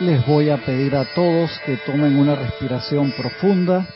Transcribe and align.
Les 0.00 0.26
voy 0.26 0.50
a 0.50 0.56
pedir 0.56 0.96
a 0.96 1.04
todos 1.14 1.52
que 1.64 1.76
tomen 1.76 2.18
una 2.18 2.34
respiración 2.34 3.12
profunda. 3.12 3.86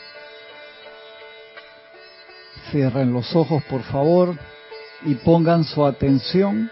Cierren 2.71 3.11
los 3.11 3.35
ojos, 3.35 3.61
por 3.63 3.81
favor, 3.83 4.33
y 5.03 5.15
pongan 5.15 5.65
su 5.65 5.85
atención 5.85 6.71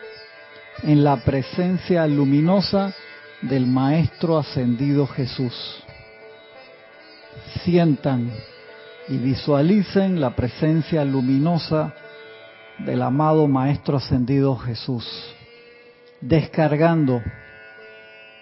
en 0.84 1.04
la 1.04 1.18
presencia 1.18 2.08
luminosa 2.08 2.94
del 3.42 3.68
Maestro 3.68 4.38
Ascendido 4.38 5.06
Jesús. 5.08 5.84
Sientan 7.66 8.32
y 9.10 9.18
visualicen 9.18 10.22
la 10.22 10.38
presencia 10.38 11.04
luminosa 11.04 11.94
del 12.80 13.02
amado 13.02 13.46
Maestro 13.50 13.98
Ascendido 13.98 14.56
Jesús, 14.56 15.06
descargando 16.22 17.22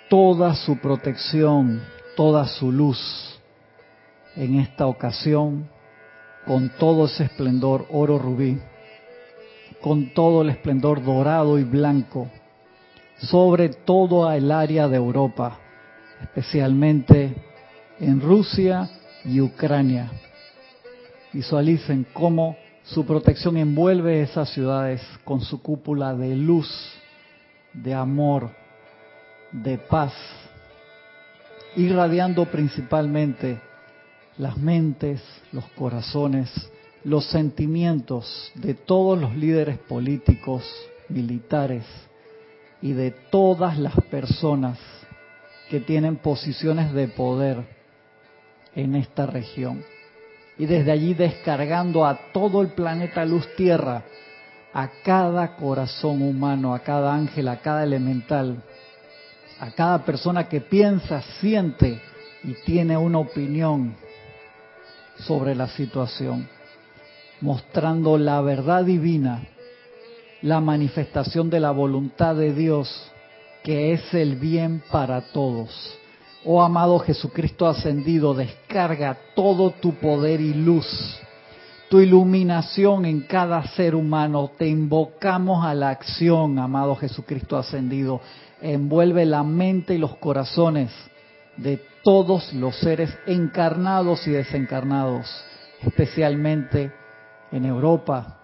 toda 0.10 0.56
su 0.56 0.78
protección, 0.78 1.82
toda 2.16 2.46
su 2.48 2.72
luz 2.72 3.40
en 4.36 4.60
esta 4.60 4.88
ocasión 4.88 5.70
con 6.46 6.70
todo 6.78 7.06
ese 7.06 7.24
esplendor 7.24 7.88
oro 7.90 8.20
rubí, 8.20 8.60
con 9.82 10.14
todo 10.14 10.44
el 10.44 10.50
esplendor 10.50 11.04
dorado 11.04 11.58
y 11.58 11.64
blanco, 11.64 12.30
sobre 13.18 13.70
todo 13.70 14.32
el 14.32 14.52
área 14.52 14.88
de 14.88 14.98
Europa, 14.98 15.58
especialmente 16.22 17.34
en 18.00 18.22
Rusia 18.22 18.90
y 19.24 19.42
Ucrania. 19.42 20.12
Visualicen 21.34 22.06
cómo 22.14 22.56
su 22.84 23.06
protección 23.06 23.58
envuelve 23.58 24.22
esas 24.22 24.50
ciudades 24.50 25.02
con 25.24 25.42
su 25.42 25.62
cúpula 25.62 26.14
de 26.14 26.36
luz, 26.36 26.70
de 27.74 27.94
amor, 27.94 28.52
de 29.64 29.78
paz, 29.78 30.14
irradiando 31.76 32.46
principalmente 32.46 33.60
las 34.38 34.58
mentes, 34.58 35.22
los 35.52 35.66
corazones, 35.72 36.50
los 37.04 37.26
sentimientos 37.30 38.52
de 38.56 38.74
todos 38.74 39.20
los 39.20 39.36
líderes 39.36 39.78
políticos, 39.78 40.64
militares 41.08 41.86
y 42.82 42.94
de 42.94 43.12
todas 43.12 43.78
las 43.78 43.96
personas 44.12 44.78
que 45.70 45.80
tienen 45.80 46.18
posiciones 46.18 46.92
de 46.94 47.08
poder 47.08 47.64
en 48.76 48.96
esta 48.96 49.26
región. 49.26 49.84
Y 50.58 50.66
desde 50.66 50.92
allí 50.92 51.14
descargando 51.14 52.06
a 52.06 52.32
todo 52.34 52.62
el 52.62 52.70
planeta 52.70 53.26
Luz 53.26 53.48
Tierra, 53.56 54.04
a 54.74 54.90
cada 55.04 55.56
corazón 55.56 56.22
humano, 56.22 56.74
a 56.74 56.80
cada 56.80 57.14
ángel, 57.14 57.48
a 57.48 57.62
cada 57.62 57.84
elemental, 57.84 58.62
a 59.60 59.72
cada 59.72 60.04
persona 60.04 60.48
que 60.48 60.62
piensa, 60.62 61.22
siente 61.40 62.02
y 62.44 62.54
tiene 62.66 62.98
una 62.98 63.20
opinión 63.20 63.96
sobre 65.20 65.56
la 65.56 65.68
situación, 65.70 66.48
mostrando 67.42 68.18
la 68.18 68.42
verdad 68.42 68.84
divina, 68.84 69.44
la 70.42 70.60
manifestación 70.60 71.50
de 71.50 71.60
la 71.60 71.72
voluntad 71.72 72.36
de 72.36 72.54
Dios, 72.54 73.12
que 73.64 73.94
es 73.94 74.14
el 74.14 74.36
bien 74.36 74.84
para 74.92 75.22
todos. 75.22 75.98
Oh 76.44 76.62
amado 76.62 77.00
Jesucristo 77.00 77.66
ascendido, 77.66 78.34
descarga 78.34 79.18
todo 79.36 79.72
tu 79.72 79.94
poder 79.96 80.42
y 80.42 80.54
luz, 80.54 80.86
tu 81.90 82.00
iluminación 82.00 83.06
en 83.06 83.22
cada 83.22 83.66
ser 83.70 83.96
humano. 83.96 84.52
Te 84.56 84.68
invocamos 84.68 85.66
a 85.66 85.74
la 85.74 85.90
acción, 85.90 86.60
amado 86.60 86.96
Jesucristo 86.96 87.58
ascendido 87.58 88.22
envuelve 88.62 89.26
la 89.26 89.44
mente 89.44 89.96
y 89.96 89.98
los 89.98 90.16
corazones 90.18 90.92
de 91.58 91.82
todos 92.04 92.54
los 92.54 92.78
seres 92.80 93.18
encarnados 93.26 94.28
y 94.28 94.32
desencarnados, 94.32 95.26
especialmente 95.82 96.92
en 97.52 97.66
Europa, 97.66 98.40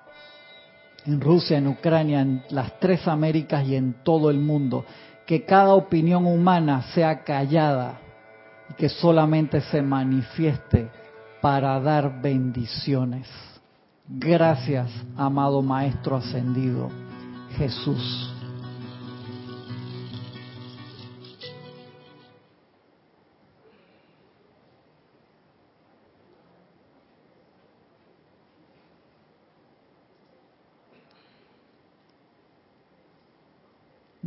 en 1.06 1.20
Rusia, 1.20 1.58
en 1.58 1.68
Ucrania, 1.68 2.22
en 2.22 2.44
las 2.50 2.80
tres 2.80 3.08
Américas 3.08 3.66
y 3.68 3.76
en 3.76 4.04
todo 4.04 4.30
el 4.30 4.40
mundo. 4.40 4.86
Que 5.26 5.46
cada 5.46 5.74
opinión 5.74 6.26
humana 6.26 6.84
sea 6.94 7.24
callada 7.24 8.00
y 8.70 8.74
que 8.74 8.90
solamente 8.90 9.62
se 9.62 9.82
manifieste 9.82 10.90
para 11.42 11.80
dar 11.80 12.22
bendiciones. 12.22 13.28
Gracias, 14.08 14.90
amado 15.16 15.62
Maestro 15.62 16.18
Ascendido, 16.18 16.90
Jesús. 17.58 18.41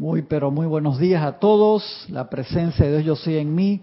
Muy, 0.05 0.21
pero 0.21 0.51
muy 0.51 0.67
buenos 0.67 0.99
días 0.99 1.25
a 1.25 1.39
todos. 1.39 2.05
La 2.11 2.29
presencia 2.29 2.85
de 2.85 2.99
Dios 2.99 3.05
yo 3.07 3.17
soy 3.17 3.39
en 3.39 3.55
mí. 3.55 3.81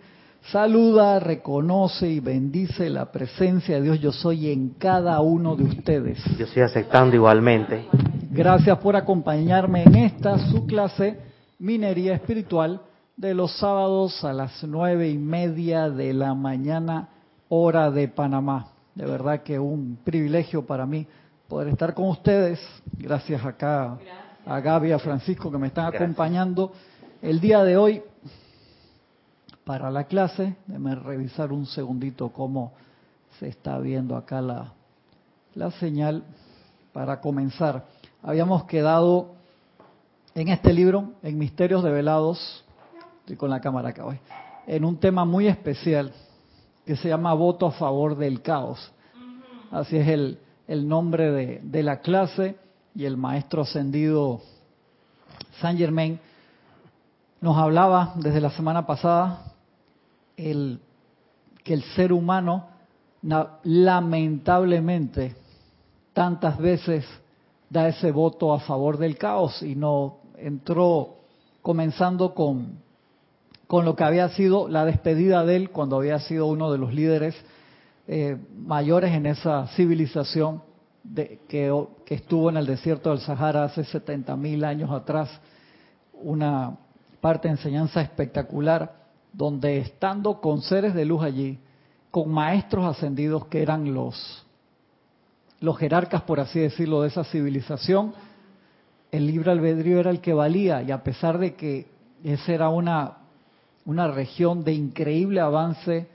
Saluda, 0.52 1.20
reconoce 1.20 2.08
y 2.08 2.20
bendice 2.20 2.92
la 2.92 3.12
presencia 3.12 3.78
de 3.78 3.82
Dios 3.82 4.00
yo 4.00 4.12
soy 4.12 4.52
en 4.52 4.70
cada 4.78 5.20
uno 5.22 5.56
de 5.56 5.64
ustedes. 5.64 6.24
Yo 6.38 6.46
estoy 6.46 6.62
aceptando 6.62 7.16
igualmente. 7.16 7.88
Gracias 8.30 8.78
por 8.78 8.96
acompañarme 8.96 9.82
en 9.82 9.96
esta 9.96 10.38
su 10.38 10.68
clase 10.68 11.18
Minería 11.58 12.14
Espiritual 12.14 12.82
de 13.18 13.34
los 13.34 13.58
sábados 13.58 14.24
a 14.24 14.32
las 14.32 14.64
nueve 14.64 15.10
y 15.10 15.18
media 15.18 15.90
de 15.90 16.14
la 16.14 16.36
mañana 16.36 17.10
hora 17.50 17.90
de 17.90 18.08
Panamá. 18.08 18.68
De 18.94 19.08
verdad 19.08 19.42
que 19.42 19.58
un 19.58 19.98
privilegio 20.04 20.68
para 20.68 20.86
mí 20.86 21.08
poder 21.48 21.70
estar 21.70 21.96
con 21.96 22.10
ustedes. 22.10 22.60
Gracias 23.00 23.44
acá. 23.44 23.98
Gracias 24.00 24.21
a 24.46 24.60
Gaby 24.60 24.92
a 24.92 25.00
Francisco 25.00 25.52
que 25.52 25.58
me 25.58 25.68
están 25.68 25.94
acompañando 25.94 26.72
el 27.22 27.40
día 27.40 27.64
de 27.64 27.78
hoy 27.78 28.04
para 29.64 29.92
la 29.92 30.06
clase. 30.06 30.56
Déjenme 30.66 30.96
revisar 30.96 31.52
un 31.52 31.66
segundito 31.66 32.30
cómo 32.30 32.74
se 33.40 33.48
está 33.48 33.78
viendo 33.80 34.16
acá 34.16 34.42
la, 34.42 34.74
la 35.54 35.72
señal 35.72 36.24
para 36.94 37.22
comenzar. 37.22 37.86
Habíamos 38.24 38.66
quedado 38.66 39.36
en 40.34 40.48
este 40.48 40.74
libro, 40.74 41.12
en 41.24 41.38
Misterios 41.38 41.84
Develados, 41.84 42.66
estoy 43.20 43.36
con 43.36 43.50
la 43.50 43.60
cámara 43.62 43.90
acá 43.90 44.06
hoy, 44.06 44.20
en 44.66 44.86
un 44.86 44.98
tema 44.98 45.26
muy 45.26 45.48
especial 45.48 46.14
que 46.86 46.96
se 46.96 47.10
llama 47.10 47.34
Voto 47.34 47.68
a 47.68 47.72
favor 47.72 48.18
del 48.18 48.42
caos. 48.42 48.92
Así 49.72 49.98
es 49.98 50.08
el, 50.08 50.40
el 50.68 50.88
nombre 50.88 51.32
de, 51.32 51.62
de 51.64 51.84
la 51.84 52.00
clase 52.00 52.58
y 52.96 53.06
el 53.06 53.18
maestro 53.18 53.62
ascendido 53.62 54.42
Saint 55.60 55.80
Germain 55.80 56.20
nos 57.40 57.58
hablaba 57.58 58.14
desde 58.16 58.42
la 58.42 58.52
semana 58.52 58.86
pasada 58.86 59.54
el, 60.38 60.80
que 61.64 61.74
el 61.74 61.84
ser 61.96 62.14
humano 62.14 62.68
lamentablemente 63.64 65.36
tantas 66.14 66.58
veces 66.58 67.06
da 67.70 67.88
ese 67.88 68.12
voto 68.12 68.54
a 68.54 68.60
favor 68.60 68.98
del 68.98 69.18
caos 69.18 69.62
y 69.64 69.76
no 69.76 70.18
entró 70.38 71.16
comenzando 71.62 72.34
con, 72.34 72.80
con 73.68 73.86
lo 73.86 73.96
que 73.96 74.04
había 74.04 74.28
sido 74.30 74.68
la 74.68 74.84
despedida 74.86 75.46
de 75.46 75.56
él 75.56 75.70
cuando 75.70 75.98
había 75.98 76.20
sido 76.20 76.48
uno 76.48 76.72
de 76.72 76.78
los 76.78 76.94
líderes 76.94 77.36
eh, 78.08 78.38
mayores 78.58 79.14
en 79.14 79.28
esa 79.28 79.68
civilización 79.68 80.64
que, 81.48 81.88
estuvo 82.08 82.50
en 82.50 82.58
el 82.58 82.66
desierto 82.66 83.10
del 83.10 83.20
Sahara 83.20 83.64
hace 83.64 83.84
70 83.84 84.36
mil 84.36 84.64
años 84.64 84.92
atrás, 84.92 85.30
una 86.22 86.78
parte 87.20 87.48
de 87.48 87.56
enseñanza 87.56 88.02
espectacular, 88.02 88.96
donde 89.34 89.78
estando 89.78 90.42
con 90.42 90.62
seres 90.62 90.94
de 90.94 91.06
luz 91.06 91.24
allí, 91.24 91.60
con 92.12 92.30
maestros 92.32 92.86
ascendidos 92.86 93.46
que 93.48 93.62
eran 93.62 93.94
los, 93.94 94.46
los 95.60 95.78
jerarcas, 95.78 96.22
por 96.24 96.40
así 96.40 96.60
decirlo, 96.60 97.02
de 97.02 97.08
esa 97.08 97.24
civilización, 97.24 98.14
el 99.12 99.28
libre 99.28 99.52
albedrío 99.52 100.00
era 100.00 100.10
el 100.10 100.22
que 100.22 100.34
valía, 100.34 100.82
y 100.82 100.92
a 100.92 101.04
pesar 101.04 101.38
de 101.38 101.56
que 101.56 101.88
esa 102.24 102.54
era 102.54 102.70
una, 102.70 103.18
una 103.86 104.08
región 104.08 104.64
de 104.64 104.74
increíble 104.74 105.40
avance 105.40 106.08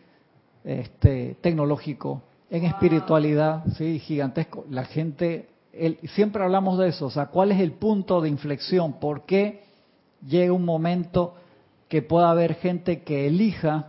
este, 0.65 1.37
tecnológico, 1.41 2.23
en 2.51 2.65
espiritualidad, 2.65 3.65
sí, 3.77 3.99
gigantesco. 3.99 4.65
La 4.71 4.85
gente, 4.85 5.49
siempre 6.15 6.43
hablamos 6.43 6.79
de 6.79 6.89
eso, 6.89 7.07
o 7.07 7.11
sea, 7.11 7.27
¿cuál 7.27 7.53
es 7.53 7.61
el 7.61 7.73
punto 7.73 8.21
de 8.21 8.29
inflexión? 8.29 8.95
¿Por 8.95 9.25
qué 9.25 9.65
llega 10.27 10.53
un 10.53 10.65
momento 10.65 11.35
que 11.89 12.03
pueda 12.03 12.31
haber 12.31 12.55
gente 12.55 13.03
que 13.03 13.27
elija 13.27 13.89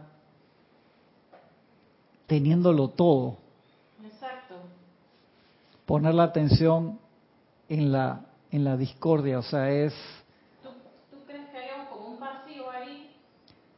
teniéndolo 2.25 2.89
todo? 2.89 3.38
Exacto. 4.04 4.56
Poner 5.86 6.13
la 6.13 6.24
atención 6.24 7.00
en 7.69 7.92
la 7.92 8.21
en 8.51 8.63
la 8.63 8.77
discordia, 8.77 9.39
o 9.39 9.44
sea, 9.44 9.69
es 9.69 9.94
¿Tú, 10.63 10.69
crees 11.25 11.50
que 11.50 11.57
hay 11.57 11.69
como 11.89 12.13
un 12.13 12.19
vacío 12.19 12.69
ahí? 12.69 13.12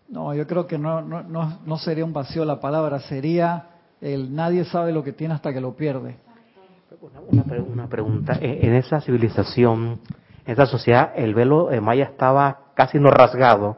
No, 0.07 0.33
yo 0.33 0.45
creo 0.47 0.67
que 0.67 0.77
no, 0.77 1.01
no, 1.01 1.23
no, 1.23 1.59
no 1.65 1.77
sería 1.77 2.05
un 2.05 2.13
vacío 2.13 2.45
la 2.45 2.59
palabra, 2.59 2.99
sería 2.99 3.68
el 4.01 4.33
nadie 4.33 4.65
sabe 4.65 4.91
lo 4.91 5.03
que 5.03 5.13
tiene 5.13 5.33
hasta 5.33 5.53
que 5.53 5.61
lo 5.61 5.75
pierde. 5.75 6.17
Una, 7.31 7.43
una, 7.61 7.87
pregunta, 7.87 8.37
en 8.41 8.73
esa 8.73 8.99
civilización, 8.99 9.99
en 10.45 10.53
esa 10.53 10.65
sociedad, 10.65 11.11
el 11.15 11.33
velo 11.33 11.67
de 11.67 11.79
maya 11.79 12.05
estaba 12.05 12.59
casi 12.73 12.97
no 12.97 13.11
rasgado. 13.11 13.77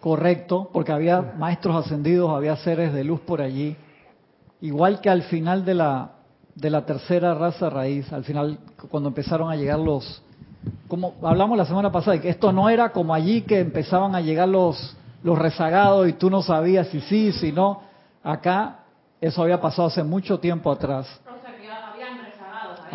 Correcto, 0.00 0.68
porque 0.72 0.90
había 0.90 1.34
maestros 1.38 1.76
ascendidos, 1.76 2.30
había 2.30 2.56
seres 2.56 2.92
de 2.92 3.04
luz 3.04 3.20
por 3.20 3.40
allí. 3.40 3.76
Igual 4.60 5.00
que 5.00 5.08
al 5.08 5.22
final 5.22 5.64
de 5.64 5.74
la, 5.74 6.10
de 6.54 6.70
la 6.70 6.84
tercera 6.84 7.34
raza 7.34 7.70
raíz, 7.70 8.12
al 8.12 8.24
final 8.24 8.58
cuando 8.90 9.08
empezaron 9.08 9.50
a 9.50 9.56
llegar 9.56 9.78
los, 9.78 10.22
como 10.88 11.14
hablamos 11.22 11.56
la 11.56 11.66
semana 11.66 11.92
pasada, 11.92 12.20
que 12.20 12.28
esto 12.28 12.52
no 12.52 12.68
era 12.68 12.90
como 12.90 13.14
allí 13.14 13.42
que 13.42 13.60
empezaban 13.60 14.14
a 14.14 14.20
llegar 14.20 14.48
los, 14.48 14.96
los 15.22 15.38
rezagados 15.38 16.08
y 16.08 16.14
tú 16.14 16.28
no 16.28 16.42
sabías 16.42 16.88
si 16.88 17.00
sí, 17.02 17.32
si 17.32 17.52
no. 17.52 17.82
Acá 18.22 18.81
eso 19.22 19.40
había 19.40 19.60
pasado 19.60 19.86
hace 19.86 20.02
mucho 20.02 20.40
tiempo 20.40 20.70
atrás. 20.72 21.06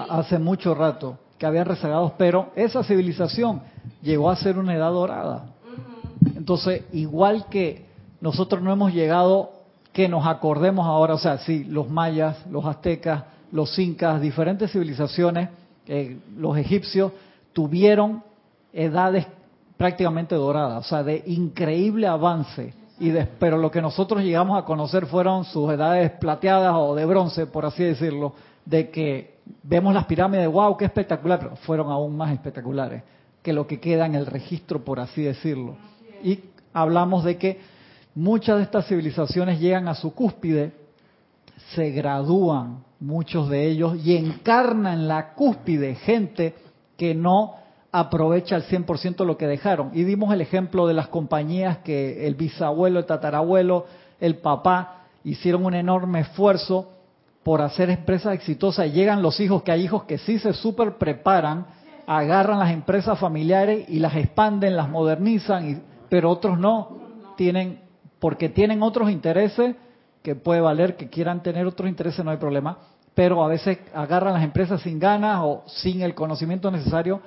Hace 0.09 0.38
mucho 0.38 0.75
rato 0.75 1.18
que 1.38 1.45
habían 1.45 1.65
rezagados, 1.65 2.12
pero 2.18 2.51
esa 2.53 2.83
civilización 2.83 3.62
llegó 4.01 4.29
a 4.29 4.35
ser 4.35 4.59
una 4.59 4.75
edad 4.75 4.91
dorada. 4.91 5.45
Entonces, 6.35 6.83
igual 6.91 7.45
que 7.50 7.85
nosotros 8.19 8.62
no 8.62 8.74
hemos 8.74 8.94
llegado 8.94 9.51
que 9.94 10.09
nos 10.09 10.27
acordemos 10.27 10.85
ahora, 10.85 11.13
o 11.13 11.18
sea, 11.18 11.38
sí, 11.38 11.63
los 11.63 11.89
mayas, 11.89 12.45
los 12.51 12.65
aztecas, 12.65 13.24
los 13.53 13.79
incas, 13.79 14.19
diferentes 14.19 14.69
civilizaciones, 14.71 15.50
eh, 15.88 16.19
los 16.35 16.57
egipcios, 16.57 17.13
tuvieron 17.53 18.21
edades 18.74 19.25
prácticamente 19.77 20.35
doradas, 20.35 20.85
o 20.85 20.89
sea, 20.89 21.03
de 21.03 21.24
increíble 21.25 22.06
avance. 22.06 22.74
Y 22.99 23.11
pero 23.39 23.57
lo 23.57 23.69
que 23.69 23.81
nosotros 23.81 24.23
llegamos 24.23 24.57
a 24.61 24.65
conocer 24.65 25.05
fueron 25.05 25.44
sus 25.45 25.71
edades 25.71 26.11
plateadas 26.11 26.73
o 26.75 26.95
de 26.95 27.05
bronce, 27.05 27.45
por 27.45 27.65
así 27.65 27.83
decirlo, 27.83 28.33
de 28.65 28.89
que 28.89 29.38
vemos 29.63 29.94
las 29.94 30.05
pirámides, 30.05 30.47
wow, 30.47 30.75
qué 30.75 30.85
espectacular, 30.85 31.39
pero 31.39 31.55
fueron 31.57 31.91
aún 31.91 32.17
más 32.17 32.31
espectaculares 32.33 33.03
que 33.41 33.53
lo 33.53 33.67
que 33.67 33.79
queda 33.79 34.05
en 34.05 34.15
el 34.15 34.25
registro, 34.25 34.83
por 34.83 34.99
así 34.99 35.21
decirlo. 35.21 35.77
Y 36.23 36.39
hablamos 36.73 37.23
de 37.23 37.38
que 37.38 37.59
muchas 38.15 38.57
de 38.57 38.63
estas 38.63 38.88
civilizaciones 38.88 39.59
llegan 39.59 39.88
a 39.88 39.95
su 39.95 40.13
cúspide, 40.13 40.73
se 41.73 41.91
gradúan 41.91 42.83
muchos 43.00 43.50
de 43.50 43.67
ellos 43.67 43.95
y 44.03 44.17
encarnan 44.17 45.07
la 45.07 45.33
cúspide 45.33 45.95
gente 45.95 46.55
que 46.97 47.13
no 47.13 47.55
aprovecha 47.92 48.56
al 48.56 48.63
100% 48.63 49.25
lo 49.25 49.38
que 49.38 49.48
dejaron. 49.48 49.92
Y 49.94 50.04
dimos 50.04 50.34
el 50.34 50.42
ejemplo 50.42 50.88
de 50.88 50.94
las 50.94 51.07
compañías 51.07 51.80
que 51.80 52.28
el 52.28 52.36
bisabuelo, 52.36 53.00
el 53.00 53.06
tatarabuelo, 53.06 53.86
el 54.19 54.38
papá 54.38 55.04
hicieron 55.24 55.66
un 55.66 55.74
enorme 55.74 56.22
esfuerzo 56.22 56.92
por 57.44 57.62
hacer 57.62 57.89
empresas 57.89 58.34
exitosas. 58.34 58.94
Llegan 58.94 59.22
los 59.22 59.39
hijos, 59.39 59.63
que 59.63 59.72
hay 59.72 59.84
hijos 59.84 60.04
que 60.04 60.18
sí 60.18 60.39
se 60.39 60.54
súper 60.54 60.98
preparan, 60.98 61.66
agarran 62.06 62.60
las 62.60 62.72
empresas 62.72 63.18
familiares 63.19 63.88
y 63.89 64.00
las 64.00 64.16
expanden, 64.16 64.75
las 64.75 64.89
modernizan, 64.89 65.84
pero 66.10 66.30
otros 66.30 66.60
no. 66.60 67.07
Tienen, 67.38 67.81
porque 68.19 68.50
tienen 68.50 68.81
otros 68.81 69.12
intereses 69.12 69.75
que 70.24 70.36
puede 70.36 70.60
valer, 70.60 70.98
que 70.98 71.10
quieran 71.10 71.44
tener 71.44 71.66
otros 71.66 71.88
intereses, 71.88 72.24
no 72.25 72.31
hay 72.31 72.38
problema 72.38 72.78
pero 73.18 73.44
a 73.44 73.48
veces 73.48 73.80
agarran 73.95 74.36
las 74.36 74.44
empresas 74.44 74.80
sin 74.81 75.00
ganas 75.00 75.39
o 75.42 75.63
sin 75.66 76.04
el 76.04 76.13
conocimiento 76.13 76.69
necesario, 76.69 77.19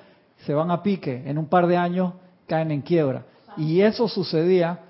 se 0.44 0.54
van 0.54 0.70
a 0.70 0.82
pique, 0.82 1.22
en 1.26 1.38
un 1.38 1.46
par 1.46 1.66
de 1.66 1.76
años 1.76 2.14
caen 2.46 2.70
en 2.70 2.82
quiebra. 2.82 3.24
Y 3.56 3.80
eso 3.80 4.08
sucedía 4.08 4.80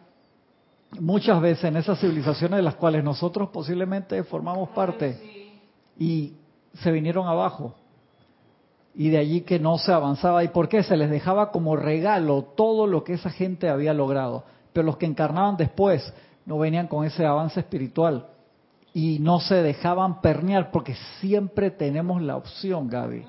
muchas 0.98 1.40
veces 1.40 1.64
en 1.64 1.76
esas 1.76 2.00
civilizaciones 2.00 2.56
de 2.56 2.62
las 2.62 2.74
cuales 2.74 3.04
nosotros 3.04 3.50
posiblemente 3.50 4.22
formamos 4.24 4.70
parte 4.70 5.50
y 5.98 6.34
se 6.74 6.90
vinieron 6.90 7.26
abajo. 7.26 7.74
Y 8.94 9.10
de 9.10 9.18
allí 9.18 9.42
que 9.42 9.58
no 9.58 9.78
se 9.78 9.92
avanzaba. 9.92 10.42
¿Y 10.42 10.48
por 10.48 10.68
qué? 10.68 10.82
Se 10.82 10.96
les 10.96 11.10
dejaba 11.10 11.52
como 11.52 11.76
regalo 11.76 12.42
todo 12.56 12.86
lo 12.86 13.04
que 13.04 13.14
esa 13.14 13.30
gente 13.30 13.68
había 13.68 13.94
logrado. 13.94 14.44
Pero 14.72 14.84
los 14.86 14.96
que 14.96 15.06
encarnaban 15.06 15.56
después 15.56 16.12
no 16.44 16.58
venían 16.58 16.88
con 16.88 17.04
ese 17.04 17.24
avance 17.24 17.60
espiritual 17.60 18.26
y 18.92 19.18
no 19.20 19.40
se 19.40 19.56
dejaban 19.62 20.20
pernear 20.20 20.70
porque 20.70 20.96
siempre 21.20 21.70
tenemos 21.70 22.20
la 22.22 22.36
opción, 22.36 22.88
Gaby. 22.88 23.24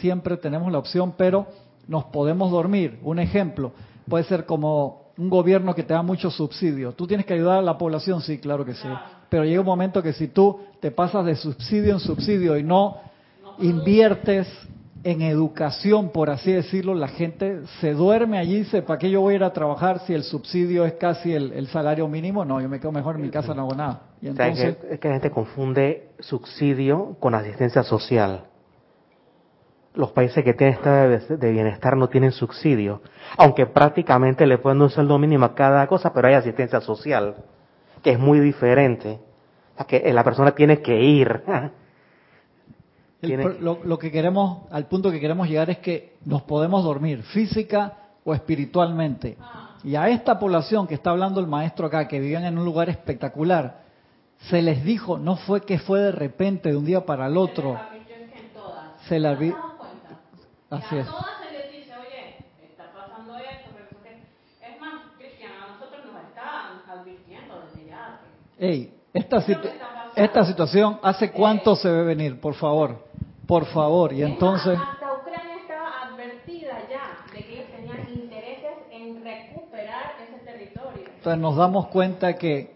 Siempre 0.00 0.36
tenemos 0.36 0.70
la 0.70 0.78
opción, 0.78 1.14
pero 1.16 1.46
nos 1.88 2.04
podemos 2.04 2.50
dormir. 2.50 2.98
Un 3.02 3.18
ejemplo, 3.18 3.72
puede 4.08 4.24
ser 4.24 4.46
como 4.46 5.04
un 5.16 5.30
gobierno 5.30 5.74
que 5.74 5.82
te 5.82 5.94
da 5.94 6.02
muchos 6.02 6.34
subsidios. 6.36 6.96
¿Tú 6.96 7.06
tienes 7.06 7.26
que 7.26 7.34
ayudar 7.34 7.58
a 7.58 7.62
la 7.62 7.78
población? 7.78 8.20
Sí, 8.20 8.38
claro 8.38 8.64
que 8.64 8.74
sí. 8.74 8.88
Pero 9.28 9.44
llega 9.44 9.60
un 9.60 9.66
momento 9.66 10.02
que 10.02 10.12
si 10.12 10.28
tú 10.28 10.60
te 10.80 10.90
pasas 10.90 11.24
de 11.24 11.36
subsidio 11.36 11.92
en 11.92 12.00
subsidio 12.00 12.56
y 12.56 12.62
no 12.62 12.96
inviertes 13.58 14.48
en 15.04 15.20
educación, 15.20 16.10
por 16.10 16.30
así 16.30 16.50
decirlo, 16.50 16.94
la 16.94 17.08
gente 17.08 17.60
se 17.80 17.92
duerme 17.92 18.38
allí 18.38 18.54
y 18.54 18.58
dice, 18.60 18.82
¿para 18.82 18.98
qué 18.98 19.10
yo 19.10 19.20
voy 19.20 19.34
a 19.34 19.36
ir 19.36 19.44
a 19.44 19.52
trabajar 19.52 20.00
si 20.06 20.14
el 20.14 20.22
subsidio 20.22 20.86
es 20.86 20.94
casi 20.94 21.32
el, 21.32 21.66
salario 21.68 22.08
mínimo? 22.08 22.44
No, 22.44 22.60
yo 22.60 22.68
me 22.68 22.80
quedo 22.80 22.90
mejor 22.90 23.16
en 23.16 23.22
mi 23.22 23.30
casa, 23.30 23.54
no 23.54 23.62
hago 23.62 23.74
nada. 23.74 24.00
Y 24.22 24.28
entonces, 24.28 24.78
es, 24.90 24.98
que, 24.98 25.08
la 25.08 25.14
gente 25.14 25.30
confunde 25.30 26.08
subsidio 26.20 27.16
con 27.20 27.34
asistencia 27.34 27.82
social. 27.82 28.44
Los 29.94 30.10
países 30.10 30.42
que 30.42 30.54
tienen 30.54 30.74
estado 30.74 31.36
de, 31.36 31.52
bienestar 31.52 31.96
no 31.96 32.08
tienen 32.08 32.32
subsidio, 32.32 33.00
aunque 33.36 33.66
prácticamente 33.66 34.46
le 34.46 34.58
ponen 34.58 34.82
un 34.82 34.90
sueldo 34.90 35.18
mínimo 35.18 35.44
a 35.46 35.54
cada 35.54 35.86
cosa, 35.86 36.12
pero 36.12 36.28
hay 36.28 36.34
asistencia 36.34 36.80
social, 36.80 37.36
que 38.02 38.10
es 38.10 38.18
muy 38.18 38.40
diferente. 38.40 39.20
a 39.76 39.84
que 39.84 40.12
la 40.12 40.24
persona 40.24 40.52
tiene 40.52 40.82
que 40.82 41.00
ir 41.00 41.42
lo, 43.60 43.98
que 43.98 44.10
queremos, 44.10 44.62
al 44.70 44.86
punto 44.86 45.10
que 45.10 45.20
queremos 45.20 45.48
llegar 45.48 45.70
es 45.70 45.78
que 45.78 46.16
nos 46.24 46.42
podemos 46.42 46.84
dormir 46.84 47.22
física 47.22 47.94
o 48.24 48.34
espiritualmente. 48.34 49.36
Y 49.82 49.96
a 49.96 50.08
esta 50.08 50.38
población 50.38 50.86
que 50.86 50.94
está 50.94 51.10
hablando 51.10 51.40
el 51.40 51.46
maestro 51.46 51.86
acá, 51.86 52.08
que 52.08 52.18
vivían 52.18 52.44
en 52.44 52.58
un 52.58 52.64
lugar 52.64 52.88
espectacular, 52.88 53.82
se 54.50 54.62
les 54.62 54.84
dijo, 54.84 55.18
no 55.18 55.36
fue 55.36 55.62
que 55.62 55.78
fue 55.78 56.00
de 56.00 56.12
repente, 56.12 56.70
de 56.70 56.76
un 56.76 56.84
día 56.84 57.04
para 57.04 57.26
el 57.26 57.36
otro. 57.36 57.78
Se 59.08 59.18
la 59.18 59.34
vi. 59.34 59.52
Así 60.74 60.96
es. 60.96 61.06
todas 61.06 61.26
se 61.46 61.52
les 61.52 61.72
dice, 61.72 61.92
oye, 61.96 62.36
está 62.62 62.92
pasando 62.92 63.36
esto, 63.36 63.70
pero 63.74 63.86
es 64.04 64.80
más, 64.80 65.02
Cristian, 65.18 65.52
a 65.52 65.72
nosotros 65.72 66.04
nos 66.06 66.22
están 66.24 66.82
advirtiendo 66.88 67.60
desde 67.60 67.88
ya. 67.88 68.20
Ey, 68.58 68.94
esta, 69.12 69.44
esta 70.16 70.44
situación, 70.44 70.98
¿hace 71.02 71.30
cuánto 71.30 71.76
se 71.76 71.88
ve 71.88 72.02
venir? 72.02 72.40
Por 72.40 72.54
favor. 72.54 73.04
Por 73.46 73.66
favor, 73.66 74.12
y 74.12 74.22
entonces... 74.22 74.78
Hasta 74.78 75.12
Ucrania 75.12 75.56
estaba 75.60 76.08
advertida 76.08 76.78
ya 76.88 77.26
de 77.32 77.44
que 77.44 77.52
ellos 77.52 77.66
tenían 77.76 78.08
intereses 78.08 78.72
en 78.90 79.22
recuperar 79.22 80.14
ese 80.26 80.44
territorio. 80.44 81.04
Entonces 81.16 81.40
nos 81.40 81.56
damos 81.56 81.88
cuenta 81.88 82.36
que 82.36 82.74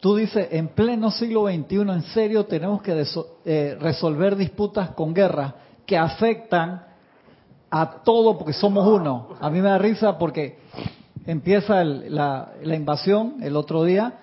tú 0.00 0.16
dices, 0.16 0.48
en 0.50 0.68
pleno 0.68 1.10
siglo 1.10 1.46
XXI, 1.46 1.76
en 1.76 2.02
serio, 2.02 2.44
tenemos 2.44 2.82
que 2.82 3.02
eh, 3.46 3.76
resolver 3.80 4.36
disputas 4.36 4.90
con 4.90 5.14
guerra 5.14 5.54
que 5.86 5.96
afectan 5.96 6.93
a 7.76 7.90
todo 8.04 8.38
porque 8.38 8.52
somos 8.52 8.86
uno. 8.86 9.30
A 9.40 9.50
mí 9.50 9.60
me 9.60 9.68
da 9.68 9.78
risa 9.78 10.16
porque 10.16 10.58
empieza 11.26 11.82
la, 11.82 12.52
la 12.62 12.76
invasión 12.76 13.38
el 13.42 13.56
otro 13.56 13.82
día 13.82 14.20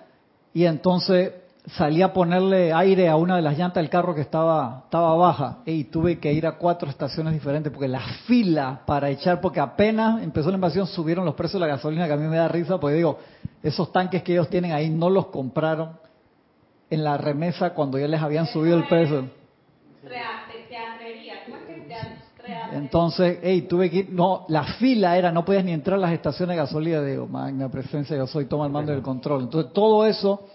y 0.54 0.64
entonces 0.64 1.34
salí 1.66 2.00
a 2.00 2.14
ponerle 2.14 2.72
aire 2.72 3.10
a 3.10 3.16
una 3.16 3.36
de 3.36 3.42
las 3.42 3.58
llantas 3.58 3.82
del 3.82 3.90
carro 3.90 4.14
que 4.14 4.22
estaba, 4.22 4.84
estaba 4.84 5.14
baja 5.16 5.58
y 5.66 5.84
tuve 5.84 6.18
que 6.18 6.32
ir 6.32 6.46
a 6.46 6.52
cuatro 6.52 6.88
estaciones 6.88 7.34
diferentes 7.34 7.70
porque 7.70 7.88
la 7.88 8.00
fila 8.26 8.80
para 8.86 9.10
echar, 9.10 9.42
porque 9.42 9.60
apenas 9.60 10.22
empezó 10.22 10.48
la 10.48 10.54
invasión 10.54 10.86
subieron 10.86 11.26
los 11.26 11.34
precios 11.34 11.60
de 11.60 11.66
la 11.66 11.74
gasolina, 11.74 12.06
que 12.06 12.14
a 12.14 12.16
mí 12.16 12.26
me 12.28 12.38
da 12.38 12.48
risa, 12.48 12.80
porque 12.80 12.96
digo, 12.96 13.18
esos 13.62 13.92
tanques 13.92 14.22
que 14.22 14.32
ellos 14.32 14.48
tienen 14.48 14.72
ahí 14.72 14.88
no 14.88 15.10
los 15.10 15.26
compraron 15.26 15.90
en 16.88 17.04
la 17.04 17.18
remesa 17.18 17.74
cuando 17.74 17.98
ya 17.98 18.08
les 18.08 18.22
habían 18.22 18.46
subido 18.46 18.78
el 18.78 18.88
precio. 18.88 19.28
Entonces, 22.72 23.38
hey, 23.42 23.62
tuve 23.62 23.90
que 23.90 23.96
ir, 23.98 24.10
no, 24.10 24.46
la 24.48 24.64
fila 24.64 25.16
era, 25.16 25.30
no 25.30 25.44
podías 25.44 25.64
ni 25.64 25.72
entrar 25.72 25.98
a 25.98 26.00
las 26.00 26.12
estaciones 26.12 26.56
de 26.56 26.62
gasolina, 26.62 27.02
digo, 27.02 27.26
magna 27.26 27.70
presencia, 27.70 28.16
yo 28.16 28.26
soy, 28.26 28.46
toma 28.46 28.66
el 28.66 28.72
mando 28.72 28.92
del 28.92 29.02
control. 29.02 29.42
Entonces, 29.42 29.72
todo 29.72 30.06
eso 30.06 30.46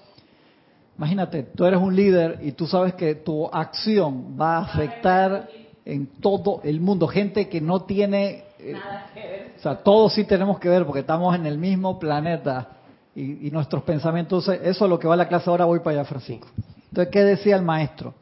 Imagínate, 0.97 1.43
tú 1.43 1.65
eres 1.65 1.79
un 1.79 1.95
líder 1.95 2.39
y 2.41 2.53
tú 2.53 2.65
sabes 2.65 2.95
que 2.95 3.13
tu 3.13 3.45
acción 3.47 4.35
va 4.39 4.57
a 4.57 4.61
afectar 4.61 5.47
en 5.85 6.07
todo 6.19 6.59
el 6.63 6.81
mundo. 6.81 7.07
Gente 7.07 7.47
que 7.47 7.61
no 7.61 7.83
tiene... 7.83 8.45
Eh, 8.59 8.73
Nada 8.73 9.05
que 9.13 9.19
ver. 9.19 9.53
O 9.57 9.61
sea, 9.61 9.75
todos 9.77 10.13
sí 10.13 10.23
tenemos 10.23 10.59
que 10.59 10.69
ver 10.69 10.85
porque 10.85 11.01
estamos 11.01 11.35
en 11.35 11.45
el 11.45 11.59
mismo 11.59 11.99
planeta 11.99 12.69
y, 13.15 13.51
nuestros 13.51 13.83
pensamientos... 13.83 14.47
Eso 14.47 14.85
es 14.85 14.89
lo 14.89 14.97
que 14.97 15.07
va 15.07 15.13
a 15.13 15.17
la 15.17 15.27
clase 15.27 15.49
ahora, 15.49 15.65
voy 15.65 15.79
para 15.79 15.99
allá, 15.99 16.05
Francisco. 16.05 16.47
Entonces, 16.89 17.11
¿qué 17.11 17.23
decía 17.23 17.55
el 17.55 17.63
maestro? 17.63 18.15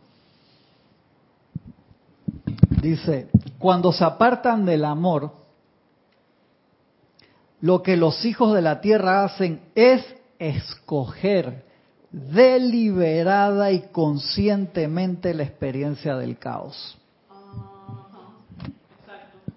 Dice, 2.81 3.29
cuando 3.59 3.91
se 3.91 4.03
apartan 4.03 4.65
del 4.65 4.85
amor, 4.85 5.31
lo 7.61 7.81
que 7.81 7.97
los 7.97 8.25
hijos 8.25 8.53
de 8.53 8.61
la 8.61 8.81
tierra 8.81 9.23
hacen 9.23 9.61
es 9.75 10.03
escoger 10.39 11.65
deliberada 12.11 13.71
y 13.71 13.81
conscientemente 13.91 15.33
la 15.33 15.43
experiencia 15.43 16.15
del 16.15 16.37
caos. 16.37 16.97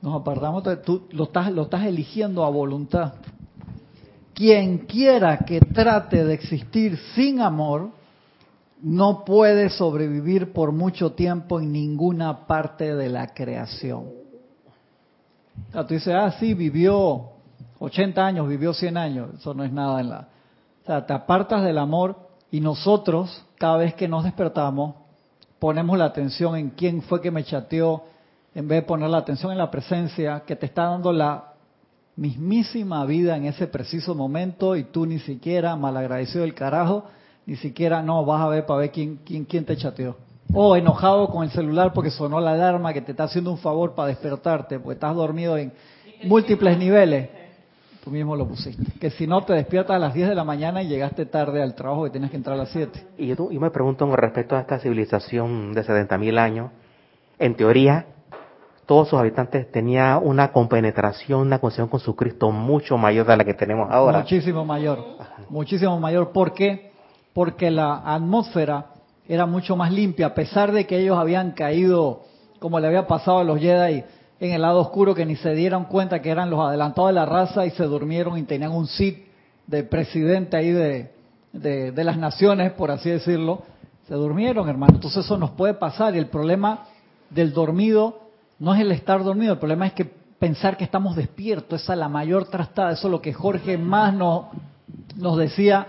Nos 0.01 0.21
apartamos, 0.21 0.63
tú 0.85 1.07
lo 1.11 1.25
estás, 1.25 1.53
lo 1.53 1.63
estás 1.63 1.85
eligiendo 1.85 2.45
a 2.45 2.51
voluntad. 2.51 3.15
Quien 4.33 4.79
quiera 4.79 5.39
que 5.39 5.61
trate 5.61 6.25
de 6.25 6.35
existir 6.35 6.97
sin 7.15 7.41
amor, 7.41 7.91
no 8.83 9.25
puede 9.25 9.71
sobrevivir 9.71 10.53
por 10.53 10.73
mucho 10.73 11.13
tiempo 11.13 11.61
en 11.61 11.73
ninguna 11.73 12.47
parte 12.47 12.95
de 12.95 13.09
la 13.09 13.29
creación. 13.29 14.05
O 15.69 15.73
sea, 15.73 15.87
tú 15.87 15.95
dices, 15.95 16.15
ah, 16.15 16.31
sí, 16.39 16.55
vivió 16.55 17.31
80 17.81 18.25
años, 18.25 18.49
vivió 18.49 18.73
100 18.73 18.97
años. 18.97 19.31
Eso 19.39 19.55
no 19.55 19.65
es 19.65 19.73
nada 19.73 20.01
en 20.01 20.11
la... 20.11 20.29
O 20.83 20.87
sea, 20.87 21.05
te 21.05 21.13
apartas 21.13 21.65
del 21.65 21.79
amor 21.79 22.17
y 22.51 22.61
nosotros, 22.61 23.45
cada 23.59 23.77
vez 23.77 23.95
que 23.95 24.09
nos 24.09 24.25
despertamos, 24.25 24.95
ponemos 25.59 25.99
la 25.99 26.07
atención 26.07 26.57
en 26.57 26.71
quién 26.71 27.03
fue 27.03 27.21
que 27.21 27.31
me 27.31 27.45
chateó, 27.45 28.05
en 28.55 28.69
vez 28.69 28.83
de 28.83 28.87
poner 28.87 29.11
la 29.11 29.19
atención 29.19 29.53
en 29.53 29.59
la 29.59 29.71
presencia 29.71 30.45
que 30.47 30.57
te 30.57 30.67
está 30.67 30.85
dando 30.85 31.13
la 31.13 31.53
mismísima 32.17 33.05
vida 33.05 33.37
en 33.37 33.45
ese 33.45 33.67
preciso 33.67 34.15
momento 34.15 34.77
y 34.77 34.85
tú 34.85 35.07
ni 35.07 35.19
siquiera, 35.19 35.77
malagradecido 35.77 36.43
del 36.43 36.55
carajo, 36.55 37.05
ni 37.49 37.57
siquiera 37.57 38.03
no 38.03 38.27
vas 38.27 38.43
a 38.43 38.49
ver 38.49 38.67
para 38.67 38.81
ver 38.81 38.91
quién, 38.91 39.21
quién, 39.25 39.47
quién 39.47 39.65
te 39.65 39.75
chateó. 39.75 40.17
O 40.53 40.77
enojado 40.77 41.29
con 41.31 41.45
el 41.45 41.51
celular 41.51 41.95
porque 41.95 42.11
sonó 42.11 42.41
la 42.41 42.53
alarma 42.53 42.93
que 42.93 43.01
te 43.01 43.13
está 43.13 43.25
haciendo 43.25 43.51
un 43.51 43.57
favor 43.57 43.95
para 43.95 44.09
despertarte, 44.09 44.79
porque 44.79 44.97
estás 44.97 45.17
dormido 45.17 45.57
en 45.57 45.73
múltiples 46.25 46.77
niveles. 46.77 47.31
Tú 48.05 48.11
mismo 48.11 48.37
lo 48.37 48.47
pusiste. 48.47 48.85
Que 49.01 49.09
si 49.09 49.27
no 49.27 49.43
te 49.47 49.55
despiertas 49.55 49.97
a 49.97 49.99
las 49.99 50.13
10 50.13 50.29
de 50.29 50.35
la 50.35 50.45
mañana 50.45 50.83
y 50.83 50.89
llegaste 50.89 51.25
tarde 51.25 51.63
al 51.63 51.75
trabajo 51.75 52.07
y 52.07 52.11
tienes 52.11 52.31
que 52.31 52.37
entrar 52.37 52.55
a 52.55 52.59
las 52.59 52.69
7. 52.69 53.07
Y 53.17 53.29
yo, 53.29 53.49
me 53.51 53.71
pregunto 53.71 54.07
con 54.07 54.19
respecto 54.19 54.55
a 54.55 54.61
esta 54.61 54.79
civilización 54.79 55.73
de 55.73 55.83
70.000 55.83 56.39
años, 56.39 56.71
en 57.39 57.55
teoría, 57.55 58.05
todos 58.85 59.09
sus 59.09 59.19
habitantes 59.19 59.73
tenían 59.73 60.21
una 60.23 60.53
compenetración, 60.53 61.41
una 61.41 61.61
conexión 61.61 61.89
con 61.89 62.01
su 62.01 62.15
Cristo 62.15 62.51
mucho 62.51 62.99
mayor 62.99 63.27
de 63.27 63.39
la 63.39 63.45
que 63.45 63.55
tenemos 63.55 63.89
ahora. 63.91 64.19
Muchísimo 64.19 64.67
mayor, 64.67 65.03
muchísimo 65.49 65.99
mayor. 65.99 66.31
¿Por 66.31 66.53
qué? 66.53 66.88
Porque 67.39 67.71
la 67.71 67.99
atmósfera 68.05 68.87
era 69.29 69.47
mucho 69.47 69.77
más 69.77 69.93
limpia, 69.93 70.27
a 70.27 70.35
pesar 70.35 70.73
de 70.73 70.89
que 70.89 70.99
ellos 70.99 71.17
habían 71.17 71.53
caído, 71.53 72.23
como 72.59 72.81
le 72.81 72.89
había 72.89 73.07
pasado 73.07 73.39
a 73.39 73.45
los 73.45 73.61
Jedi, 73.61 74.03
en 74.41 74.51
el 74.51 74.61
lado 74.61 74.81
oscuro, 74.81 75.15
que 75.15 75.25
ni 75.25 75.37
se 75.37 75.55
dieron 75.55 75.85
cuenta 75.85 76.21
que 76.21 76.31
eran 76.31 76.51
los 76.51 76.59
adelantados 76.59 77.11
de 77.11 77.15
la 77.15 77.27
raza 77.27 77.65
y 77.65 77.71
se 77.71 77.85
durmieron 77.85 78.39
y 78.39 78.43
tenían 78.43 78.73
un 78.73 78.89
sit 78.89 79.19
de 79.69 79.85
presidente 79.85 80.57
ahí 80.57 80.73
de, 80.73 81.13
de, 81.53 82.03
las 82.03 82.19
naciones, 82.19 82.73
por 82.73 82.91
así 82.91 83.09
decirlo. 83.09 83.63
Se 84.09 84.15
durmieron, 84.15 84.69
hermano. 84.69 84.95
Entonces 84.97 85.25
eso 85.25 85.39
nos 85.39 85.51
puede 85.51 85.75
pasar 85.75 86.17
y 86.17 86.19
el 86.19 86.27
problema 86.27 86.87
del 87.31 87.53
dormido 87.53 88.19
no 88.59 88.75
es 88.75 88.81
el 88.81 88.91
estar 88.91 89.23
dormido, 89.23 89.53
el 89.53 89.61
problema 89.61 89.87
es 89.87 89.93
que 89.93 90.07
pensar 90.41 90.77
que 90.77 90.83
estamos 90.83 91.15
despiertos, 91.15 91.83
esa 91.83 91.93
es 91.93 92.01
la 92.01 92.09
mayor 92.09 92.47
trastada, 92.47 92.91
eso 92.91 93.07
es 93.07 93.13
lo 93.13 93.23
que 93.23 93.33
Jorge 93.33 93.79
más 93.79 94.13
nos, 94.13 94.47
nos 95.15 95.37
decía. 95.37 95.87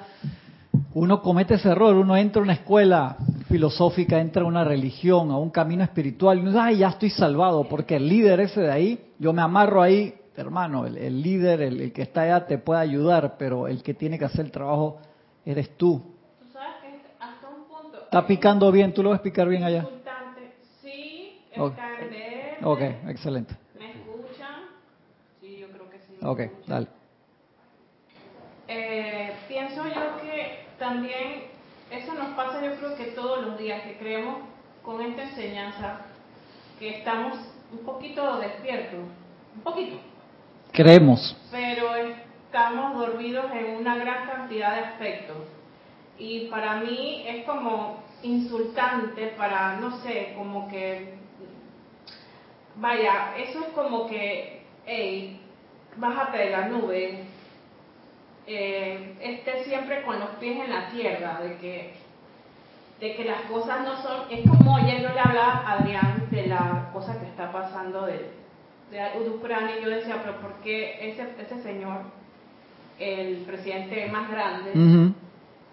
Uno 0.94 1.22
comete 1.22 1.56
ese 1.56 1.70
error, 1.70 1.96
uno 1.96 2.18
entra 2.18 2.42
a 2.42 2.44
una 2.44 2.54
escuela 2.54 3.16
filosófica, 3.48 4.20
entra 4.20 4.42
a 4.42 4.46
una 4.46 4.64
religión, 4.64 5.30
a 5.30 5.38
un 5.38 5.52
camino 5.52 5.84
espiritual, 5.84 6.40
y 6.40 6.42
uno 6.42 6.60
ay, 6.60 6.78
ya 6.80 6.90
estoy 6.90 7.12
salvado, 7.12 7.68
porque 7.68 7.98
el 7.98 8.10
líder 8.10 8.40
ese 8.40 8.62
de 8.62 8.72
ahí, 8.72 9.14
yo 9.20 9.32
me 9.32 9.42
amarro 9.42 9.84
ahí, 9.84 10.16
hermano, 10.36 10.88
el, 10.88 11.22
líder, 11.22 11.62
el, 11.62 11.80
el, 11.82 11.94
que 11.94 12.02
está 12.02 12.22
allá 12.22 12.48
te 12.48 12.58
puede 12.58 12.82
ayudar, 12.82 13.36
pero 13.38 13.68
el 13.68 13.84
que 13.84 13.94
tiene 13.94 14.18
que 14.18 14.26
hacer 14.26 14.46
el 14.46 14.52
trabajo 14.52 14.98
eres 15.46 15.78
tú. 15.78 16.02
Tú 16.40 16.46
sabes 16.54 16.76
que 16.82 17.06
hasta 17.20 17.48
un 17.50 17.66
punto... 17.66 18.04
Está 18.06 18.26
picando 18.26 18.72
bien, 18.72 18.94
¿tú 18.94 19.04
lo 19.04 19.12
vas 19.12 19.20
a 19.20 19.24
picar 19.24 19.48
bien 19.48 19.64
allá? 19.64 19.88
Sí, 20.82 21.40
okay. 21.56 21.86
Ok, 22.62 22.82
excelente. 23.08 23.56
¿Me 23.94 24.00
escuchan? 24.02 24.56
Sí, 25.40 25.58
yo 25.60 25.68
creo 25.70 25.90
que 25.90 26.00
sí. 26.00 26.14
Ok, 26.22 26.68
dale. 26.68 26.88
Eh, 28.68 29.34
pienso 29.48 29.82
yo 29.88 30.18
que 30.22 30.69
también 30.80 31.44
eso 31.92 32.14
nos 32.14 32.30
pasa 32.36 32.64
yo 32.64 32.76
creo 32.78 32.96
que 32.96 33.06
todos 33.12 33.46
los 33.46 33.58
días, 33.58 33.84
que 33.84 33.98
creemos 33.98 34.38
con 34.84 35.02
esta 35.02 35.24
enseñanza 35.24 36.02
que 36.80 36.98
estamos 36.98 37.38
un 37.72 37.80
poquito 37.80 38.38
despiertos, 38.38 39.00
un 39.56 39.62
poquito. 39.62 39.98
Creemos. 40.72 41.36
Pero 41.52 41.96
estamos 41.96 42.98
dormidos 42.98 43.46
en 43.54 43.78
una 43.78 43.98
gran 43.98 44.28
cantidad 44.28 44.76
de 44.76 44.80
aspectos. 44.82 45.38
Y 46.18 46.48
para 46.48 46.78
mí 46.78 47.24
es 47.28 47.46
como 47.46 48.04
insultante 48.24 49.28
para, 49.38 49.78
no 49.78 50.00
sé, 50.02 50.34
como 50.38 50.68
que 50.68 51.20
vaya, 52.76 53.36
eso 53.38 53.60
es 53.60 53.68
como 53.74 54.08
que, 54.08 54.64
hey, 54.86 55.42
bájate 55.98 56.38
de 56.38 56.50
la 56.50 56.68
nube, 56.68 57.26
eh, 58.52 59.14
esté 59.22 59.64
siempre 59.64 60.02
con 60.02 60.20
los 60.20 60.30
pies 60.40 60.58
en 60.64 60.72
la 60.72 60.90
tierra, 60.90 61.40
de 61.42 61.58
que, 61.58 61.94
de 63.00 63.16
que 63.16 63.24
las 63.24 63.42
cosas 63.44 63.82
no 63.84 64.02
son, 64.02 64.24
es 64.32 64.42
como 64.50 64.78
ayer 64.78 65.02
yo 65.04 65.10
le 65.10 65.20
hablaba 65.20 65.64
a 65.66 65.74
Adrián 65.74 66.28
de 66.32 66.48
la 66.48 66.90
cosa 66.92 67.20
que 67.20 67.28
está 67.28 67.52
pasando 67.52 68.08
de, 68.08 68.32
de 68.92 69.30
Ucrania 69.30 69.80
y 69.80 69.84
yo 69.84 69.90
decía, 69.92 70.18
pero 70.24 70.42
¿por 70.42 70.54
qué 70.64 71.12
ese, 71.12 71.28
ese 71.40 71.62
señor, 71.62 72.02
el 72.98 73.44
presidente 73.46 74.08
más 74.12 74.32
grande, 74.32 75.14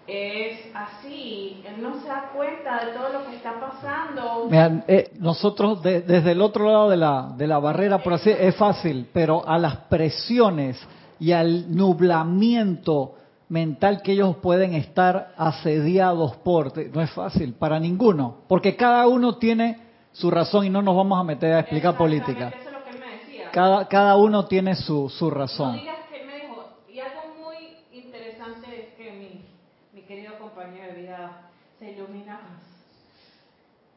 es 0.05 0.59
así, 0.73 1.61
él 1.67 1.81
no 1.81 1.99
se 1.99 2.07
da 2.07 2.29
cuenta 2.33 2.85
de 2.85 2.93
todo 2.93 3.09
lo 3.09 3.25
que 3.27 3.35
está 3.35 3.59
pasando. 3.59 4.47
eh, 4.87 5.09
nosotros 5.19 5.83
de, 5.83 6.01
desde 6.01 6.31
el 6.31 6.41
otro 6.41 6.65
lado 6.65 6.89
de 6.89 6.95
la, 6.95 7.33
de 7.35 7.47
la 7.47 7.59
barrera, 7.59 7.97
por 8.01 8.13
así 8.13 8.29
es 8.29 8.55
fácil, 8.55 9.09
pero 9.11 9.45
a 9.45 9.57
las 9.57 9.75
presiones 9.89 10.79
y 11.19 11.31
al 11.31 11.75
nublamiento 11.75 13.15
mental 13.49 14.01
que 14.01 14.11
ellos 14.13 14.35
pueden 14.37 14.73
estar 14.73 15.33
asediados 15.37 16.35
por, 16.37 16.73
no 16.93 17.01
es 17.01 17.11
fácil 17.11 17.53
para 17.53 17.79
ninguno, 17.79 18.39
porque 18.47 18.75
cada 18.75 19.07
uno 19.07 19.37
tiene 19.37 19.79
su 20.11 20.29
razón 20.31 20.65
y 20.65 20.69
no 20.69 20.81
nos 20.81 20.95
vamos 20.95 21.19
a 21.19 21.23
meter 21.23 21.53
a 21.53 21.59
explicar 21.61 21.95
política. 21.95 22.49
Eso 22.49 22.57
es 22.67 22.73
lo 22.73 22.83
que 22.83 22.89
él 22.89 22.99
me 22.99 23.11
decía. 23.17 23.51
Cada, 23.51 23.87
cada 23.87 24.15
uno 24.17 24.45
tiene 24.47 24.75
su, 24.75 25.09
su 25.09 25.29
razón. 25.29 25.75
No 25.75 25.81
digas 25.81 25.95
que 26.09 26.21
él 26.21 26.27
me 26.27 26.35
dijo, 26.41 26.65
y 26.91 26.99
algo 26.99 27.21
muy 27.43 27.55
interesante 27.93 28.67
es 28.89 28.93
que 28.95 29.11
mi, 29.11 29.45
mi 29.93 30.01
querido 30.05 30.37
compañero 30.39 30.93
de 30.93 31.01
vida 31.01 31.41
se 31.79 31.91
ilumina 31.93 32.33
más. 32.33 32.63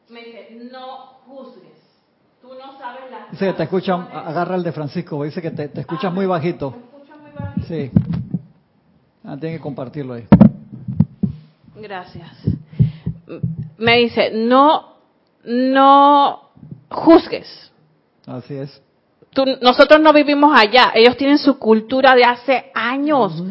Me 0.09 0.23
dice, 0.25 0.69
no 0.71 0.97
juzgues. 1.25 1.71
Tú 2.41 2.49
no 2.49 2.77
sabes 2.79 3.01
las 3.11 3.31
Dice 3.31 3.45
que 3.47 3.53
te 3.53 3.63
escucha, 3.63 3.97
razones. 3.97 4.27
agarra 4.27 4.55
el 4.55 4.63
de 4.63 4.71
Francisco, 4.71 5.23
dice 5.23 5.41
que 5.41 5.51
te, 5.51 5.67
te 5.69 5.81
escuchas 5.81 6.05
Ah, 6.05 6.09
muy 6.09 6.25
bajito. 6.25 6.73
Sí. 7.67 7.91
Ah, 9.23 9.37
tiene 9.39 9.55
que 9.57 9.61
compartirlo 9.61 10.13
ahí. 10.13 10.25
Gracias. 11.75 12.29
Me 13.77 13.97
dice, 13.97 14.31
no, 14.33 14.95
no 15.45 16.49
juzgues. 16.89 17.71
Así 18.27 18.55
es. 18.55 18.81
Tú- 19.33 19.45
nosotros 19.61 20.01
no 20.01 20.11
vivimos 20.13 20.51
allá. 20.57 20.91
Ellos 20.93 21.15
tienen 21.17 21.37
su 21.37 21.57
cultura 21.57 22.13
de 22.15 22.23
hace 22.25 22.71
años. 22.73 23.41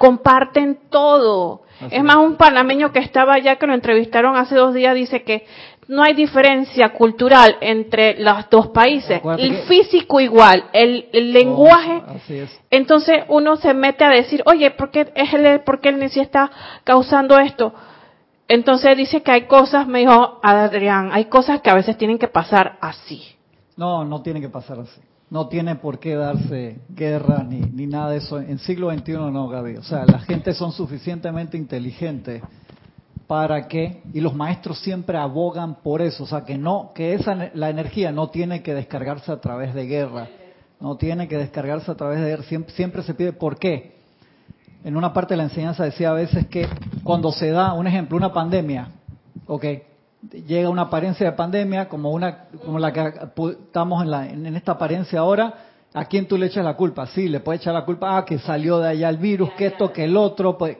Comparten 0.00 0.78
todo. 0.88 1.60
Así 1.78 1.94
es 1.94 2.02
más, 2.02 2.16
un 2.16 2.36
panameño 2.36 2.90
que 2.90 3.00
estaba 3.00 3.34
allá, 3.34 3.56
que 3.56 3.66
lo 3.66 3.74
entrevistaron 3.74 4.34
hace 4.34 4.54
dos 4.54 4.72
días, 4.72 4.94
dice 4.94 5.24
que 5.24 5.44
no 5.88 6.02
hay 6.02 6.14
diferencia 6.14 6.88
cultural 6.94 7.58
entre 7.60 8.18
los 8.18 8.48
dos 8.48 8.68
países. 8.68 9.18
Acuérdate 9.18 9.46
El 9.46 9.56
que- 9.56 9.62
físico 9.64 10.18
igual, 10.18 10.64
el, 10.72 11.10
el 11.12 11.34
lenguaje. 11.34 12.00
Oh, 12.06 12.12
así 12.16 12.38
es. 12.38 12.60
Entonces 12.70 13.24
uno 13.28 13.56
se 13.56 13.74
mete 13.74 14.02
a 14.04 14.08
decir, 14.08 14.42
oye, 14.46 14.70
¿por 14.70 14.90
qué, 14.90 15.12
es 15.14 15.34
él, 15.34 15.60
¿por 15.66 15.80
qué 15.82 15.90
él 15.90 16.08
sí 16.08 16.20
está 16.20 16.50
causando 16.84 17.38
esto? 17.38 17.74
Entonces 18.48 18.96
dice 18.96 19.22
que 19.22 19.32
hay 19.32 19.42
cosas, 19.42 19.86
me 19.86 19.98
dijo 19.98 20.40
Adrián, 20.42 21.10
hay 21.12 21.26
cosas 21.26 21.60
que 21.60 21.68
a 21.68 21.74
veces 21.74 21.98
tienen 21.98 22.18
que 22.18 22.28
pasar 22.28 22.78
así. 22.80 23.22
No, 23.76 24.02
no 24.06 24.22
tiene 24.22 24.40
que 24.40 24.48
pasar 24.48 24.78
así. 24.80 24.98
No 25.30 25.48
tiene 25.48 25.76
por 25.76 26.00
qué 26.00 26.16
darse 26.16 26.80
guerra 26.88 27.44
ni, 27.44 27.60
ni 27.60 27.86
nada 27.86 28.10
de 28.10 28.18
eso. 28.18 28.40
En 28.40 28.58
siglo 28.58 28.90
XXI 28.90 29.12
no, 29.12 29.48
Gaby. 29.48 29.76
O 29.76 29.82
sea, 29.84 30.04
la 30.04 30.18
gente 30.18 30.52
son 30.54 30.72
suficientemente 30.72 31.56
inteligentes 31.56 32.42
para 33.30 33.68
que, 33.68 34.02
y 34.12 34.20
los 34.20 34.34
maestros 34.34 34.80
siempre 34.80 35.16
abogan 35.16 35.76
por 35.84 36.02
eso, 36.02 36.24
o 36.24 36.26
sea, 36.26 36.44
que 36.44 36.58
no, 36.58 36.90
que 36.96 37.14
esa, 37.14 37.50
la 37.54 37.70
energía 37.70 38.10
no 38.10 38.28
tiene 38.30 38.60
que 38.60 38.74
descargarse 38.74 39.30
a 39.30 39.40
través 39.40 39.72
de 39.72 39.86
guerra, 39.86 40.26
no 40.80 40.96
tiene 40.96 41.28
que 41.28 41.38
descargarse 41.38 41.92
a 41.92 41.94
través 41.94 42.18
de 42.18 42.26
guerra, 42.26 42.42
siempre, 42.42 42.74
siempre 42.74 43.02
se 43.04 43.14
pide, 43.14 43.32
¿por 43.32 43.56
qué? 43.56 44.00
En 44.82 44.96
una 44.96 45.12
parte 45.12 45.34
de 45.34 45.38
la 45.38 45.44
enseñanza 45.44 45.84
decía 45.84 46.10
a 46.10 46.14
veces 46.14 46.48
que 46.48 46.66
cuando 47.04 47.30
se 47.30 47.50
da, 47.50 47.72
un 47.74 47.86
ejemplo, 47.86 48.16
una 48.16 48.32
pandemia, 48.32 48.88
ok, 49.46 49.64
llega 50.46 50.68
una 50.68 50.82
apariencia 50.82 51.30
de 51.30 51.36
pandemia 51.36 51.88
como 51.88 52.10
una 52.10 52.44
como 52.64 52.78
la 52.78 52.92
que 52.92 53.12
estamos 53.66 54.02
en, 54.02 54.10
la, 54.10 54.28
en 54.28 54.54
esta 54.54 54.72
apariencia 54.72 55.20
ahora 55.20 55.54
¿A 55.92 56.04
quién 56.04 56.26
tú 56.26 56.36
le 56.36 56.46
echas 56.46 56.64
la 56.64 56.76
culpa? 56.76 57.06
Sí, 57.08 57.28
le 57.28 57.40
puedes 57.40 57.62
echar 57.62 57.74
la 57.74 57.84
culpa, 57.84 58.16
ah, 58.16 58.24
que 58.24 58.38
salió 58.38 58.78
de 58.78 58.90
allá 58.90 59.08
el 59.08 59.16
virus, 59.16 59.50
que 59.54 59.66
esto, 59.66 59.92
que 59.92 60.04
el 60.04 60.16
otro, 60.16 60.56
pues, 60.56 60.76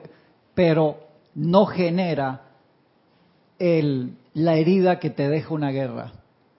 pero 0.53 0.97
no 1.35 1.65
genera 1.65 2.41
el, 3.59 4.13
la 4.33 4.55
herida 4.55 4.99
que 4.99 5.09
te 5.09 5.27
deja 5.27 5.53
una 5.53 5.71
guerra. 5.71 6.13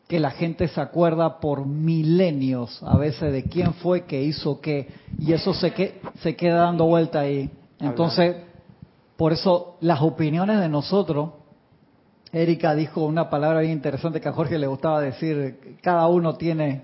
Que 0.06 0.20
la 0.20 0.32
gente 0.32 0.68
se 0.68 0.80
acuerda 0.80 1.40
por 1.40 1.64
milenios 1.64 2.82
a 2.82 2.98
veces 2.98 3.32
de 3.32 3.44
quién 3.44 3.72
fue 3.74 4.04
que 4.04 4.22
hizo 4.22 4.60
qué, 4.60 4.88
y 5.18 5.32
eso 5.32 5.54
se, 5.54 5.72
que, 5.72 6.02
se 6.20 6.36
queda 6.36 6.64
dando 6.64 6.84
vuelta 6.84 7.20
ahí. 7.20 7.50
Entonces, 7.80 8.36
por 9.16 9.32
eso 9.32 9.78
las 9.80 10.02
opiniones 10.02 10.60
de 10.60 10.68
nosotros, 10.68 11.30
Erika 12.32 12.74
dijo 12.74 13.04
una 13.04 13.28
palabra 13.28 13.60
bien 13.60 13.72
interesante 13.72 14.20
que 14.20 14.28
a 14.28 14.32
Jorge 14.32 14.58
le 14.58 14.66
gustaba 14.66 15.00
decir, 15.02 15.78
cada 15.82 16.06
uno 16.06 16.36
tiene 16.36 16.82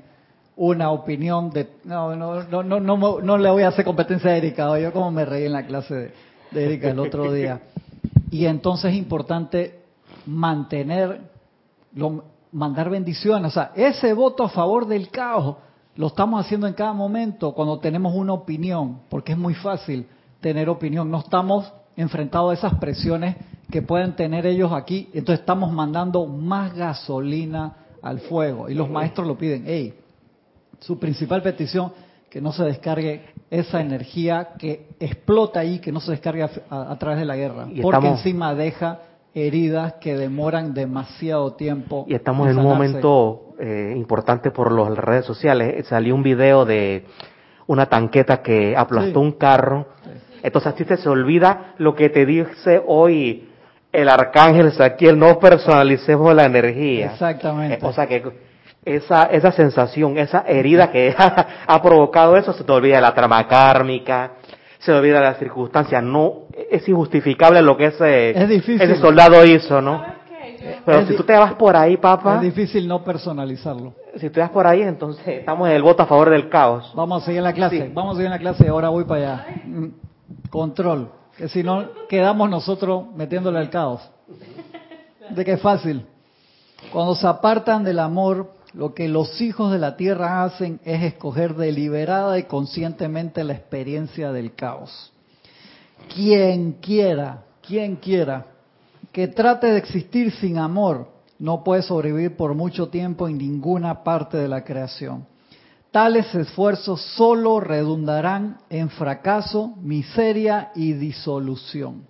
una 0.56 0.90
opinión 0.90 1.50
de... 1.50 1.70
No, 1.84 2.14
no, 2.14 2.42
no, 2.42 2.62
no, 2.62 2.80
no, 2.80 3.20
no 3.20 3.38
le 3.38 3.50
voy 3.50 3.62
a 3.62 3.68
hacer 3.68 3.84
competencia 3.84 4.30
a 4.30 4.36
Erika, 4.36 4.78
yo 4.78 4.92
como 4.92 5.10
me 5.10 5.24
reí 5.24 5.46
en 5.46 5.52
la 5.52 5.66
clase 5.66 6.12
de, 6.50 6.64
Erika 6.64 6.90
el 6.90 6.98
otro 6.98 7.32
día. 7.32 7.62
Y 8.30 8.44
entonces 8.44 8.92
es 8.92 8.98
importante 8.98 9.80
mantener, 10.26 11.22
lo, 11.94 12.24
mandar 12.52 12.90
bendiciones. 12.90 13.52
O 13.52 13.54
sea, 13.54 13.72
ese 13.74 14.12
voto 14.12 14.44
a 14.44 14.50
favor 14.50 14.86
del 14.86 15.08
caos 15.08 15.56
lo 15.96 16.08
estamos 16.08 16.44
haciendo 16.44 16.66
en 16.66 16.74
cada 16.74 16.92
momento 16.92 17.52
cuando 17.52 17.78
tenemos 17.78 18.14
una 18.14 18.34
opinión, 18.34 19.00
porque 19.08 19.32
es 19.32 19.38
muy 19.38 19.54
fácil 19.54 20.06
tener 20.40 20.68
opinión. 20.68 21.10
No 21.10 21.20
estamos 21.20 21.72
enfrentados 21.96 22.50
a 22.50 22.54
esas 22.54 22.74
presiones 22.78 23.36
que 23.70 23.82
pueden 23.82 24.16
tener 24.16 24.46
ellos 24.46 24.72
aquí. 24.72 25.08
Entonces 25.12 25.40
estamos 25.40 25.72
mandando 25.72 26.26
más 26.26 26.74
gasolina 26.74 27.76
al 28.02 28.20
fuego. 28.20 28.68
Y 28.68 28.74
los 28.74 28.90
maestros 28.90 29.26
lo 29.26 29.36
piden. 29.36 29.64
Hey, 29.66 29.94
su 30.80 30.98
principal 30.98 31.42
petición, 31.42 31.92
que 32.30 32.40
no 32.40 32.52
se 32.52 32.64
descargue 32.64 33.26
esa 33.50 33.80
energía 33.80 34.50
que 34.58 34.88
explota 35.00 35.60
ahí, 35.60 35.78
que 35.78 35.92
no 35.92 36.00
se 36.00 36.12
descargue 36.12 36.42
a, 36.42 36.96
través 36.98 37.18
de 37.18 37.24
la 37.24 37.36
guerra. 37.36 37.66
porque 37.82 38.08
encima 38.08 38.54
deja 38.54 39.00
heridas 39.34 39.94
que 39.94 40.16
demoran 40.16 40.74
demasiado 40.74 41.54
tiempo. 41.54 42.04
Y 42.08 42.14
estamos 42.14 42.48
en, 42.48 42.58
un 42.58 42.64
momento 42.64 43.54
eh, 43.58 43.94
importante 43.96 44.50
por 44.50 44.72
las 44.72 44.96
redes 44.96 45.24
sociales. 45.24 45.86
Salió 45.86 46.14
un 46.14 46.22
video 46.22 46.64
de 46.64 47.06
una 47.66 47.86
tanqueta 47.86 48.42
que 48.42 48.76
aplastó 48.76 49.20
un 49.20 49.32
carro. 49.32 49.86
Entonces 50.42 50.72
a 50.72 50.74
ti 50.74 50.84
te 50.84 50.96
se 50.96 51.08
olvida 51.08 51.74
lo 51.78 51.94
que 51.94 52.08
te 52.08 52.24
dice 52.24 52.82
hoy 52.86 53.47
el 53.92 54.08
arcángel 54.08 54.72
Saquiel, 54.72 55.18
no 55.18 55.38
personalicemos 55.38 56.34
la 56.34 56.44
energía. 56.44 57.12
Exactamente. 57.12 57.84
O 57.84 57.92
sea 57.92 58.06
que 58.06 58.22
esa, 58.84 59.24
esa 59.24 59.52
sensación, 59.52 60.18
esa 60.18 60.44
herida 60.46 60.90
que 60.90 61.14
ha, 61.18 61.82
provocado 61.82 62.36
eso, 62.36 62.52
se 62.52 62.64
te 62.64 62.72
olvida 62.72 62.96
de 62.96 63.02
la 63.02 63.14
trama 63.14 63.46
kármica, 63.46 64.32
se 64.78 64.92
olvida 64.92 65.16
de 65.16 65.24
las 65.26 65.38
circunstancias. 65.38 66.02
No, 66.02 66.46
es 66.70 66.88
injustificable 66.88 67.62
lo 67.62 67.76
que 67.76 67.86
ese, 67.86 68.30
ese 68.30 68.96
soldado 68.96 69.44
hizo, 69.44 69.80
¿no? 69.80 70.18
Pero 70.84 71.06
si 71.06 71.16
tú 71.16 71.22
te 71.22 71.36
vas 71.36 71.54
por 71.54 71.76
ahí, 71.76 71.96
papá. 71.96 72.36
Es 72.36 72.42
difícil 72.42 72.88
no 72.88 73.04
personalizarlo. 73.04 73.94
Si 74.16 74.30
tú 74.30 74.40
vas 74.40 74.50
por 74.50 74.66
ahí, 74.66 74.82
entonces 74.82 75.26
estamos 75.26 75.68
en 75.68 75.76
el 75.76 75.82
voto 75.82 76.02
a 76.02 76.06
favor 76.06 76.30
del 76.30 76.48
caos. 76.48 76.92
Vamos 76.96 77.22
a 77.22 77.26
seguir 77.26 77.38
en 77.38 77.44
la 77.44 77.52
clase, 77.52 77.90
vamos 77.94 78.14
a 78.14 78.16
seguir 78.16 78.26
en 78.26 78.32
la 78.32 78.38
clase, 78.38 78.68
ahora 78.68 78.88
voy 78.88 79.04
para 79.04 79.20
allá. 79.20 79.46
Mm, 79.64 79.86
control, 80.50 81.10
que 81.38 81.48
si 81.48 81.62
no 81.62 81.88
quedamos 82.08 82.50
nosotros 82.50 83.04
metiéndole 83.14 83.60
al 83.60 83.70
caos. 83.70 84.02
De 85.30 85.44
que 85.44 85.52
es 85.52 85.60
fácil. 85.60 86.04
Cuando 86.92 87.14
se 87.14 87.28
apartan 87.28 87.84
del 87.84 88.00
amor, 88.00 88.50
lo 88.74 88.92
que 88.92 89.08
los 89.08 89.40
hijos 89.40 89.70
de 89.70 89.78
la 89.78 89.96
tierra 89.96 90.42
hacen 90.42 90.80
es 90.84 91.02
escoger 91.02 91.54
deliberada 91.54 92.38
y 92.38 92.42
conscientemente 92.42 93.44
la 93.44 93.52
experiencia 93.52 94.32
del 94.32 94.54
caos. 94.54 95.12
Quien 96.12 96.72
quiera, 96.72 97.44
quien 97.62 97.96
quiera 97.96 98.46
que 99.12 99.28
trate 99.28 99.68
de 99.68 99.78
existir 99.78 100.32
sin 100.32 100.58
amor, 100.58 101.08
no 101.38 101.62
puede 101.62 101.82
sobrevivir 101.82 102.36
por 102.36 102.54
mucho 102.54 102.88
tiempo 102.88 103.28
en 103.28 103.38
ninguna 103.38 104.02
parte 104.02 104.36
de 104.38 104.48
la 104.48 104.64
creación. 104.64 105.24
Tales 105.98 106.32
esfuerzos 106.32 107.02
solo 107.16 107.58
redundarán 107.58 108.58
en 108.70 108.88
fracaso, 108.88 109.74
miseria 109.82 110.70
y 110.76 110.92
disolución. 110.92 112.06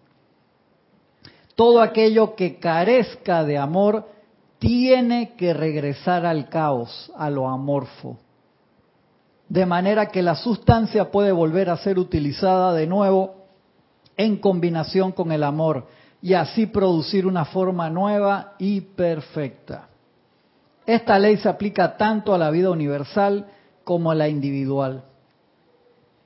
Todo 1.55 1.81
aquello 1.81 2.35
que 2.35 2.59
carezca 2.59 3.45
de 3.45 3.57
amor 3.57 4.05
tiene 4.59 5.33
que 5.39 5.55
regresar 5.55 6.27
al 6.27 6.51
caos, 6.51 7.11
a 7.17 7.31
lo 7.31 7.49
amorfo. 7.49 8.19
De 9.49 9.65
manera 9.65 10.11
que 10.11 10.21
la 10.21 10.35
sustancia 10.35 11.11
puede 11.11 11.33
volver 11.33 11.71
a 11.71 11.79
ser 11.79 11.99
utilizada 11.99 12.75
de 12.75 12.87
nuevo 12.87 13.37
en 14.19 14.37
combinación 14.37 15.13
con 15.13 15.33
el 15.33 15.43
amor 15.43 15.87
y 16.21 16.35
así 16.35 16.67
producir 16.67 17.27
una 17.27 17.47
forma 17.47 17.89
nueva 17.89 18.53
y 18.59 18.83
perfecta. 18.83 19.89
Esta 20.85 21.19
ley 21.19 21.39
se 21.39 21.49
aplica 21.49 21.97
tanto 21.97 22.35
a 22.35 22.39
la 22.39 22.51
vida 22.51 22.69
universal 22.69 23.47
como 23.89 24.13
la 24.13 24.29
individual. 24.29 25.03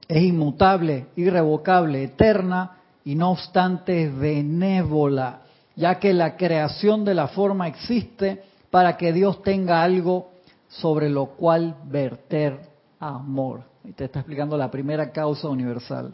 Es 0.09 0.21
inmutable, 0.21 1.07
irrevocable, 1.15 2.03
eterna 2.03 2.79
y 3.05 3.15
no 3.15 3.31
obstante 3.31 4.09
benévola 4.09 5.43
ya 5.77 6.01
que 6.01 6.13
la 6.13 6.37
creación 6.37 7.05
de 7.05 7.15
la 7.15 7.29
forma 7.29 7.69
existe 7.69 8.43
para 8.69 8.97
que 8.97 9.13
Dios 9.13 9.45
tenga 9.45 9.81
algo 9.81 10.33
sobre 10.67 11.09
lo 11.09 11.37
cual 11.37 11.77
verter 11.85 12.59
amor. 12.99 13.63
Y 13.85 13.93
te 13.93 14.07
está 14.07 14.19
explicando 14.19 14.57
la 14.57 14.69
primera 14.69 15.13
causa 15.13 15.49
universal. 15.49 16.13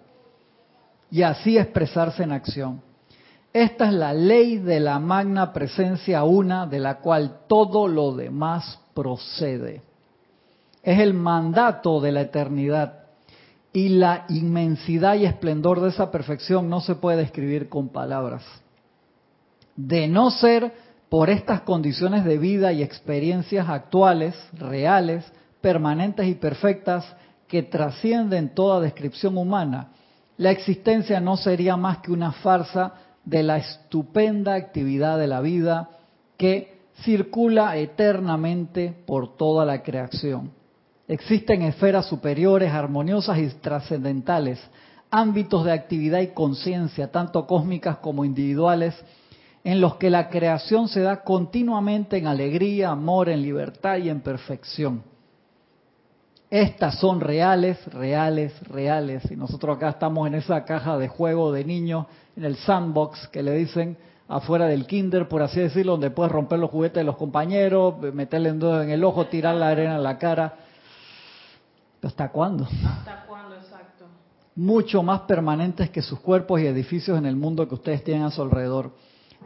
Y 1.10 1.22
así 1.22 1.56
expresarse 1.56 2.24
en 2.24 2.32
acción. 2.32 2.82
Esta 3.54 3.86
es 3.86 3.94
la 3.94 4.12
ley 4.12 4.58
de 4.58 4.80
la 4.80 4.98
magna 4.98 5.54
presencia 5.54 6.24
una 6.24 6.66
de 6.66 6.78
la 6.78 6.98
cual 6.98 7.40
todo 7.48 7.88
lo 7.88 8.12
demás 8.12 8.78
procede. 8.92 9.87
Es 10.82 10.98
el 11.00 11.14
mandato 11.14 12.00
de 12.00 12.12
la 12.12 12.22
eternidad 12.22 13.04
y 13.72 13.90
la 13.90 14.24
inmensidad 14.28 15.14
y 15.16 15.26
esplendor 15.26 15.80
de 15.80 15.90
esa 15.90 16.10
perfección 16.10 16.68
no 16.70 16.80
se 16.80 16.94
puede 16.94 17.18
describir 17.18 17.68
con 17.68 17.88
palabras 17.88 18.44
de 19.78 20.08
no 20.08 20.32
ser 20.32 20.72
por 21.08 21.30
estas 21.30 21.60
condiciones 21.60 22.24
de 22.24 22.36
vida 22.36 22.72
y 22.72 22.82
experiencias 22.82 23.68
actuales, 23.68 24.34
reales, 24.52 25.24
permanentes 25.60 26.26
y 26.26 26.34
perfectas 26.34 27.06
que 27.46 27.62
trascienden 27.62 28.54
toda 28.54 28.80
descripción 28.80 29.38
humana, 29.38 29.92
la 30.36 30.50
existencia 30.50 31.20
no 31.20 31.36
sería 31.36 31.76
más 31.76 31.98
que 31.98 32.10
una 32.10 32.32
farsa 32.32 32.94
de 33.24 33.44
la 33.44 33.58
estupenda 33.58 34.54
actividad 34.54 35.16
de 35.16 35.28
la 35.28 35.40
vida 35.40 35.90
que 36.36 36.80
circula 37.04 37.76
eternamente 37.76 38.92
por 39.06 39.36
toda 39.36 39.64
la 39.64 39.82
creación. 39.82 40.50
Existen 41.08 41.62
esferas 41.62 42.06
superiores, 42.06 42.70
armoniosas 42.70 43.38
y 43.38 43.48
trascendentales, 43.48 44.60
ámbitos 45.10 45.64
de 45.64 45.72
actividad 45.72 46.20
y 46.20 46.28
conciencia, 46.28 47.10
tanto 47.10 47.46
cósmicas 47.46 47.96
como 47.96 48.26
individuales, 48.26 48.94
en 49.64 49.80
los 49.80 49.96
que 49.96 50.10
la 50.10 50.28
creación 50.28 50.86
se 50.86 51.00
da 51.00 51.24
continuamente 51.24 52.18
en 52.18 52.26
alegría, 52.26 52.90
amor, 52.90 53.30
en 53.30 53.40
libertad 53.40 53.96
y 53.96 54.10
en 54.10 54.20
perfección. 54.20 55.02
Estas 56.50 56.98
son 56.98 57.20
reales, 57.20 57.84
reales, 57.92 58.52
reales. 58.68 59.30
Y 59.30 59.36
nosotros 59.36 59.76
acá 59.76 59.90
estamos 59.90 60.26
en 60.26 60.34
esa 60.34 60.64
caja 60.64 60.96
de 60.98 61.08
juego 61.08 61.52
de 61.52 61.64
niños, 61.64 62.06
en 62.36 62.44
el 62.44 62.56
sandbox 62.56 63.28
que 63.28 63.42
le 63.42 63.52
dicen 63.52 63.96
afuera 64.28 64.66
del 64.66 64.86
kinder, 64.86 65.26
por 65.26 65.42
así 65.42 65.58
decirlo, 65.60 65.92
donde 65.92 66.10
puedes 66.10 66.32
romper 66.32 66.58
los 66.58 66.70
juguetes 66.70 66.96
de 66.96 67.04
los 67.04 67.16
compañeros, 67.16 67.94
meterle 68.12 68.50
en 68.50 68.90
el 68.90 69.04
ojo, 69.04 69.26
tirar 69.26 69.54
la 69.54 69.68
arena 69.68 69.96
en 69.96 70.02
la 70.02 70.18
cara. 70.18 70.67
¿Hasta 72.02 72.30
cuándo? 72.30 72.64
¿Hasta 72.64 73.24
cuándo, 73.26 73.56
exacto? 73.56 74.06
Mucho 74.54 75.02
más 75.02 75.22
permanentes 75.22 75.90
que 75.90 76.02
sus 76.02 76.20
cuerpos 76.20 76.60
y 76.60 76.66
edificios 76.66 77.18
en 77.18 77.26
el 77.26 77.36
mundo 77.36 77.66
que 77.68 77.74
ustedes 77.74 78.04
tienen 78.04 78.24
a 78.24 78.30
su 78.30 78.42
alrededor. 78.42 78.92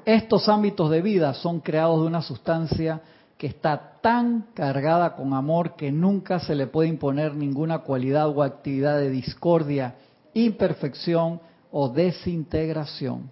Estos 0.05 0.49
ámbitos 0.49 0.91
de 0.91 1.03
vida 1.03 1.35
son 1.35 1.61
creados 1.61 2.01
de 2.01 2.07
una 2.07 2.23
sustancia 2.23 3.01
que 3.39 3.47
está 3.47 3.99
tan 4.01 4.47
cargada 4.55 5.17
con 5.17 5.33
amor 5.33 5.77
que 5.77 5.91
nunca 5.91 6.41
se 6.41 6.55
le 6.55 6.67
puede 6.67 6.89
imponer 6.89 7.35
ninguna 7.35 7.79
cualidad 7.79 8.29
o 8.29 8.43
actividad 8.43 8.99
de 8.99 9.11
discordia, 9.11 9.97
imperfección 10.35 11.41
o 11.71 11.89
desintegración, 11.89 13.31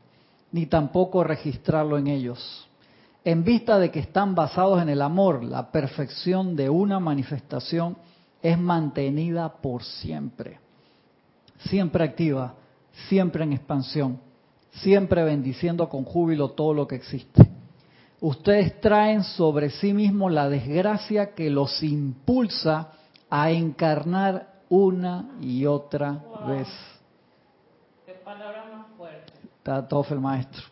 ni 0.53 0.67
tampoco 0.67 1.23
registrarlo 1.23 1.99
en 1.99 2.09
ellos. 2.09 2.69
En 3.25 3.45
vista 3.45 3.79
de 3.79 3.91
que 3.91 4.01
están 4.01 4.35
basados 4.35 4.81
en 4.81 4.89
el 4.89 5.03
amor, 5.03 5.45
la 5.45 5.71
perfección 5.71 6.57
de 6.57 6.71
una 6.71 6.99
manifestación 6.99 7.97
es 8.43 8.59
mantenida 8.59 9.53
por 9.61 9.83
siempre, 9.83 10.59
siempre 11.59 12.05
activa, 12.05 12.55
siempre 13.09 13.45
en 13.45 13.53
expansión 13.53 14.31
siempre 14.73 15.25
bendiciendo 15.25 15.89
con 15.89 16.05
júbilo 16.05 16.51
todo 16.51 16.75
lo 16.75 16.87
que 16.87 16.97
existe. 16.97 17.49
Ustedes 18.21 18.81
traen 18.81 19.25
sobre 19.25 19.71
sí 19.71 19.93
mismos 19.93 20.33
la 20.33 20.49
desgracia 20.49 21.35
que 21.35 21.49
los 21.49 21.83
impulsa 21.83 22.93
a 23.31 23.51
encarnar 23.51 24.61
una 24.69 25.31
y 25.41 25.65
otra 25.67 26.23
vez. 26.47 26.69
Qué 28.05 28.13
palabra 28.13 28.67
más 28.71 28.87
fuerte. 28.97 29.33
Está 29.43 29.89
todo 29.89 30.05
el 30.11 30.21
maestro. 30.21 30.63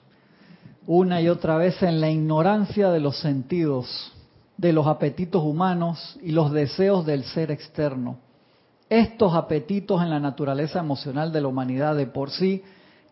Una 0.87 1.21
y 1.21 1.29
otra 1.29 1.57
vez 1.57 1.83
en 1.83 2.01
la 2.01 2.11
ignorancia 2.11 2.91
de 2.91 3.01
los 3.01 3.19
sentidos, 3.19 4.13
de 4.59 4.73
los 4.73 4.87
apetitos 4.87 5.43
humanos 5.43 6.19
y 6.21 6.33
los 6.33 6.53
deseos 6.53 7.07
del 7.07 7.25
ser 7.25 7.51
externo. 7.51 8.19
Estos 8.91 9.35
apetitos 9.35 10.03
en 10.03 10.11
la 10.11 10.19
naturaleza 10.21 10.81
emocional 10.81 11.33
de 11.33 11.41
la 11.41 11.49
humanidad 11.49 11.95
de 11.95 12.07
por 12.07 12.31
sí 12.31 12.63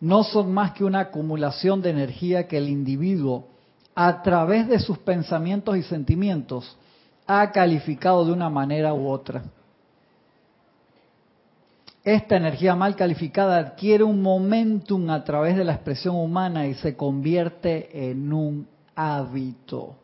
no 0.01 0.23
son 0.23 0.53
más 0.53 0.73
que 0.73 0.83
una 0.83 0.99
acumulación 0.99 1.81
de 1.81 1.89
energía 1.89 2.47
que 2.47 2.57
el 2.57 2.67
individuo, 2.67 3.47
a 3.95 4.21
través 4.21 4.67
de 4.67 4.79
sus 4.79 4.97
pensamientos 4.99 5.77
y 5.77 5.83
sentimientos, 5.83 6.77
ha 7.25 7.51
calificado 7.51 8.25
de 8.25 8.33
una 8.33 8.49
manera 8.49 8.93
u 8.93 9.07
otra. 9.07 9.43
Esta 12.03 12.37
energía 12.37 12.75
mal 12.75 12.95
calificada 12.95 13.57
adquiere 13.57 14.03
un 14.03 14.21
momentum 14.21 15.09
a 15.09 15.23
través 15.23 15.55
de 15.55 15.63
la 15.63 15.73
expresión 15.73 16.15
humana 16.15 16.67
y 16.67 16.73
se 16.75 16.95
convierte 16.95 18.09
en 18.09 18.31
un 18.31 18.67
hábito. 18.95 19.95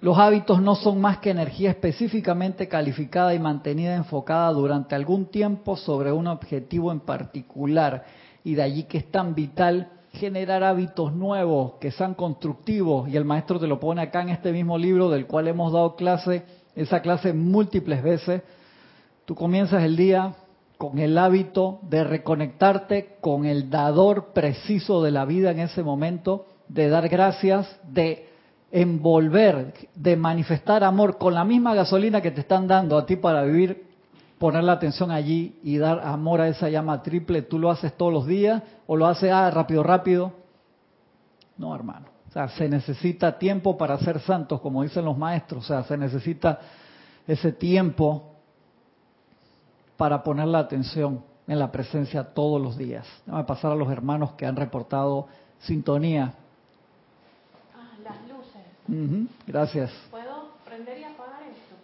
Los 0.00 0.18
hábitos 0.18 0.62
no 0.62 0.76
son 0.76 0.98
más 0.98 1.18
que 1.18 1.28
energía 1.28 1.70
específicamente 1.70 2.68
calificada 2.68 3.34
y 3.34 3.38
mantenida 3.38 3.94
enfocada 3.94 4.50
durante 4.52 4.94
algún 4.94 5.26
tiempo 5.26 5.76
sobre 5.76 6.10
un 6.10 6.26
objetivo 6.26 6.90
en 6.90 7.00
particular. 7.00 8.04
Y 8.42 8.54
de 8.54 8.62
allí 8.62 8.84
que 8.84 8.96
es 8.96 9.10
tan 9.10 9.34
vital 9.34 9.90
generar 10.12 10.64
hábitos 10.64 11.12
nuevos 11.12 11.74
que 11.80 11.90
sean 11.90 12.14
constructivos. 12.14 13.10
Y 13.10 13.16
el 13.18 13.26
maestro 13.26 13.60
te 13.60 13.66
lo 13.66 13.78
pone 13.78 14.00
acá 14.00 14.22
en 14.22 14.30
este 14.30 14.52
mismo 14.52 14.78
libro 14.78 15.10
del 15.10 15.26
cual 15.26 15.48
hemos 15.48 15.70
dado 15.70 15.96
clase, 15.96 16.44
esa 16.74 17.02
clase 17.02 17.34
múltiples 17.34 18.02
veces. 18.02 18.42
Tú 19.26 19.34
comienzas 19.34 19.82
el 19.82 19.96
día 19.96 20.34
con 20.78 20.98
el 20.98 21.18
hábito 21.18 21.78
de 21.82 22.04
reconectarte 22.04 23.18
con 23.20 23.44
el 23.44 23.68
dador 23.68 24.32
preciso 24.32 25.02
de 25.02 25.10
la 25.10 25.26
vida 25.26 25.50
en 25.50 25.60
ese 25.60 25.82
momento, 25.82 26.46
de 26.68 26.88
dar 26.88 27.06
gracias, 27.10 27.78
de 27.86 28.29
envolver, 28.72 29.74
de 29.94 30.16
manifestar 30.16 30.84
amor 30.84 31.18
con 31.18 31.34
la 31.34 31.44
misma 31.44 31.74
gasolina 31.74 32.20
que 32.20 32.30
te 32.30 32.40
están 32.40 32.66
dando 32.66 32.96
a 32.96 33.06
ti 33.06 33.16
para 33.16 33.42
vivir, 33.42 33.90
poner 34.38 34.64
la 34.64 34.72
atención 34.72 35.10
allí 35.10 35.58
y 35.62 35.76
dar 35.78 36.00
amor 36.00 36.40
a 36.40 36.48
esa 36.48 36.68
llama 36.68 37.02
triple, 37.02 37.42
tú 37.42 37.58
lo 37.58 37.70
haces 37.70 37.96
todos 37.96 38.12
los 38.12 38.26
días 38.26 38.62
o 38.86 38.96
lo 38.96 39.06
haces 39.06 39.30
ah, 39.32 39.50
rápido, 39.50 39.82
rápido. 39.82 40.32
No, 41.58 41.74
hermano. 41.74 42.06
O 42.28 42.32
sea, 42.32 42.48
se 42.48 42.68
necesita 42.68 43.38
tiempo 43.38 43.76
para 43.76 43.98
ser 43.98 44.20
santos, 44.20 44.60
como 44.60 44.82
dicen 44.82 45.04
los 45.04 45.18
maestros. 45.18 45.64
O 45.64 45.66
sea, 45.66 45.82
se 45.82 45.96
necesita 45.98 46.60
ese 47.26 47.52
tiempo 47.52 48.36
para 49.96 50.22
poner 50.22 50.46
la 50.46 50.60
atención 50.60 51.22
en 51.46 51.58
la 51.58 51.72
presencia 51.72 52.22
todos 52.22 52.62
los 52.62 52.78
días. 52.78 53.06
Déjame 53.26 53.44
pasar 53.44 53.72
a 53.72 53.74
los 53.74 53.90
hermanos 53.90 54.32
que 54.32 54.46
han 54.46 54.56
reportado 54.56 55.26
sintonía. 55.58 56.32
Gracias. 59.46 59.90
¿Puedo 60.10 60.50
prender 60.64 60.98
y 60.98 61.04
apagar 61.04 61.42
esto 61.42 61.76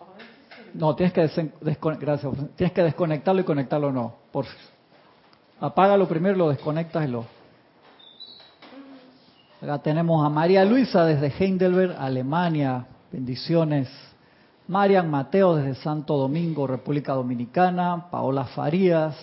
No, 0.75 0.95
tienes 0.97 1.13
que, 1.13 1.53
Gracias. 2.01 2.33
tienes 2.57 2.73
que 2.73 2.83
desconectarlo 2.83 3.41
y 3.41 3.45
conectarlo 3.45 3.93
no. 3.93 4.15
Por... 4.33 4.47
Apágalo 5.61 6.09
primero, 6.09 6.37
lo 6.37 6.49
desconectas 6.51 7.05
y 7.05 7.09
lo... 7.09 7.25
Acá 9.63 9.79
tenemos 9.79 10.25
a 10.25 10.29
María 10.29 10.65
Luisa 10.65 11.05
desde 11.05 11.29
Heidelberg, 11.29 11.97
Alemania. 11.99 12.87
Bendiciones. 13.11 13.89
Marian 14.69 15.09
Mateo 15.09 15.55
desde 15.55 15.77
Santo 15.77 16.17
Domingo, 16.17 16.67
República 16.67 17.15
Dominicana. 17.15 18.11
Paola 18.11 18.45
Farías 18.45 19.17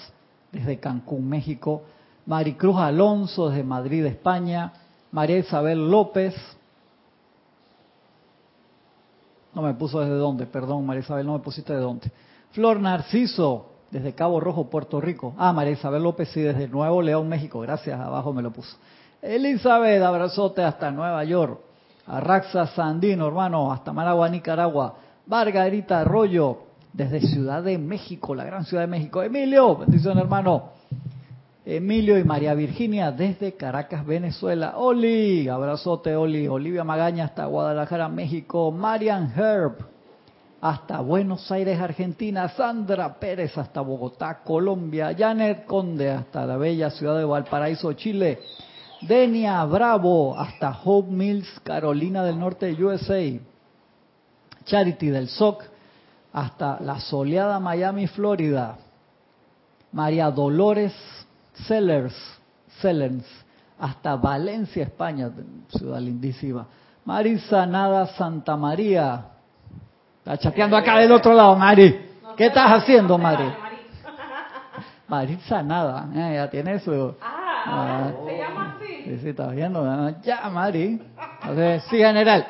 desde 0.51 0.79
Cancún, 0.79 1.29
México. 1.29 1.83
Maricruz 2.25 2.77
Alonso 2.77 3.49
desde 3.49 3.63
Madrid, 3.63 4.05
España. 4.05 4.73
María 5.11 5.37
Isabel 5.37 5.91
López 5.91 6.33
no 9.55 9.61
me 9.61 9.73
puso 9.73 9.99
desde 9.99 10.15
dónde, 10.15 10.45
perdón, 10.45 10.85
María 10.85 11.01
Isabel, 11.01 11.25
no 11.25 11.33
me 11.33 11.39
pusiste 11.39 11.73
de 11.73 11.79
dónde. 11.79 12.11
Flor 12.51 12.79
Narciso, 12.79 13.67
desde 13.91 14.13
Cabo 14.13 14.39
Rojo, 14.39 14.69
Puerto 14.69 14.99
Rico. 14.99 15.33
Ah, 15.37 15.53
María 15.53 15.73
Isabel 15.73 16.03
López, 16.03 16.29
sí, 16.29 16.41
desde 16.41 16.67
Nuevo 16.67 17.01
León, 17.01 17.29
México. 17.29 17.59
Gracias, 17.59 17.99
abajo 17.99 18.33
me 18.33 18.41
lo 18.41 18.51
puso. 18.51 18.75
Elizabeth, 19.21 20.01
abrazote 20.01 20.63
hasta 20.63 20.91
Nueva 20.91 21.23
York. 21.23 21.59
Arraxa 22.07 22.67
Sandino, 22.67 23.27
hermano, 23.27 23.71
hasta 23.71 23.93
Managua, 23.93 24.27
Nicaragua. 24.29 24.95
Margarita 25.27 26.01
Arroyo, 26.01 26.57
desde 26.91 27.21
Ciudad 27.21 27.63
de 27.63 27.77
México, 27.77 28.35
la 28.35 28.43
gran 28.43 28.65
Ciudad 28.65 28.83
de 28.83 28.87
México. 28.87 29.21
Emilio, 29.21 29.77
bendición, 29.77 30.17
hermano. 30.17 30.71
Emilio 31.65 32.17
y 32.17 32.25
María 32.25 32.53
Virginia 32.55 33.11
desde 33.11 33.53
Caracas, 33.53 34.05
Venezuela. 34.05 34.77
Oli, 34.77 35.47
abrazote 35.47 36.13
Oli. 36.13 36.45
Olivia 36.45 36.83
Magaña 36.83 37.25
hasta 37.25 37.45
Guadalajara, 37.45 38.09
México. 38.09 38.69
Marian 38.71 39.31
Herb 39.33 39.77
hasta 40.59 40.99
Buenos 40.99 41.49
Aires, 41.51 41.79
Argentina. 41.79 42.49
Sandra 42.49 43.17
Pérez 43.17 43.57
hasta 43.57 43.79
Bogotá, 43.79 44.43
Colombia. 44.43 45.15
Janet 45.17 45.65
Conde 45.65 46.11
hasta 46.11 46.45
la 46.45 46.57
bella 46.57 46.89
ciudad 46.89 47.17
de 47.17 47.23
Valparaíso, 47.23 47.93
Chile. 47.93 48.39
Denia 48.99 49.63
Bravo 49.63 50.37
hasta 50.37 50.77
Hope 50.83 51.11
Mills, 51.11 51.61
Carolina 51.61 52.25
del 52.25 52.39
Norte, 52.39 52.71
USA. 52.83 53.39
Charity 54.65 55.07
del 55.07 55.29
SOC 55.29 55.63
hasta 56.33 56.81
la 56.81 56.99
soleada 56.99 57.57
Miami, 57.61 58.07
Florida. 58.07 58.77
María 59.93 60.29
Dolores 60.29 60.93
Sellers, 61.53 62.15
Sellers, 62.81 63.25
hasta 63.79 64.15
Valencia, 64.15 64.83
España, 64.83 65.31
ciudad 65.69 65.99
lindísima. 65.99 66.67
Marisa 67.05 67.65
Nada 67.65 68.07
Santa 68.07 68.55
María. 68.55 69.25
Está 70.19 70.37
chateando 70.37 70.77
acá 70.77 70.97
del 70.97 71.11
otro 71.11 71.33
lado, 71.33 71.55
Mari. 71.55 71.99
¿Qué 72.37 72.45
estás 72.47 72.71
haciendo, 72.71 73.17
Mari? 73.17 73.45
Marisa 75.07 75.61
Nada, 75.61 76.07
eh, 76.15 76.35
ya 76.35 76.49
tiene 76.49 76.79
su... 76.79 77.13
Ah, 77.21 77.63
ah, 77.65 78.11
se 78.25 78.37
llama 78.37 78.77
así. 78.77 79.03
Sí, 79.03 79.19
sí, 79.19 79.29
está 79.29 79.47
viendo. 79.47 79.85
Ya, 80.21 80.49
Mari. 80.49 80.99
sí, 81.89 81.97
general. 81.97 82.47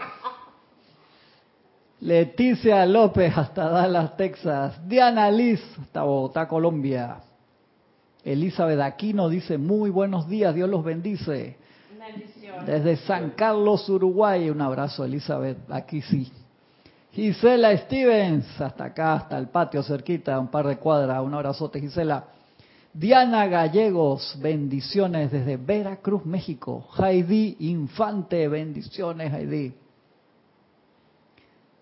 Leticia 2.00 2.86
López 2.86 3.36
hasta 3.38 3.70
Dallas, 3.70 4.16
Texas. 4.16 4.80
Diana 4.88 5.32
Liz 5.32 5.62
hasta 5.82 6.04
Bogotá, 6.04 6.48
Colombia. 6.48 7.18
Elizabeth 8.24 8.80
Aquino 8.80 9.30
dice, 9.30 9.58
muy 9.58 9.90
buenos 9.90 10.28
días, 10.28 10.56
Dios 10.56 10.70
los 10.70 10.84
bendice. 10.84 11.58
Desde 12.66 12.98
San 12.98 13.32
Carlos, 13.32 13.88
Uruguay, 13.90 14.50
un 14.50 14.62
abrazo 14.62 15.04
Elizabeth, 15.04 15.58
aquí 15.70 16.02
sí. 16.02 16.32
Gisela 17.12 17.78
Stevens, 17.78 18.60
hasta 18.60 18.86
acá, 18.86 19.14
hasta 19.14 19.38
el 19.38 19.48
patio 19.48 19.84
cerquita, 19.84 20.40
un 20.40 20.48
par 20.48 20.68
de 20.68 20.78
cuadras, 20.78 21.22
un 21.22 21.34
abrazote 21.34 21.80
Gisela. 21.80 22.26
Diana 22.94 23.48
Gallegos, 23.48 24.38
bendiciones 24.42 25.32
desde 25.32 25.58
Veracruz, 25.58 26.26
México. 26.26 26.88
Heidi 26.98 27.58
Infante, 27.60 28.48
bendiciones 28.48 29.34
Heidi. 29.34 29.74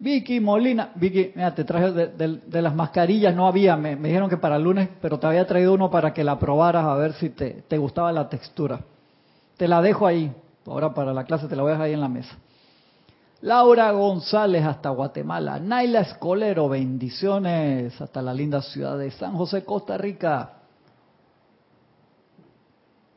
Vicky 0.02 0.40
Molina, 0.40 0.90
Vicky, 0.96 1.32
mira, 1.36 1.54
te 1.54 1.64
traje 1.64 1.92
de, 1.92 2.62
las 2.64 2.74
mascarillas, 2.74 3.36
no 3.36 3.46
había, 3.46 3.78
me, 3.78 3.96
dijeron 3.96 4.32
que 4.32 4.38
para 4.38 4.56
el 4.56 4.64
lunes, 4.64 4.90
pero 5.00 5.20
te 5.20 5.28
había 5.28 5.46
traído 5.46 5.76
uno 5.76 5.92
para 5.92 6.12
que 6.12 6.24
la 6.24 6.40
probaras 6.40 6.86
a 6.86 6.96
ver 6.96 7.14
si 7.14 7.30
te, 7.30 7.64
te 7.68 7.78
gustaba 7.78 8.12
la 8.12 8.28
textura. 8.28 8.80
Te 9.58 9.68
la 9.68 9.80
dejo 9.80 10.08
ahí, 10.08 10.34
ahora 10.66 10.92
para 10.92 11.14
la 11.14 11.24
clase 11.24 11.48
te 11.48 11.56
la 11.56 11.62
voy 11.62 11.70
a 11.70 11.74
dejar 11.74 11.86
ahí 11.86 11.94
en 11.94 12.02
la 12.02 12.08
mesa. 12.08 12.36
Laura 13.42 13.92
González 13.92 14.66
hasta 14.66 14.90
Guatemala. 14.90 15.60
Naila 15.60 16.02
Escolero, 16.02 16.68
bendiciones 16.68 18.02
hasta 18.02 18.24
la 18.24 18.34
linda 18.34 18.60
ciudad 18.64 18.98
de 18.98 19.12
San 19.12 19.38
José, 19.38 19.64
Costa 19.64 20.00
Rica. 20.00 20.54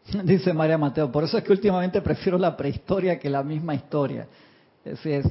Dice 0.24 0.52
María 0.52 0.76
Mateo, 0.76 1.10
por 1.10 1.24
eso 1.24 1.38
es 1.38 1.44
que 1.44 1.52
últimamente 1.52 2.02
prefiero 2.02 2.36
la 2.36 2.54
prehistoria 2.54 3.18
que 3.18 3.30
la 3.30 3.42
misma 3.42 3.74
historia. 3.74 4.28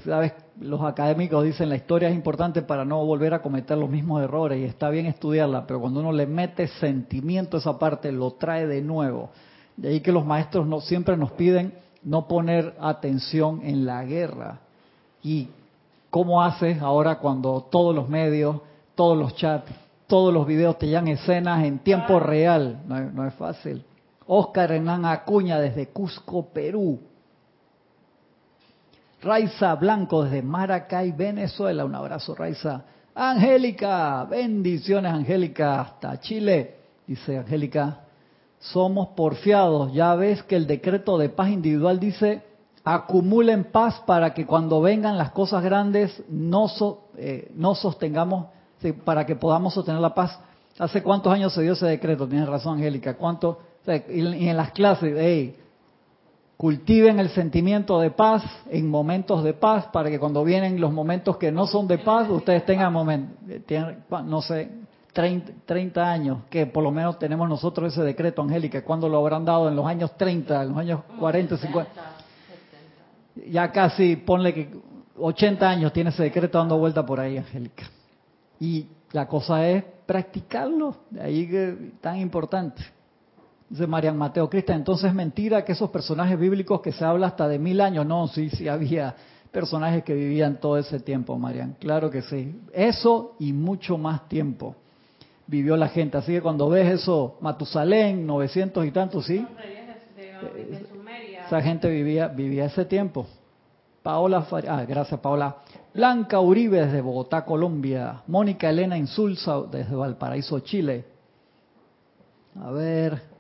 ¿Sabes? 0.04 0.34
Los 0.60 0.82
académicos 0.82 1.44
dicen 1.44 1.70
la 1.70 1.76
historia 1.76 2.10
es 2.10 2.16
importante 2.16 2.64
para 2.64 2.86
no 2.86 3.06
volver 3.06 3.36
a 3.36 3.42
cometer 3.42 3.78
los 3.78 3.90
mismos 3.90 4.24
errores 4.24 4.60
y 4.60 4.64
está 4.64 4.90
bien 4.90 5.06
estudiarla, 5.06 5.68
pero 5.68 5.80
cuando 5.80 6.00
uno 6.00 6.12
le 6.12 6.26
mete 6.26 6.68
sentimiento 6.68 7.58
a 7.58 7.60
esa 7.60 7.78
parte, 7.78 8.12
lo 8.12 8.32
trae 8.32 8.66
de 8.66 8.82
nuevo. 8.82 9.30
De 9.78 9.90
ahí 9.90 10.02
que 10.02 10.12
los 10.12 10.26
maestros 10.26 10.66
no, 10.66 10.82
siempre 10.82 11.18
nos 11.18 11.32
piden 11.32 11.74
no 12.04 12.28
poner 12.28 12.76
atención 12.80 13.62
en 13.64 13.86
la 13.86 14.04
guerra. 14.04 14.60
¿Y 15.22 15.50
cómo 16.10 16.42
haces 16.42 16.82
ahora 16.82 17.20
cuando 17.20 17.68
todos 17.70 17.96
los 17.96 18.10
medios, 18.10 18.60
todos 18.96 19.18
los 19.18 19.36
chats, 19.36 19.72
todos 20.08 20.34
los 20.34 20.48
videos 20.48 20.78
te 20.80 20.88
llevan 20.88 21.08
escenas 21.08 21.64
en 21.64 21.80
tiempo 21.80 22.20
real? 22.20 22.82
No, 22.88 23.00
no 23.00 23.28
es 23.28 23.34
fácil. 23.36 23.86
Oscar 24.26 24.72
Hernán 24.72 25.06
Acuña 25.06 25.60
desde 25.60 25.90
Cusco, 25.90 26.48
Perú. 26.48 27.00
Raiza 29.24 29.74
Blanco 29.76 30.24
desde 30.24 30.42
Maracay, 30.42 31.14
Venezuela. 31.14 31.86
Un 31.86 31.96
abrazo, 31.96 32.36
Raiza. 32.36 32.84
Angélica, 33.16 34.26
bendiciones 34.26 35.14
Angélica, 35.14 35.82
hasta 35.82 36.20
Chile. 36.20 36.76
Dice 37.08 37.38
Angélica, 37.38 38.02
somos 38.60 39.10
porfiados. 39.10 39.94
Ya 39.94 40.14
ves 40.16 40.44
que 40.44 40.56
el 40.56 40.68
decreto 40.68 41.18
de 41.18 41.30
paz 41.30 41.50
individual 41.50 42.00
dice, 42.00 42.44
acumulen 42.84 43.66
paz 43.66 44.02
para 44.06 44.34
que 44.34 44.46
cuando 44.46 44.82
vengan 44.82 45.18
las 45.18 45.32
cosas 45.32 45.64
grandes 45.64 46.22
no, 46.30 46.68
eh, 47.18 47.52
no 47.56 47.76
sostengamos, 47.76 48.48
para 49.06 49.26
que 49.26 49.38
podamos 49.38 49.74
sostener 49.74 50.02
la 50.02 50.14
paz. 50.14 50.38
¿Hace 50.78 51.02
cuántos 51.02 51.32
años 51.32 51.54
se 51.54 51.62
dio 51.62 51.74
ese 51.74 51.86
decreto? 51.86 52.28
Tienes 52.28 52.50
razón, 52.50 52.78
Angélica. 52.78 53.16
¿Cuánto? 53.16 53.60
y 53.86 54.48
en 54.48 54.56
las 54.56 54.72
clases, 54.72 55.14
hey, 55.18 55.58
cultiven 56.64 57.20
el 57.20 57.28
sentimiento 57.32 58.00
de 58.00 58.10
paz 58.10 58.42
en 58.70 58.90
momentos 58.90 59.44
de 59.44 59.54
paz 59.54 59.88
para 59.88 60.10
que 60.10 60.18
cuando 60.18 60.46
vienen 60.46 60.80
los 60.80 60.94
momentos 60.94 61.36
que 61.36 61.52
no 61.52 61.68
son 61.68 61.90
de 61.90 61.98
paz, 61.98 62.30
ustedes 62.30 62.66
tengan 62.66 62.94
momentos, 62.94 63.36
no 64.24 64.42
sé, 64.42 64.72
30, 65.12 66.10
años, 66.10 66.44
que 66.50 66.66
por 66.66 66.82
lo 66.82 66.90
menos 66.90 67.20
tenemos 67.20 67.50
nosotros 67.50 67.92
ese 67.92 68.04
decreto, 68.04 68.42
Angélica, 68.42 68.82
cuando 68.82 69.10
lo 69.10 69.18
habrán 69.18 69.44
dado 69.44 69.68
en 69.68 69.76
los 69.76 69.86
años 69.86 70.16
30, 70.16 70.64
en 70.64 70.70
los 70.70 70.78
años 70.78 71.02
40, 71.20 71.58
50. 71.58 71.92
Ya 73.50 73.70
casi, 73.70 74.16
ponle 74.16 74.54
que 74.54 74.70
80 75.20 75.70
años 75.70 75.92
tiene 75.92 76.12
ese 76.12 76.24
decreto 76.24 76.60
dando 76.60 76.78
vuelta 76.78 77.06
por 77.06 77.20
ahí, 77.20 77.40
Angélica. 77.40 77.84
Y 78.62 78.88
la 79.12 79.28
cosa 79.28 79.68
es 79.68 79.84
practicarlo, 80.06 80.96
de 81.10 81.24
ahí 81.24 81.46
que 81.46 81.92
tan 82.00 82.22
importante. 82.22 82.82
Dice 83.74 83.88
Marian 83.88 84.16
Mateo 84.16 84.48
Cristian, 84.52 84.78
entonces 84.78 85.10
es 85.10 85.16
mentira 85.16 85.66
que 85.66 85.72
esos 85.72 85.90
personajes 85.90 86.38
bíblicos 86.38 86.80
que 86.80 86.92
se 86.92 87.04
habla 87.04 87.26
hasta 87.26 87.48
de 87.48 87.58
mil 87.58 87.82
años, 87.82 88.06
no, 88.06 88.28
sí, 88.28 88.52
sí 88.52 88.68
había 88.68 89.16
personajes 89.52 90.04
que 90.04 90.14
vivían 90.14 90.60
todo 90.60 90.78
ese 90.78 91.00
tiempo, 91.00 91.40
Marian, 91.40 91.76
claro 91.80 92.12
que 92.12 92.22
sí. 92.22 92.56
Eso 92.72 93.34
y 93.40 93.52
mucho 93.52 93.98
más 93.98 94.30
tiempo 94.30 94.76
vivió 95.48 95.76
la 95.76 95.88
gente. 95.88 96.20
Así 96.20 96.34
que 96.34 96.42
cuando 96.44 96.70
ves 96.70 97.02
eso, 97.02 97.40
Matusalén, 97.42 98.28
900 98.28 98.86
y 98.86 98.92
tantos, 98.92 99.26
sí. 99.26 99.44
Esa 101.48 101.60
gente 101.60 101.90
vivía, 101.90 102.28
vivía 102.28 102.66
ese 102.66 102.86
tiempo. 102.86 103.26
Paola, 104.04 104.46
ah, 104.70 104.86
gracias 104.88 105.20
Paola. 105.20 105.56
Blanca 105.96 106.40
Uribe 106.40 106.80
desde 106.80 107.02
Bogotá, 107.02 107.44
Colombia. 107.44 108.22
Mónica 108.28 108.70
Elena 108.70 109.00
Insulza 109.00 109.64
desde 109.64 109.96
Valparaíso, 109.96 110.60
Chile. 110.60 111.06
A 112.62 112.70
ver, 112.70 113.33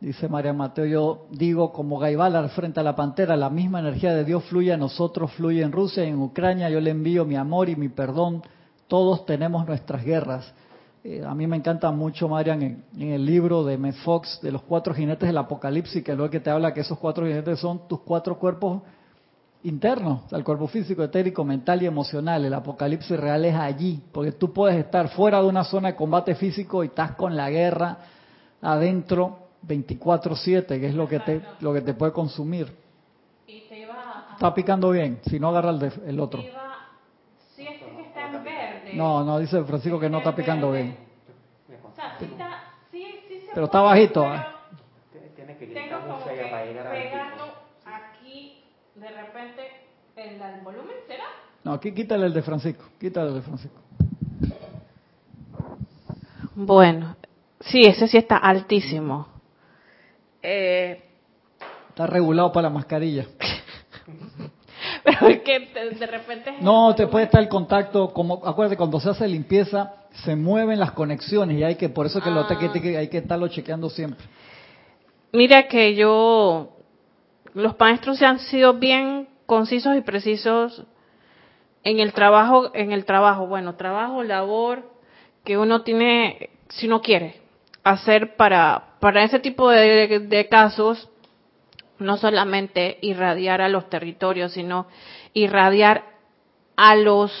Dice 0.00 0.30
María 0.30 0.54
Mateo, 0.54 0.86
yo 0.86 1.26
digo 1.30 1.72
como 1.72 1.98
Gaibalar 1.98 2.48
frente 2.50 2.80
a 2.80 2.82
la 2.82 2.96
pantera, 2.96 3.36
la 3.36 3.50
misma 3.50 3.80
energía 3.80 4.14
de 4.14 4.24
Dios 4.24 4.44
fluye 4.44 4.72
a 4.72 4.78
nosotros, 4.78 5.30
fluye 5.32 5.60
en 5.60 5.72
Rusia 5.72 6.04
y 6.04 6.08
en 6.08 6.18
Ucrania, 6.18 6.70
yo 6.70 6.80
le 6.80 6.90
envío 6.90 7.26
mi 7.26 7.36
amor 7.36 7.68
y 7.68 7.76
mi 7.76 7.90
perdón, 7.90 8.42
todos 8.88 9.26
tenemos 9.26 9.66
nuestras 9.66 10.02
guerras. 10.02 10.54
Eh, 11.04 11.22
a 11.22 11.34
mí 11.34 11.46
me 11.46 11.56
encanta 11.56 11.90
mucho, 11.90 12.30
Marian, 12.30 12.62
en, 12.62 13.12
el 13.12 13.26
libro 13.26 13.62
de 13.62 13.76
Met 13.76 13.94
Fox, 13.96 14.40
de 14.42 14.50
los 14.50 14.62
cuatro 14.62 14.94
jinetes 14.94 15.26
del 15.26 15.36
Apocalipsis, 15.36 16.02
que 16.02 16.14
luego 16.14 16.30
que 16.30 16.40
te 16.40 16.48
habla 16.48 16.72
que 16.72 16.80
esos 16.80 16.98
cuatro 16.98 17.26
jinetes 17.26 17.58
son 17.58 17.86
tus 17.86 18.00
cuatro 18.00 18.38
cuerpos 18.38 18.80
internos, 19.64 20.32
el 20.32 20.42
cuerpo 20.44 20.66
físico, 20.66 21.02
etérico, 21.02 21.44
mental 21.44 21.82
y 21.82 21.86
emocional. 21.86 22.42
El 22.42 22.54
Apocalipsis 22.54 23.20
real 23.20 23.44
es 23.44 23.54
allí, 23.54 24.02
porque 24.12 24.32
tú 24.32 24.50
puedes 24.50 24.78
estar 24.78 25.08
fuera 25.10 25.42
de 25.42 25.46
una 25.46 25.64
zona 25.64 25.88
de 25.88 25.94
combate 25.94 26.34
físico 26.36 26.82
y 26.82 26.86
estás 26.86 27.12
con 27.16 27.36
la 27.36 27.50
guerra 27.50 27.98
adentro 28.62 29.49
24/7, 29.66 30.80
que 30.80 30.86
es 30.86 30.94
lo 30.94 31.08
que 31.08 31.20
te 31.20 31.42
lo 31.60 31.72
que 31.72 31.80
te 31.80 31.94
puede 31.94 32.12
consumir. 32.12 32.72
Está 34.40 34.54
picando 34.54 34.90
bien, 34.90 35.20
si 35.28 35.38
no 35.38 35.48
agarra 35.48 35.68
el, 35.68 35.92
el 36.06 36.18
otro. 36.18 36.42
si 37.54 37.66
este 37.66 37.84
que 37.84 38.00
está 38.00 38.30
en 38.30 38.42
verde. 38.42 38.92
No, 38.94 39.22
no, 39.22 39.38
dice 39.38 39.62
Francisco 39.64 40.00
que 40.00 40.08
no 40.08 40.18
está 40.18 40.34
picando 40.34 40.72
bien. 40.72 40.96
O 41.84 41.94
sea, 41.94 42.16
sí 42.18 42.24
está, 42.24 42.62
sí, 42.90 43.04
sí 43.28 43.40
se 43.40 43.50
pero 43.52 43.66
está 43.66 43.82
bajito. 43.82 44.24
¿eh? 44.24 44.42
Tiene 45.36 45.56
que 45.58 45.66
tengo 45.66 46.00
como 46.00 46.24
que 46.24 46.30
pegarlo 46.30 47.52
aquí 47.84 48.64
de 48.94 49.08
repente 49.10 49.62
en 50.16 50.40
el 50.40 50.60
volumen, 50.62 50.96
¿será? 51.06 51.24
No, 51.62 51.74
aquí 51.74 51.92
quítale 51.92 52.24
el 52.24 52.32
de 52.32 52.40
Francisco, 52.40 52.84
quítale 52.98 53.28
el 53.28 53.34
de 53.34 53.42
Francisco. 53.42 53.78
Bueno, 56.54 57.14
sí, 57.60 57.82
ese 57.82 58.08
sí 58.08 58.16
está 58.16 58.38
altísimo. 58.38 59.29
Eh, 60.42 61.02
Está 61.88 62.06
regulado 62.06 62.52
para 62.52 62.68
la 62.68 62.74
mascarilla. 62.74 63.26
Pero 65.04 65.28
es 65.28 65.40
que 65.42 65.60
de 65.98 66.06
repente... 66.06 66.54
No, 66.60 66.94
te 66.94 67.06
puede 67.06 67.24
estar 67.26 67.40
el 67.40 67.48
contacto, 67.48 68.12
como 68.12 68.40
acuérdate, 68.44 68.76
cuando 68.76 69.00
se 69.00 69.10
hace 69.10 69.28
limpieza, 69.28 69.94
se 70.24 70.36
mueven 70.36 70.78
las 70.78 70.92
conexiones 70.92 71.58
y 71.58 71.64
hay 71.64 71.76
que, 71.76 71.88
por 71.88 72.06
eso 72.06 72.20
que, 72.20 72.30
lo, 72.30 72.46
que 72.46 72.54
ah. 72.54 72.98
hay 72.98 73.08
que 73.08 73.18
estarlo 73.18 73.48
chequeando 73.48 73.90
siempre. 73.90 74.24
Mira 75.32 75.68
que 75.68 75.94
yo, 75.94 76.70
los 77.54 77.78
maestros 77.78 78.18
se 78.18 78.26
han 78.26 78.38
sido 78.40 78.74
bien 78.74 79.28
concisos 79.46 79.96
y 79.96 80.00
precisos 80.00 80.84
en 81.82 82.00
el 82.00 82.12
trabajo, 82.12 82.70
en 82.74 82.92
el 82.92 83.04
trabajo, 83.04 83.46
bueno, 83.46 83.74
trabajo, 83.76 84.22
labor 84.22 84.90
que 85.44 85.56
uno 85.56 85.82
tiene, 85.82 86.50
si 86.68 86.86
uno 86.86 87.00
quiere, 87.00 87.40
hacer 87.82 88.36
para, 88.36 88.89
para 89.00 89.24
ese 89.24 89.40
tipo 89.40 89.70
de, 89.70 90.46
casos, 90.50 91.08
no 91.98 92.18
solamente 92.18 92.98
irradiar 93.00 93.60
a 93.60 93.68
los 93.68 93.88
territorios, 93.88 94.52
sino 94.52 94.86
irradiar 95.32 96.04
a 96.76 96.94
los 96.96 97.32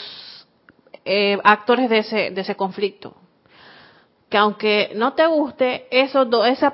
eh, 1.04 1.38
actores 1.44 1.88
de 1.90 1.98
ese, 1.98 2.30
de 2.30 2.40
ese 2.40 2.56
conflicto. 2.56 3.14
Que 4.28 4.38
aunque 4.38 4.92
no 4.94 5.12
te 5.12 5.26
guste, 5.26 5.86
eso, 5.90 6.28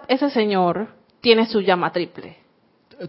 ese 0.08 0.30
señor 0.30 0.88
tiene 1.20 1.46
su 1.46 1.60
llama 1.60 1.92
triple. 1.92 2.36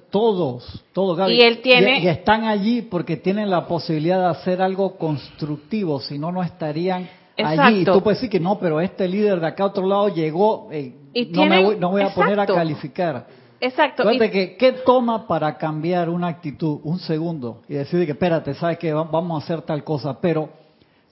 Todos, 0.09 0.83
todos, 0.91 1.31
Y 1.31 1.41
él 1.41 1.61
tiene. 1.61 1.99
y, 1.99 2.07
están 2.07 2.43
allí 2.43 2.81
porque 2.81 3.15
tienen 3.15 3.49
la 3.49 3.67
posibilidad 3.67 4.19
de 4.19 4.25
hacer 4.25 4.61
algo 4.61 4.97
constructivo, 4.97 6.01
si 6.01 6.19
no, 6.19 6.31
no 6.31 6.43
estarían 6.43 7.07
allí. 7.37 7.81
Y 7.81 7.85
tú 7.85 8.01
puedes 8.01 8.19
decir 8.19 8.29
que 8.29 8.39
no, 8.39 8.57
pero 8.59 8.79
este 8.81 9.07
líder 9.07 9.39
de 9.39 9.47
acá 9.47 9.63
a 9.63 9.67
otro 9.67 9.85
lado 9.85 10.09
llegó, 10.09 10.69
eh, 10.71 10.93
no, 11.31 11.45
me 11.45 11.63
voy, 11.63 11.75
no 11.77 11.89
voy 11.89 12.01
a 12.01 12.13
poner 12.13 12.39
a 12.39 12.45
calificar. 12.45 13.27
Exacto. 13.59 14.03
que, 14.03 14.55
¿qué 14.57 14.71
toma 14.85 15.27
para 15.27 15.57
cambiar 15.57 16.09
una 16.09 16.27
actitud? 16.27 16.79
Un 16.83 16.99
segundo. 16.99 17.61
Y 17.67 17.73
decir 17.73 18.05
que, 18.05 18.11
espérate, 18.11 18.53
sabes 18.53 18.77
que 18.77 18.93
vamos 18.93 19.41
a 19.41 19.45
hacer 19.45 19.61
tal 19.63 19.83
cosa. 19.83 20.19
Pero 20.21 20.49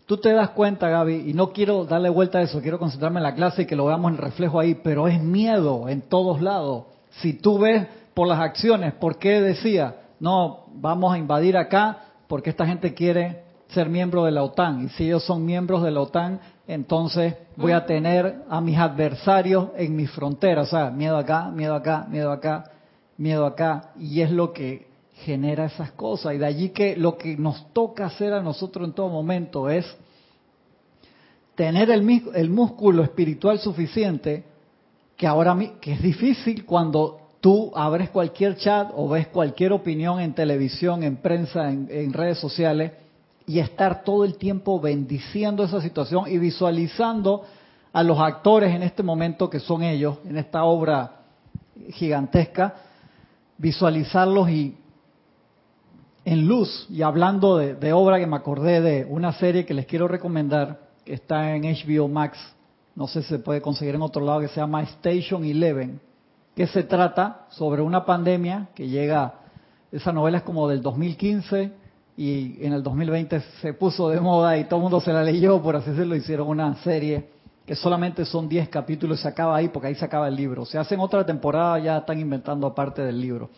tú 0.06 0.18
te 0.18 0.32
das 0.32 0.50
cuenta, 0.52 0.90
Gaby, 0.90 1.30
y 1.30 1.34
no 1.34 1.52
quiero 1.52 1.86
darle 1.86 2.10
vuelta 2.10 2.40
a 2.40 2.42
eso, 2.44 2.62
quiero 2.62 2.78
concentrarme 2.78 3.20
en 3.20 3.24
la 3.24 3.36
clase 3.36 3.64
y 3.64 3.66
que 3.66 3.76
lo 3.76 3.86
veamos 3.86 4.10
en 4.12 4.18
el 4.18 4.22
reflejo 4.22 4.60
ahí, 4.60 4.76
pero 4.76 5.08
es 5.08 5.22
miedo 5.22 5.90
en 5.90 6.02
todos 6.02 6.42
lados. 6.42 6.86
Si 7.22 7.34
tú 7.34 7.60
ves 7.60 7.88
por 8.14 8.28
las 8.28 8.40
acciones, 8.40 8.94
¿por 8.94 9.18
qué 9.18 9.42
decía, 9.42 9.96
no, 10.20 10.66
vamos 10.74 11.14
a 11.14 11.18
invadir 11.18 11.58
acá? 11.58 12.00
Porque 12.28 12.50
esta 12.50 12.66
gente 12.66 12.94
quiere 12.94 13.45
ser 13.70 13.90
miembro 13.90 14.26
de 14.26 14.32
la 14.32 14.44
OTAN. 14.44 14.86
Y 14.86 14.90
si 14.90 15.06
ellos 15.06 15.24
son 15.24 15.46
miembros 15.46 15.84
de 15.84 15.92
la 15.92 16.02
OTAN, 16.02 16.40
entonces 16.68 17.36
voy 17.56 17.72
a 17.72 17.86
tener 17.86 18.44
a 18.50 18.62
mis 18.62 18.78
adversarios 18.78 19.70
en 19.76 19.96
mis 19.96 20.10
fronteras. 20.12 20.68
O 20.68 20.72
sea, 20.72 20.90
miedo 20.90 21.18
acá, 21.18 21.50
miedo 21.52 21.76
acá, 21.76 22.06
miedo 22.10 22.32
acá, 22.32 22.72
miedo 23.18 23.46
acá. 23.46 23.92
Y 24.00 24.22
es 24.22 24.32
lo 24.32 24.54
que 24.54 24.88
genera 25.14 25.66
esas 25.66 25.92
cosas. 25.92 26.36
Y 26.36 26.38
de 26.38 26.46
allí 26.46 26.70
que 26.70 26.96
lo 26.96 27.18
que 27.18 27.38
nos 27.38 27.72
toca 27.74 28.06
hacer 28.06 28.34
a 28.34 28.42
nosotros 28.42 28.88
en 28.88 28.94
todo 28.94 29.10
momento 29.10 29.70
es 29.70 29.86
tener 31.56 31.90
el, 31.90 32.24
el 32.34 32.50
músculo 32.50 33.04
espiritual 33.04 33.60
suficiente 33.60 34.44
que 35.16 35.26
ahora 35.26 35.58
que 35.80 35.94
es 35.94 36.02
difícil 36.02 36.66
cuando 36.66 37.22
tú 37.40 37.72
abres 37.74 38.10
cualquier 38.10 38.58
chat 38.58 38.92
o 38.94 39.08
ves 39.08 39.28
cualquier 39.28 39.72
opinión 39.72 40.20
en 40.20 40.34
televisión, 40.34 41.04
en 41.04 41.16
prensa, 41.18 41.70
en 41.72 42.12
redes 42.12 42.40
sociales 42.40 42.92
y 43.48 43.60
estar 43.60 44.04
todo 44.04 44.26
el 44.26 44.38
tiempo 44.38 44.80
bendiciendo 44.80 45.64
esa 45.64 45.82
situación 45.82 46.26
y 46.28 46.38
visualizando 46.38 47.44
a 47.94 48.04
los 48.04 48.20
actores 48.20 48.74
en 48.74 48.84
este 48.84 49.04
momento 49.04 49.50
que 49.50 49.60
son 49.60 49.84
ellos, 49.84 50.18
en 50.26 50.38
esta 50.38 50.64
obra 50.64 51.22
gigantesca, 51.92 52.76
visualizarlos 53.58 54.50
y 54.50 54.76
en 56.26 56.48
luz, 56.48 56.88
y 56.90 57.04
hablando 57.04 57.58
de, 57.58 57.94
obra 57.94 58.20
que 58.20 58.26
me 58.26 58.36
acordé 58.36 58.82
de 58.82 59.06
una 59.06 59.32
serie 59.34 59.66
que 59.66 59.76
les 59.76 59.86
quiero 59.86 60.08
recomendar, 60.08 60.80
que 61.06 61.14
está 61.14 61.56
en 61.56 61.64
HBO 61.64 62.08
Max, 62.08 62.38
no 62.96 63.08
sé 63.08 63.22
si 63.22 63.30
se 63.30 63.40
puede 63.40 63.62
conseguir 63.62 63.94
en 63.94 64.02
otro 64.02 64.26
lado, 64.26 64.40
que 64.40 64.48
se 64.48 64.60
llama 64.60 64.82
Station 64.82 65.46
Eleven, 65.46 66.02
que 66.56 66.66
se 66.66 66.82
trata 66.84 67.46
sobre 67.50 67.84
una 67.84 68.06
pandemia 68.06 68.70
que 68.74 68.88
llega, 68.88 69.36
esa 69.92 70.12
novela 70.12 70.40
es 70.40 70.44
como 70.44 70.68
del 70.68 70.82
2015, 70.82 71.72
y 72.18 72.66
en 72.66 72.74
el 72.74 72.82
2020 72.82 73.42
se 73.62 73.74
puso 73.74 74.10
de 74.10 74.22
moda 74.22 74.58
y 74.58 74.66
todo 74.66 74.78
el 74.78 74.84
mundo 74.84 75.02
se 75.02 75.12
la 75.12 75.24
leyó, 75.24 75.62
por 75.62 75.76
así 75.76 75.92
decirlo, 75.92 76.16
hicieron 76.16 76.48
una 76.48 76.74
serie 76.76 77.30
que 77.66 77.76
solamente 77.76 78.24
son 78.26 78.48
10 78.48 78.70
capítulos 78.70 79.20
y 79.20 79.24
se 79.24 79.28
acaba 79.28 79.56
ahí 79.56 79.68
porque 79.68 79.88
ahí 79.88 79.96
se 79.96 80.06
acaba 80.06 80.28
el 80.28 80.36
libro. 80.36 80.66
Se 80.66 80.78
hacen 80.78 81.00
otra 81.00 81.26
temporada, 81.26 81.80
ya 81.80 81.98
están 81.98 82.20
inventando 82.20 82.68
aparte 82.68 83.02
del 83.02 83.20
libro. 83.20 83.50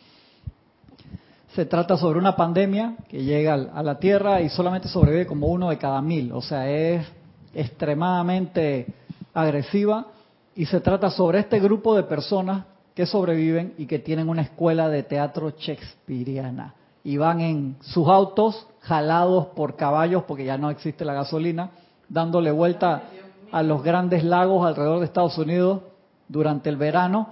se 1.53 1.65
trata 1.65 1.97
sobre 1.97 2.19
una 2.19 2.35
pandemia 2.35 2.95
que 3.09 3.23
llega 3.23 3.53
a 3.53 3.81
la 3.81 3.97
Tierra 3.97 4.41
y 4.41 4.49
solamente 4.49 4.87
sobrevive 4.87 5.25
como 5.25 5.47
uno 5.47 5.69
de 5.69 5.77
cada 5.77 6.01
mil, 6.01 6.31
o 6.31 6.41
sea, 6.41 6.69
es 6.69 7.05
extremadamente 7.53 8.85
agresiva 9.33 10.07
y 10.55 10.65
se 10.65 10.79
trata 10.81 11.09
sobre 11.09 11.39
este 11.39 11.59
grupo 11.59 11.95
de 11.95 12.03
personas 12.03 12.65
que 12.93 13.05
sobreviven 13.05 13.73
y 13.77 13.87
que 13.87 13.99
tienen 13.99 14.29
una 14.29 14.43
escuela 14.43 14.89
de 14.89 15.03
teatro 15.03 15.51
shakespeariana 15.57 16.75
y 17.03 17.17
van 17.17 17.41
en 17.41 17.77
sus 17.81 18.07
autos 18.07 18.67
jalados 18.81 19.47
por 19.47 19.75
caballos 19.75 20.23
porque 20.27 20.45
ya 20.45 20.57
no 20.57 20.69
existe 20.69 21.05
la 21.05 21.13
gasolina, 21.13 21.71
dándole 22.09 22.51
vuelta 22.51 23.03
a 23.51 23.63
los 23.63 23.83
grandes 23.83 24.23
lagos 24.23 24.65
alrededor 24.65 24.99
de 24.99 25.05
Estados 25.05 25.37
Unidos 25.37 25.81
durante 26.27 26.69
el 26.69 26.77
verano 26.77 27.29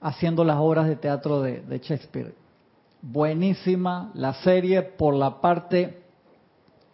haciendo 0.00 0.44
las 0.44 0.56
obras 0.58 0.86
de 0.86 0.96
teatro 0.96 1.42
de, 1.42 1.80
Shakespeare. 1.82 2.34
Buenísima 3.02 4.10
la 4.14 4.34
serie 4.34 4.82
por 4.82 5.14
la 5.14 5.40
parte 5.40 6.02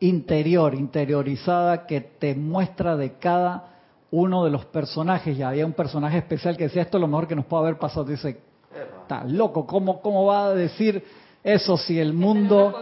interior, 0.00 0.74
interiorizada, 0.74 1.86
que 1.86 2.00
te 2.00 2.34
muestra 2.34 2.96
de 2.96 3.14
cada 3.14 3.70
uno 4.10 4.44
de 4.44 4.50
los 4.50 4.64
personajes. 4.66 5.36
Y 5.38 5.42
había 5.42 5.66
un 5.66 5.72
personaje 5.72 6.18
especial 6.18 6.56
que 6.56 6.64
decía, 6.64 6.82
esto 6.82 6.98
es 6.98 7.00
lo 7.00 7.08
mejor 7.08 7.26
que 7.26 7.36
nos 7.36 7.46
puede 7.46 7.64
haber 7.64 7.78
pasado. 7.78 8.04
Dice, 8.04 8.40
está 9.02 9.24
loco, 9.24 9.66
¿cómo, 9.66 10.00
cómo 10.00 10.26
va 10.26 10.46
a 10.46 10.54
decir 10.54 11.04
eso 11.46 11.76
si 11.76 12.00
el 12.00 12.12
mundo, 12.12 12.74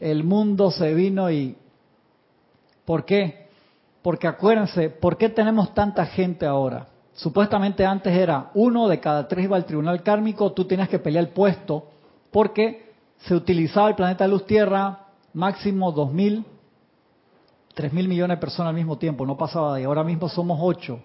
el 0.00 0.22
mundo 0.22 0.70
se 0.70 0.94
vino 0.94 1.28
y... 1.32 1.56
¿Por 2.84 3.04
qué? 3.04 3.48
Porque 4.02 4.28
acuérdense, 4.28 4.88
¿por 4.88 5.16
qué 5.16 5.28
tenemos 5.28 5.74
tanta 5.74 6.06
gente 6.06 6.46
ahora? 6.46 6.86
Supuestamente 7.14 7.84
antes 7.84 8.16
era 8.16 8.52
uno 8.54 8.86
de 8.86 9.00
cada 9.00 9.26
tres 9.26 9.46
iba 9.46 9.56
al 9.56 9.64
tribunal 9.64 10.04
kármico, 10.04 10.52
tú 10.52 10.64
tenías 10.64 10.88
que 10.88 11.00
pelear 11.00 11.24
el 11.24 11.32
puesto, 11.32 11.88
porque 12.30 12.92
se 13.18 13.34
utilizaba 13.34 13.88
el 13.88 13.96
planeta 13.96 14.28
Luz 14.28 14.46
Tierra 14.46 15.08
máximo 15.32 15.90
dos 15.90 16.12
mil, 16.12 16.44
tres 17.74 17.92
mil 17.92 18.06
millones 18.06 18.36
de 18.36 18.40
personas 18.40 18.70
al 18.70 18.76
mismo 18.76 18.96
tiempo, 18.96 19.26
no 19.26 19.36
pasaba 19.36 19.76
de 19.76 19.84
ahora 19.86 20.04
mismo 20.04 20.28
somos 20.28 20.60
ocho. 20.62 21.00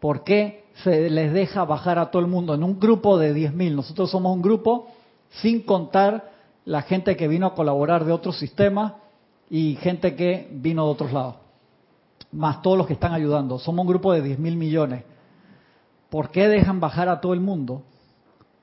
¿Por 0.00 0.24
qué 0.24 0.64
se 0.82 1.08
les 1.08 1.32
deja 1.32 1.64
bajar 1.64 2.00
a 2.00 2.10
todo 2.10 2.20
el 2.20 2.28
mundo 2.28 2.52
en 2.54 2.64
un 2.64 2.80
grupo 2.80 3.16
de 3.16 3.32
diez 3.32 3.54
mil? 3.54 3.76
Nosotros 3.76 4.10
somos 4.10 4.34
un 4.34 4.42
grupo 4.42 4.88
sin 5.30 5.62
contar 5.62 6.30
la 6.64 6.82
gente 6.82 7.16
que 7.16 7.28
vino 7.28 7.46
a 7.46 7.54
colaborar 7.54 8.04
de 8.04 8.12
otros 8.12 8.38
sistemas 8.38 8.94
y 9.48 9.76
gente 9.76 10.14
que 10.14 10.48
vino 10.52 10.84
de 10.84 10.90
otros 10.90 11.12
lados, 11.12 11.36
más 12.32 12.62
todos 12.62 12.78
los 12.78 12.86
que 12.86 12.92
están 12.92 13.12
ayudando. 13.12 13.58
Somos 13.58 13.84
un 13.84 13.88
grupo 13.88 14.12
de 14.12 14.22
diez 14.22 14.38
mil 14.38 14.56
millones. 14.56 15.04
¿Por 16.08 16.30
qué 16.30 16.48
dejan 16.48 16.80
bajar 16.80 17.08
a 17.08 17.20
todo 17.20 17.34
el 17.34 17.40
mundo? 17.40 17.82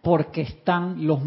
Porque 0.02 0.42
están 0.42 1.06
los 1.06 1.20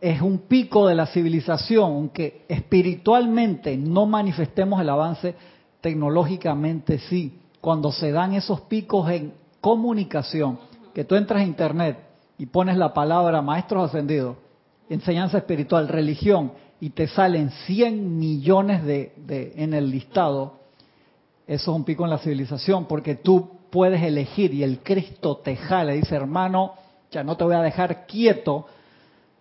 es 0.00 0.20
un 0.20 0.38
pico 0.40 0.86
de 0.86 0.94
la 0.94 1.06
civilización, 1.06 1.84
aunque 1.84 2.44
espiritualmente 2.48 3.76
no 3.76 4.06
manifestemos 4.06 4.80
el 4.80 4.88
avance, 4.88 5.34
tecnológicamente 5.80 6.98
sí. 6.98 7.40
Cuando 7.60 7.90
se 7.90 8.12
dan 8.12 8.34
esos 8.34 8.60
picos 8.62 9.10
en 9.10 9.32
comunicación, 9.60 10.58
que 10.94 11.04
tú 11.04 11.14
entras 11.14 11.42
a 11.42 11.44
internet 11.44 11.98
y 12.38 12.46
pones 12.46 12.76
la 12.76 12.94
palabra 12.94 13.42
maestros 13.42 13.88
ascendidos, 13.88 14.36
enseñanza 14.88 15.38
espiritual, 15.38 15.88
religión, 15.88 16.52
y 16.80 16.90
te 16.90 17.08
salen 17.08 17.50
100 17.50 18.18
millones 18.18 18.84
de, 18.84 19.12
de, 19.16 19.54
en 19.56 19.74
el 19.74 19.90
listado, 19.90 20.60
eso 21.46 21.70
es 21.70 21.76
un 21.76 21.84
pico 21.84 22.04
en 22.04 22.10
la 22.10 22.18
civilización, 22.18 22.86
porque 22.86 23.14
tú 23.14 23.50
puedes 23.70 24.02
elegir 24.02 24.52
y 24.52 24.62
el 24.62 24.80
Cristo 24.80 25.38
te 25.38 25.56
jala, 25.56 25.92
dice 25.92 26.14
hermano, 26.14 26.74
ya 27.10 27.22
no 27.22 27.36
te 27.36 27.44
voy 27.44 27.54
a 27.54 27.62
dejar 27.62 28.06
quieto 28.06 28.66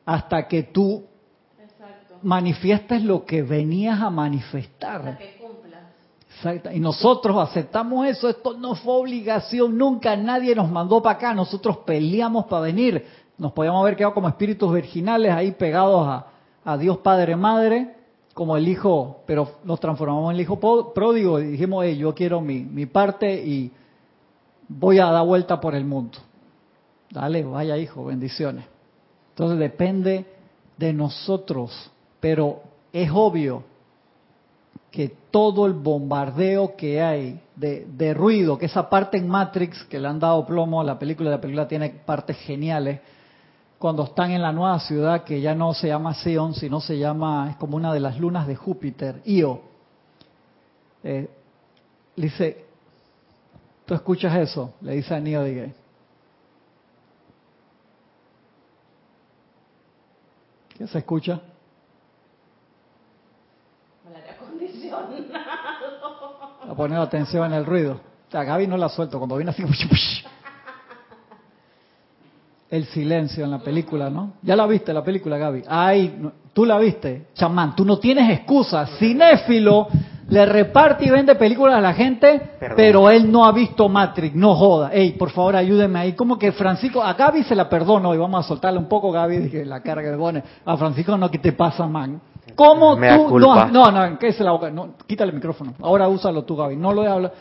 hasta 0.05 0.47
que 0.47 0.63
tú 0.63 1.05
manifiestes 2.21 3.03
lo 3.03 3.25
que 3.25 3.41
venías 3.41 4.01
a 4.01 4.09
manifestar. 4.09 5.07
Hasta 5.07 5.17
que 5.17 5.37
cumplas. 5.37 5.81
Exacto. 6.35 6.71
Y 6.71 6.79
nosotros 6.79 7.37
aceptamos 7.37 8.07
eso, 8.07 8.29
esto 8.29 8.57
no 8.57 8.75
fue 8.75 8.93
obligación, 8.93 9.77
nunca 9.77 10.15
nadie 10.15 10.55
nos 10.55 10.69
mandó 10.69 11.01
para 11.01 11.17
acá, 11.17 11.33
nosotros 11.33 11.77
peleamos 11.85 12.45
para 12.45 12.63
venir. 12.63 13.05
Nos 13.37 13.51
podíamos 13.51 13.81
haber 13.81 13.95
quedado 13.95 14.13
como 14.13 14.27
espíritus 14.27 14.73
virginales 14.73 15.31
ahí 15.31 15.51
pegados 15.51 16.07
a, 16.63 16.77
Dios 16.77 16.97
Padre 16.97 17.35
Madre, 17.35 17.95
como 18.33 18.57
el 18.57 18.67
hijo, 18.67 19.21
pero 19.27 19.47
nos 19.63 19.79
transformamos 19.79 20.31
en 20.31 20.35
el 20.35 20.41
hijo 20.41 20.59
pródigo 20.93 21.39
y 21.39 21.45
dijimos, 21.45 21.85
hey, 21.85 21.95
yo 21.95 22.15
quiero 22.15 22.41
mi, 22.41 22.61
mi 22.61 22.87
parte 22.87 23.35
y 23.45 23.71
voy 24.67 24.97
a 24.97 25.05
dar 25.05 25.23
vuelta 25.23 25.61
por 25.61 25.75
el 25.75 25.85
mundo. 25.85 26.17
Dale, 27.11 27.43
vaya 27.43 27.77
hijo, 27.77 28.05
bendiciones. 28.05 28.65
Entonces 29.29 29.59
depende 29.59 30.25
de 30.75 30.91
nosotros, 30.91 31.91
pero 32.19 32.61
es 32.91 33.11
obvio 33.13 33.63
que 34.89 35.13
todo 35.29 35.65
el 35.65 35.73
bombardeo 35.73 36.75
que 36.75 37.01
hay 37.01 37.41
de, 37.55 37.85
de, 37.85 38.13
ruido, 38.13 38.57
que 38.57 38.65
esa 38.65 38.89
parte 38.89 39.17
en 39.17 39.27
Matrix, 39.27 39.83
que 39.83 39.99
le 39.99 40.07
han 40.07 40.19
dado 40.19 40.45
plomo 40.45 40.81
a 40.81 40.83
la 40.83 40.97
película, 40.97 41.29
la 41.29 41.41
película 41.41 41.67
tiene 41.67 41.89
partes 41.89 42.37
geniales, 42.37 43.01
cuando 43.79 44.03
están 44.03 44.31
en 44.31 44.41
la 44.41 44.51
nueva 44.51 44.79
ciudad 44.79 45.23
que 45.23 45.41
ya 45.41 45.53
no 45.53 45.73
se 45.73 45.87
llama 45.87 46.13
Sion, 46.13 46.53
sino 46.53 46.79
se 46.81 46.97
llama, 46.97 47.49
es 47.51 47.57
como 47.57 47.77
una 47.77 47.93
de 47.93 47.99
las 47.99 48.19
lunas 48.19 48.47
de 48.47 48.55
Júpiter, 48.55 49.21
Io. 49.25 49.61
Eh, 51.03 51.29
dice, 52.15 52.65
¿Tú 53.85 53.93
escuchas 53.93 54.35
eso? 54.37 54.73
Le 54.81 54.93
dice 54.93 55.13
a 55.13 55.19
Neo 55.19 55.43
¿Qué 60.77 60.87
se 60.87 60.97
escucha? 60.97 61.39
A 66.67 66.73
poner 66.75 66.99
atención 66.99 67.45
en 67.45 67.53
el 67.53 67.65
ruido. 67.65 68.01
O 68.27 68.31
sea, 68.31 68.43
Gaby 68.43 68.67
no 68.67 68.75
la 68.75 68.89
suelto. 68.89 69.19
Cuando 69.19 69.37
viene 69.37 69.51
así... 69.51 69.63
El 72.75 72.85
silencio 72.87 73.45
en 73.45 73.51
la 73.51 73.59
película, 73.59 74.09
¿no? 74.09 74.33
Ya 74.41 74.53
la 74.53 74.67
viste 74.67 74.91
la 74.93 75.01
película, 75.01 75.37
Gaby. 75.37 75.63
Ay, 75.65 76.19
tú 76.51 76.65
la 76.65 76.77
viste. 76.77 77.27
Chamán, 77.33 77.73
tú 77.73 77.85
no 77.85 77.99
tienes 77.99 78.29
excusa. 78.29 78.85
Cinéfilo 78.99 79.87
le 80.27 80.45
reparte 80.45 81.05
y 81.05 81.09
vende 81.09 81.35
películas 81.35 81.77
a 81.77 81.81
la 81.81 81.93
gente, 81.93 82.41
pero 82.75 83.09
él 83.09 83.31
no 83.31 83.45
ha 83.45 83.53
visto 83.53 83.87
Matrix, 83.87 84.35
no 84.35 84.55
joda. 84.55 84.91
Ey, 84.91 85.13
por 85.13 85.29
favor, 85.29 85.55
ayúdeme 85.55 85.99
ahí. 85.99 86.13
Como 86.13 86.37
que 86.37 86.51
Francisco, 86.51 87.01
a 87.01 87.13
Gaby 87.13 87.43
se 87.43 87.55
la 87.55 87.69
perdono 87.69 88.13
y 88.13 88.17
vamos 88.17 88.43
a 88.43 88.47
soltarle 88.47 88.77
un 88.77 88.89
poco, 88.89 89.09
Gaby, 89.09 89.37
dije, 89.37 89.63
la 89.63 89.81
carga 89.81 90.11
de 90.11 90.17
pone. 90.17 90.43
A 90.65 90.75
Francisco 90.75 91.17
no, 91.17 91.31
¿qué 91.31 91.37
te 91.37 91.53
pasa, 91.53 91.87
man? 91.87 92.19
¿Cómo 92.55 92.95
tú? 92.95 93.39
No, 93.39 93.71
no, 93.71 93.91
no. 93.91 94.69
No, 94.71 94.89
quítale 95.07 95.29
el 95.29 95.35
micrófono. 95.35 95.75
Ahora 95.81 96.09
úsalo 96.09 96.43
tú, 96.43 96.57
Gaby. 96.57 96.75
No 96.75 96.91
lo 96.91 97.05
he 97.05 97.07
hablado. 97.07 97.33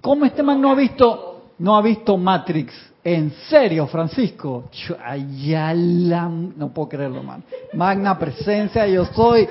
¿Cómo 0.00 0.24
este 0.24 0.42
man 0.42 0.60
no 0.60 0.70
ha 0.70 0.74
visto, 0.74 1.33
no 1.58 1.76
ha 1.76 1.82
visto 1.82 2.16
Matrix? 2.16 2.72
¿En 3.02 3.30
serio, 3.48 3.86
Francisco? 3.86 4.70
Ayala, 5.04 6.28
no 6.28 6.72
puedo 6.72 6.88
creerlo, 6.88 7.22
man. 7.22 7.44
Magna 7.74 8.18
presencia, 8.18 8.86
yo 8.86 9.04
soy 9.06 9.46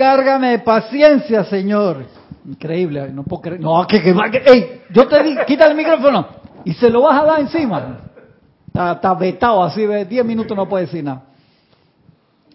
Cárgame 0.00 0.52
de 0.52 0.58
paciencia, 0.60 1.44
Señor. 1.44 2.06
Increíble, 2.46 3.12
no 3.12 3.22
puedo 3.22 3.42
creer. 3.42 3.60
No, 3.60 3.86
que, 3.86 4.00
que, 4.00 4.14
ey, 4.46 4.80
yo 4.90 5.06
te 5.06 5.22
di, 5.22 5.36
quita 5.46 5.66
el 5.66 5.76
micrófono 5.76 6.26
y 6.64 6.72
se 6.72 6.88
lo 6.88 7.02
vas 7.02 7.20
a 7.20 7.26
dar 7.26 7.40
encima. 7.40 7.98
Está, 8.66 9.12
vetado 9.12 9.62
así, 9.62 9.84
ve, 9.84 10.06
10 10.06 10.24
minutos 10.24 10.56
no 10.56 10.66
puede 10.66 10.86
decir 10.86 11.04
nada. 11.04 11.24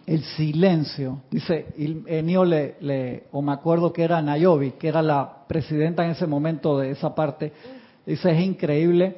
El 0.08 0.24
silencio, 0.24 1.20
dice, 1.30 1.68
Enio 2.08 2.46
le, 2.46 2.78
le, 2.80 3.28
o 3.32 3.44
me 3.44 3.52
acuerdo 3.52 3.94
que 3.94 4.04
era 4.04 4.24
Nayobi, 4.24 4.72
que 4.72 4.88
era 4.88 5.04
la 5.04 5.32
presidenta 5.48 6.04
en 6.04 6.12
ese 6.12 6.26
momento 6.26 6.80
de 6.80 6.90
esa 6.92 7.14
parte, 7.14 7.54
dice, 8.06 8.32
es 8.32 8.42
increíble 8.42 9.18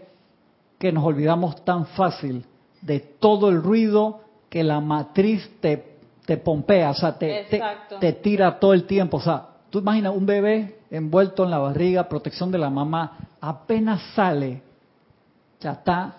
que 0.80 0.91
nos 0.91 1.04
olvidamos 1.04 1.63
tan 1.65 1.86
fácil 1.88 2.45
de 2.82 3.00
todo 3.00 3.50
el 3.50 3.62
ruido 3.62 4.21
que 4.50 4.63
la 4.63 4.80
matriz 4.80 5.50
te 5.60 5.97
te 6.28 6.36
pompea, 6.36 6.89
o 6.89 6.93
sea, 6.93 7.17
te, 7.17 7.45
te, 8.02 8.13
tira 8.13 8.60
todo 8.60 8.73
el 8.73 8.84
tiempo. 8.84 9.15
O 9.15 9.21
sea, 9.21 9.47
tú 9.70 9.80
imaginas 9.80 10.14
un 10.14 10.26
bebé 10.26 10.80
envuelto 10.91 11.45
en 11.45 11.51
la 11.51 11.57
barriga, 11.57 12.09
protección 12.09 12.51
de 12.51 12.57
la 12.57 12.70
mamá, 12.70 13.30
apenas 13.39 14.01
sale, 14.14 14.62
ya 15.62 15.72
está 15.72 16.16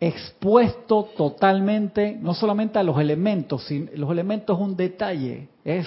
expuesto 0.00 1.10
totalmente, 1.16 2.18
no 2.20 2.34
solamente 2.34 2.80
a 2.80 2.82
los 2.82 2.98
elementos, 2.98 3.64
sino, 3.64 3.88
los 3.94 4.10
elementos 4.10 4.58
es 4.58 4.64
un 4.64 4.76
detalle, 4.76 5.48
es 5.64 5.86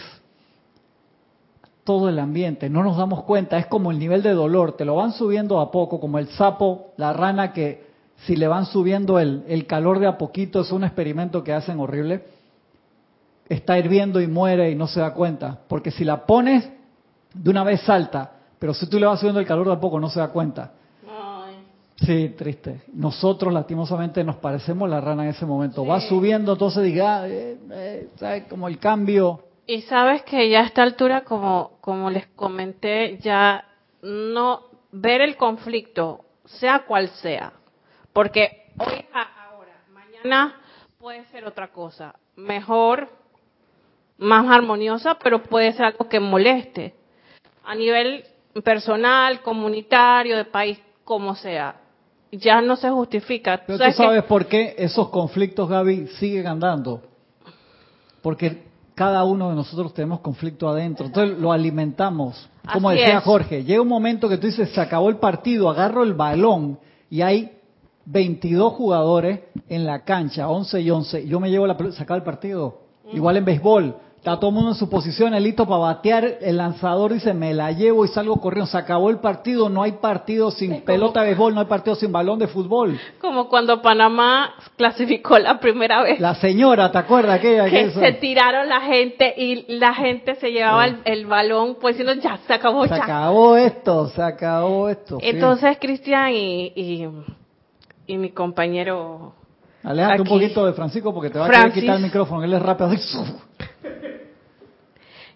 todo 1.83 2.09
el 2.09 2.19
ambiente, 2.19 2.69
no 2.69 2.83
nos 2.83 2.97
damos 2.97 3.23
cuenta, 3.23 3.57
es 3.57 3.65
como 3.65 3.91
el 3.91 3.99
nivel 3.99 4.21
de 4.21 4.33
dolor, 4.33 4.73
te 4.73 4.85
lo 4.85 4.95
van 4.95 5.13
subiendo 5.13 5.59
a 5.59 5.71
poco, 5.71 5.99
como 5.99 6.19
el 6.19 6.27
sapo, 6.29 6.93
la 6.97 7.13
rana 7.13 7.53
que 7.53 7.89
si 8.25 8.35
le 8.35 8.47
van 8.47 8.65
subiendo 8.65 9.19
el, 9.19 9.43
el 9.47 9.65
calor 9.65 9.99
de 9.99 10.07
a 10.07 10.17
poquito, 10.17 10.61
es 10.61 10.71
un 10.71 10.83
experimento 10.83 11.43
que 11.43 11.53
hacen 11.53 11.79
horrible 11.79 12.23
está 13.55 13.77
hirviendo 13.77 14.21
y 14.21 14.27
muere 14.27 14.71
y 14.71 14.75
no 14.75 14.87
se 14.87 15.01
da 15.01 15.13
cuenta. 15.13 15.59
Porque 15.67 15.91
si 15.91 16.05
la 16.05 16.25
pones, 16.25 16.69
de 17.33 17.49
una 17.49 17.63
vez 17.63 17.81
salta. 17.81 18.31
Pero 18.57 18.73
si 18.73 18.87
tú 18.87 18.99
le 18.99 19.05
vas 19.05 19.19
subiendo 19.19 19.39
el 19.39 19.45
calor 19.45 19.67
de 19.67 19.73
a 19.73 19.79
poco, 19.79 19.99
no 19.99 20.09
se 20.09 20.19
da 20.19 20.29
cuenta. 20.29 20.71
Sí, 21.97 22.33
triste. 22.35 22.81
Nosotros 22.93 23.53
lastimosamente 23.53 24.23
nos 24.23 24.37
parecemos 24.37 24.89
la 24.89 25.01
rana 25.01 25.23
en 25.23 25.29
ese 25.29 25.45
momento. 25.45 25.85
Va 25.85 25.99
subiendo, 26.01 26.53
entonces 26.53 26.83
diga, 26.83 27.27
eh, 27.27 27.57
eh, 27.71 28.09
¿sabes? 28.15 28.45
Como 28.45 28.67
el 28.67 28.79
cambio. 28.79 29.43
Y 29.65 29.83
sabes 29.83 30.23
que 30.23 30.49
ya 30.49 30.61
a 30.61 30.65
esta 30.65 30.83
altura, 30.83 31.23
como, 31.23 31.77
como 31.81 32.09
les 32.09 32.27
comenté, 32.27 33.17
ya 33.19 33.65
no 34.01 34.63
ver 34.91 35.21
el 35.21 35.37
conflicto, 35.37 36.25
sea 36.45 36.79
cual 36.85 37.09
sea, 37.09 37.53
porque 38.13 38.71
hoy 38.77 39.05
ahora, 39.13 39.83
mañana 39.93 40.59
puede 40.97 41.25
ser 41.25 41.45
otra 41.45 41.69
cosa, 41.69 42.15
mejor, 42.35 43.09
más 44.17 44.47
armoniosa, 44.49 45.17
pero 45.19 45.43
puede 45.43 45.71
ser 45.73 45.85
algo 45.85 46.09
que 46.09 46.19
moleste 46.19 46.93
a 47.63 47.75
nivel 47.75 48.25
personal, 48.63 49.41
comunitario, 49.41 50.37
de 50.37 50.45
país, 50.45 50.79
como 51.03 51.35
sea. 51.35 51.75
Ya 52.31 52.61
no 52.61 52.75
se 52.75 52.89
justifica. 52.89 53.63
Pero 53.65 53.79
tú 53.79 53.91
sabes 53.91 54.23
por 54.23 54.45
qué 54.47 54.75
esos 54.77 55.09
conflictos, 55.09 55.67
Gaby, 55.69 56.07
siguen 56.19 56.47
andando. 56.47 57.01
Porque 58.21 58.70
cada 59.01 59.23
uno 59.23 59.49
de 59.49 59.55
nosotros 59.55 59.95
tenemos 59.95 60.19
conflicto 60.19 60.69
adentro. 60.69 61.07
Entonces 61.07 61.35
lo 61.39 61.51
alimentamos. 61.51 62.47
Como 62.71 62.91
decía 62.91 63.19
Jorge, 63.21 63.63
llega 63.63 63.81
un 63.81 63.87
momento 63.87 64.29
que 64.29 64.37
tú 64.37 64.45
dices, 64.45 64.69
se 64.69 64.79
acabó 64.79 65.09
el 65.09 65.15
partido, 65.15 65.71
agarro 65.71 66.03
el 66.03 66.13
balón 66.13 66.77
y 67.09 67.23
hay 67.23 67.51
22 68.05 68.73
jugadores 68.73 69.39
en 69.67 69.87
la 69.87 70.03
cancha, 70.03 70.47
11 70.47 70.81
y 70.81 70.91
11. 70.91 71.27
Yo 71.27 71.39
me 71.39 71.49
llevo 71.49 71.65
la 71.65 71.75
pelota, 71.75 71.97
se 71.97 72.03
acaba 72.03 72.19
el 72.19 72.23
partido. 72.23 72.81
Mm. 73.11 73.15
Igual 73.15 73.37
en 73.37 73.45
béisbol. 73.45 73.95
Está 74.21 74.35
todo 74.37 74.49
el 74.49 74.53
mundo 74.53 74.69
en 74.69 74.75
su 74.75 74.87
posición, 74.87 75.33
listo 75.41 75.65
para 75.65 75.79
batear. 75.79 76.37
El 76.41 76.57
lanzador 76.57 77.11
dice, 77.11 77.33
me 77.33 77.55
la 77.55 77.71
llevo 77.71 78.05
y 78.05 78.07
salgo 78.07 78.35
corriendo. 78.35 78.67
Se 78.67 78.77
acabó 78.77 79.09
el 79.09 79.17
partido, 79.17 79.67
no 79.67 79.81
hay 79.81 79.93
partido 79.93 80.51
sin 80.51 80.81
pelota 80.81 81.21
de 81.21 81.29
béisbol, 81.29 81.55
no 81.55 81.61
hay 81.61 81.65
partido 81.65 81.95
sin 81.95 82.11
balón 82.11 82.37
de 82.37 82.45
fútbol. 82.45 82.99
Como 83.19 83.49
cuando 83.49 83.81
Panamá 83.81 84.53
clasificó 84.77 85.39
la 85.39 85.59
primera 85.59 86.03
vez. 86.03 86.19
La 86.19 86.35
señora, 86.35 86.91
¿te 86.91 86.99
acuerdas? 86.99 87.39
Aquella, 87.39 87.67
que 87.67 87.89
se 87.89 88.11
tiraron 88.11 88.69
la 88.69 88.81
gente 88.81 89.33
y 89.35 89.65
la 89.79 89.95
gente 89.95 90.35
se 90.35 90.51
llevaba 90.51 90.85
el, 91.03 91.25
balón, 91.25 91.77
pues 91.81 91.97
diciendo, 91.97 92.21
ya, 92.21 92.37
se 92.45 92.53
acabó, 92.53 92.85
se 92.85 92.93
acabó 92.93 93.57
esto, 93.57 94.07
se 94.09 94.21
acabó 94.21 94.87
esto. 94.87 95.17
Entonces, 95.19 95.79
Cristian 95.81 96.31
y, 96.31 97.09
y, 98.05 98.17
mi 98.19 98.29
compañero... 98.29 99.33
Alejate 99.83 100.21
un 100.21 100.27
poquito 100.27 100.63
de 100.63 100.73
Francisco 100.73 101.11
porque 101.11 101.31
te 101.31 101.39
va 101.39 101.47
a 101.47 101.71
quitar 101.71 101.95
el 101.95 102.03
micrófono, 102.03 102.43
él 102.43 102.53
es 102.53 102.61
rápido 102.61 102.91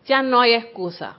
ya 0.05 0.21
no 0.21 0.41
hay 0.41 0.53
excusa 0.53 1.17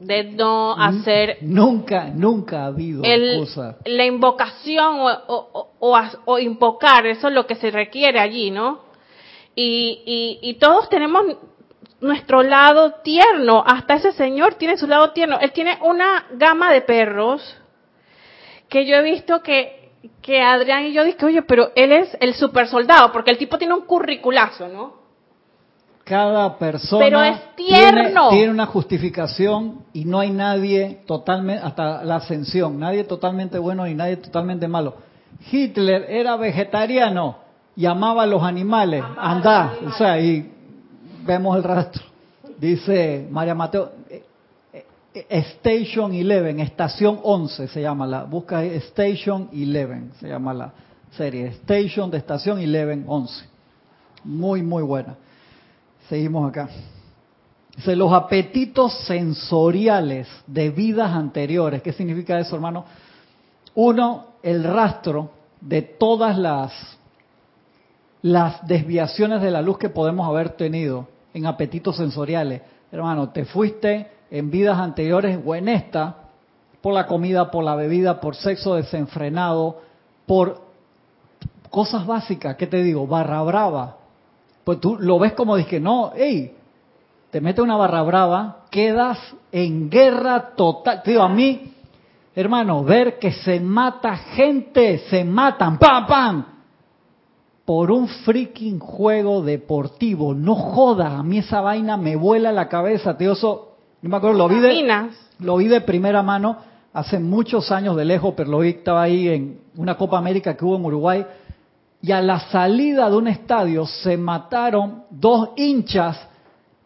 de 0.00 0.24
no 0.24 0.74
hacer... 0.74 1.38
Nunca, 1.42 2.06
nunca 2.06 2.62
ha 2.62 2.66
habido 2.66 3.02
excusa. 3.04 3.76
La 3.84 4.04
invocación 4.04 4.96
o, 5.28 6.38
invocar, 6.38 7.06
eso 7.06 7.28
es 7.28 7.34
lo 7.34 7.46
que 7.46 7.54
se 7.56 7.70
requiere 7.70 8.18
allí, 8.18 8.50
¿no? 8.50 8.80
Y, 9.54 10.38
y, 10.42 10.54
todos 10.54 10.88
tenemos 10.88 11.22
nuestro 12.00 12.42
lado 12.42 12.94
tierno, 13.02 13.62
hasta 13.66 13.94
ese 13.94 14.12
señor 14.12 14.54
tiene 14.54 14.78
su 14.78 14.86
lado 14.86 15.10
tierno. 15.10 15.38
Él 15.38 15.52
tiene 15.52 15.78
una 15.82 16.26
gama 16.32 16.72
de 16.72 16.80
perros 16.80 17.56
que 18.70 18.86
yo 18.86 18.96
he 18.96 19.02
visto 19.02 19.42
que, 19.42 19.90
que 20.22 20.40
Adrián 20.40 20.86
y 20.86 20.92
yo 20.92 21.04
dije, 21.04 21.26
oye, 21.26 21.42
pero 21.42 21.72
él 21.74 21.92
es 21.92 22.16
el 22.20 22.34
super 22.34 22.68
soldado, 22.68 23.12
porque 23.12 23.32
el 23.32 23.38
tipo 23.38 23.58
tiene 23.58 23.74
un 23.74 23.82
curriculazo, 23.82 24.68
¿no? 24.68 24.99
Cada 26.10 26.58
persona 26.58 27.40
tiene, 27.54 28.50
una 28.50 28.66
justificación 28.66 29.84
y 29.92 30.04
no 30.04 30.18
hay 30.18 30.32
nadie 30.32 31.02
totalmente, 31.06 31.64
hasta 31.64 32.02
la 32.02 32.16
ascensión, 32.16 32.80
nadie 32.80 33.04
totalmente 33.04 33.60
bueno 33.60 33.86
y 33.86 33.94
nadie 33.94 34.16
totalmente 34.16 34.66
malo. 34.66 34.96
Hitler 35.52 36.06
era 36.08 36.34
vegetariano 36.34 37.36
y 37.76 37.86
amaba 37.86 38.24
a 38.24 38.26
los 38.26 38.42
animales, 38.42 39.04
anda, 39.16 39.74
o 39.86 39.92
sea, 39.92 40.20
y 40.20 40.52
vemos 41.24 41.56
el 41.56 41.62
rastro. 41.62 42.02
Dice 42.58 43.28
María 43.30 43.54
Mateo, 43.54 43.92
eh, 44.10 44.24
eh, 45.14 45.26
Station 45.28 46.10
11, 46.10 46.60
Estación 46.60 47.20
11 47.22 47.68
se 47.68 47.80
llama 47.80 48.04
la, 48.08 48.24
busca 48.24 48.64
Station 48.64 49.48
11, 49.52 50.18
se 50.18 50.28
llama 50.28 50.54
la 50.54 50.72
serie, 51.12 51.46
Station 51.62 52.10
de 52.10 52.18
Estación 52.18 52.58
11, 52.58 53.04
11. 53.06 53.44
Muy, 54.24 54.60
muy 54.64 54.82
buena. 54.82 55.16
Seguimos 56.10 56.50
acá. 56.50 56.68
Dice, 57.76 57.94
los 57.94 58.12
apetitos 58.12 58.92
sensoriales 59.06 60.26
de 60.44 60.70
vidas 60.70 61.12
anteriores. 61.12 61.82
¿Qué 61.82 61.92
significa 61.92 62.36
eso, 62.40 62.56
hermano? 62.56 62.84
Uno, 63.76 64.26
el 64.42 64.64
rastro 64.64 65.30
de 65.60 65.82
todas 65.82 66.36
las, 66.36 66.72
las 68.22 68.66
desviaciones 68.66 69.40
de 69.40 69.52
la 69.52 69.62
luz 69.62 69.78
que 69.78 69.88
podemos 69.88 70.28
haber 70.28 70.50
tenido 70.50 71.06
en 71.32 71.46
apetitos 71.46 71.96
sensoriales. 71.96 72.62
Hermano, 72.90 73.28
te 73.28 73.44
fuiste 73.44 74.10
en 74.32 74.50
vidas 74.50 74.78
anteriores 74.80 75.38
o 75.46 75.54
en 75.54 75.68
esta 75.68 76.16
por 76.80 76.92
la 76.92 77.06
comida, 77.06 77.52
por 77.52 77.62
la 77.62 77.76
bebida, 77.76 78.20
por 78.20 78.34
sexo 78.34 78.74
desenfrenado, 78.74 79.80
por 80.26 80.60
cosas 81.70 82.04
básicas, 82.04 82.56
¿qué 82.56 82.66
te 82.66 82.82
digo? 82.82 83.06
Barra 83.06 83.42
brava, 83.42 83.99
pues 84.70 84.80
tú 84.80 84.96
lo 85.00 85.18
ves 85.18 85.32
como 85.32 85.56
dije, 85.56 85.80
no, 85.80 86.12
hey, 86.14 86.52
te 87.32 87.40
mete 87.40 87.60
una 87.60 87.76
barra 87.76 88.02
brava, 88.02 88.66
quedas 88.70 89.18
en 89.50 89.90
guerra 89.90 90.52
total. 90.54 91.02
Te 91.02 91.10
digo, 91.10 91.24
a 91.24 91.28
mí, 91.28 91.74
hermano, 92.36 92.84
ver 92.84 93.18
que 93.18 93.32
se 93.32 93.58
mata 93.58 94.16
gente, 94.16 94.98
se 95.10 95.24
matan, 95.24 95.76
pam, 95.76 96.06
pam, 96.06 96.46
por 97.64 97.90
un 97.90 98.06
freaking 98.06 98.78
juego 98.78 99.42
deportivo. 99.42 100.34
No 100.34 100.54
jodas, 100.54 101.14
a 101.14 101.24
mí 101.24 101.38
esa 101.38 101.60
vaina 101.60 101.96
me 101.96 102.14
vuela 102.14 102.52
la 102.52 102.68
cabeza, 102.68 103.18
tío. 103.18 103.32
Eso, 103.32 103.70
yo 104.00 104.08
me 104.08 104.18
acuerdo, 104.18 104.38
lo 104.38 104.48
vi 104.48 104.60
de, 104.60 105.10
lo 105.40 105.56
vi 105.56 105.66
de 105.66 105.80
primera 105.80 106.22
mano 106.22 106.58
hace 106.92 107.18
muchos 107.18 107.72
años 107.72 107.96
de 107.96 108.04
lejos, 108.04 108.34
pero 108.36 108.48
lo 108.50 108.60
vi, 108.60 108.68
estaba 108.68 109.02
ahí 109.02 109.30
en 109.30 109.62
una 109.74 109.96
Copa 109.96 110.16
América 110.16 110.56
que 110.56 110.64
hubo 110.64 110.76
en 110.76 110.84
Uruguay 110.84 111.26
y 112.02 112.12
a 112.12 112.22
la 112.22 112.40
salida 112.40 113.10
de 113.10 113.16
un 113.16 113.28
estadio 113.28 113.86
se 113.86 114.16
mataron 114.16 115.04
dos 115.10 115.50
hinchas 115.56 116.28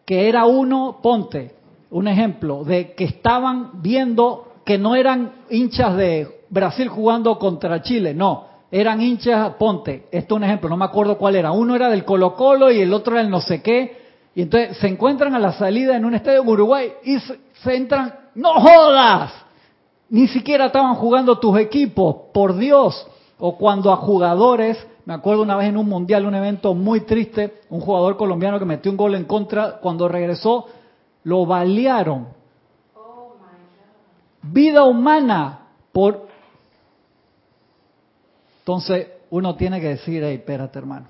que 0.05 0.27
era 0.27 0.45
uno, 0.45 0.99
ponte, 1.01 1.55
un 1.91 2.07
ejemplo, 2.07 2.63
de 2.63 2.93
que 2.93 3.05
estaban 3.05 3.81
viendo 3.81 4.53
que 4.65 4.77
no 4.77 4.95
eran 4.95 5.31
hinchas 5.49 5.95
de 5.95 6.43
Brasil 6.49 6.89
jugando 6.89 7.39
contra 7.39 7.81
Chile, 7.81 8.13
no, 8.13 8.45
eran 8.69 9.01
hinchas, 9.01 9.53
ponte, 9.55 10.07
esto 10.11 10.35
es 10.35 10.37
un 10.37 10.43
ejemplo, 10.43 10.69
no 10.69 10.77
me 10.77 10.85
acuerdo 10.85 11.17
cuál 11.17 11.35
era, 11.35 11.51
uno 11.51 11.75
era 11.75 11.89
del 11.89 12.03
Colo 12.03 12.35
Colo 12.35 12.69
y 12.71 12.81
el 12.81 12.93
otro 12.93 13.13
era 13.13 13.21
el 13.21 13.29
no 13.29 13.39
sé 13.39 13.61
qué, 13.61 14.05
y 14.35 14.41
entonces 14.41 14.77
se 14.77 14.87
encuentran 14.87 15.33
a 15.33 15.39
la 15.39 15.53
salida 15.53 15.95
en 15.95 16.03
un 16.03 16.13
estadio 16.13 16.41
en 16.41 16.49
Uruguay 16.49 16.91
y 17.03 17.19
se, 17.19 17.39
se 17.63 17.75
entran, 17.75 18.13
no 18.35 18.53
jodas, 18.55 19.31
ni 20.09 20.27
siquiera 20.27 20.65
estaban 20.65 20.95
jugando 20.95 21.39
tus 21.39 21.57
equipos, 21.57 22.15
por 22.33 22.57
Dios, 22.57 23.07
o 23.39 23.57
cuando 23.57 23.91
a 23.91 23.97
jugadores 23.97 24.77
me 25.05 25.13
acuerdo 25.13 25.43
una 25.43 25.55
vez 25.55 25.69
en 25.69 25.77
un 25.77 25.87
mundial, 25.87 26.25
un 26.25 26.33
evento 26.33 26.73
muy 26.73 27.01
triste, 27.01 27.61
un 27.69 27.79
jugador 27.79 28.17
colombiano 28.17 28.57
que 28.57 28.65
metió 28.65 28.91
un 28.91 28.97
gol 28.97 29.13
en 29.13 29.25
contra, 29.25 29.77
cuando 29.77 30.07
regresó, 30.07 30.65
lo 31.23 31.45
balearon. 31.45 32.27
Vida 34.41 34.83
humana 34.83 35.59
por... 35.91 36.27
Entonces 38.59 39.07
uno 39.29 39.55
tiene 39.55 39.79
que 39.79 39.89
decir, 39.89 40.23
hey, 40.23 40.35
espérate 40.35 40.79
hermano, 40.79 41.05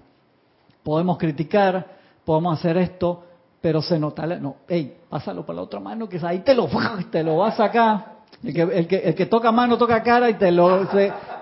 podemos 0.84 1.18
criticar, 1.18 1.88
podemos 2.26 2.60
hacer 2.60 2.78
esto, 2.78 3.24
pero 3.62 3.82
se 3.82 3.98
nota, 3.98 4.26
no, 4.26 4.58
hey, 4.68 4.98
pásalo 5.10 5.46
para 5.46 5.58
la 5.58 5.62
otra 5.64 5.80
mano, 5.80 6.10
que 6.10 6.20
ahí 6.22 6.40
te 6.40 6.54
lo, 6.54 6.68
te 7.12 7.24
lo 7.24 7.38
vas 7.38 7.54
a 7.54 7.68
sacar. 7.68 8.16
El 8.44 8.54
que, 8.54 8.62
el 8.62 8.88
que, 8.88 8.98
el 8.98 9.16
que 9.16 9.26
toca 9.26 9.52
mano 9.54 9.78
toca 9.78 10.04
cara 10.04 10.30
y 10.30 10.34
te 10.34 10.52
lo 10.52 10.86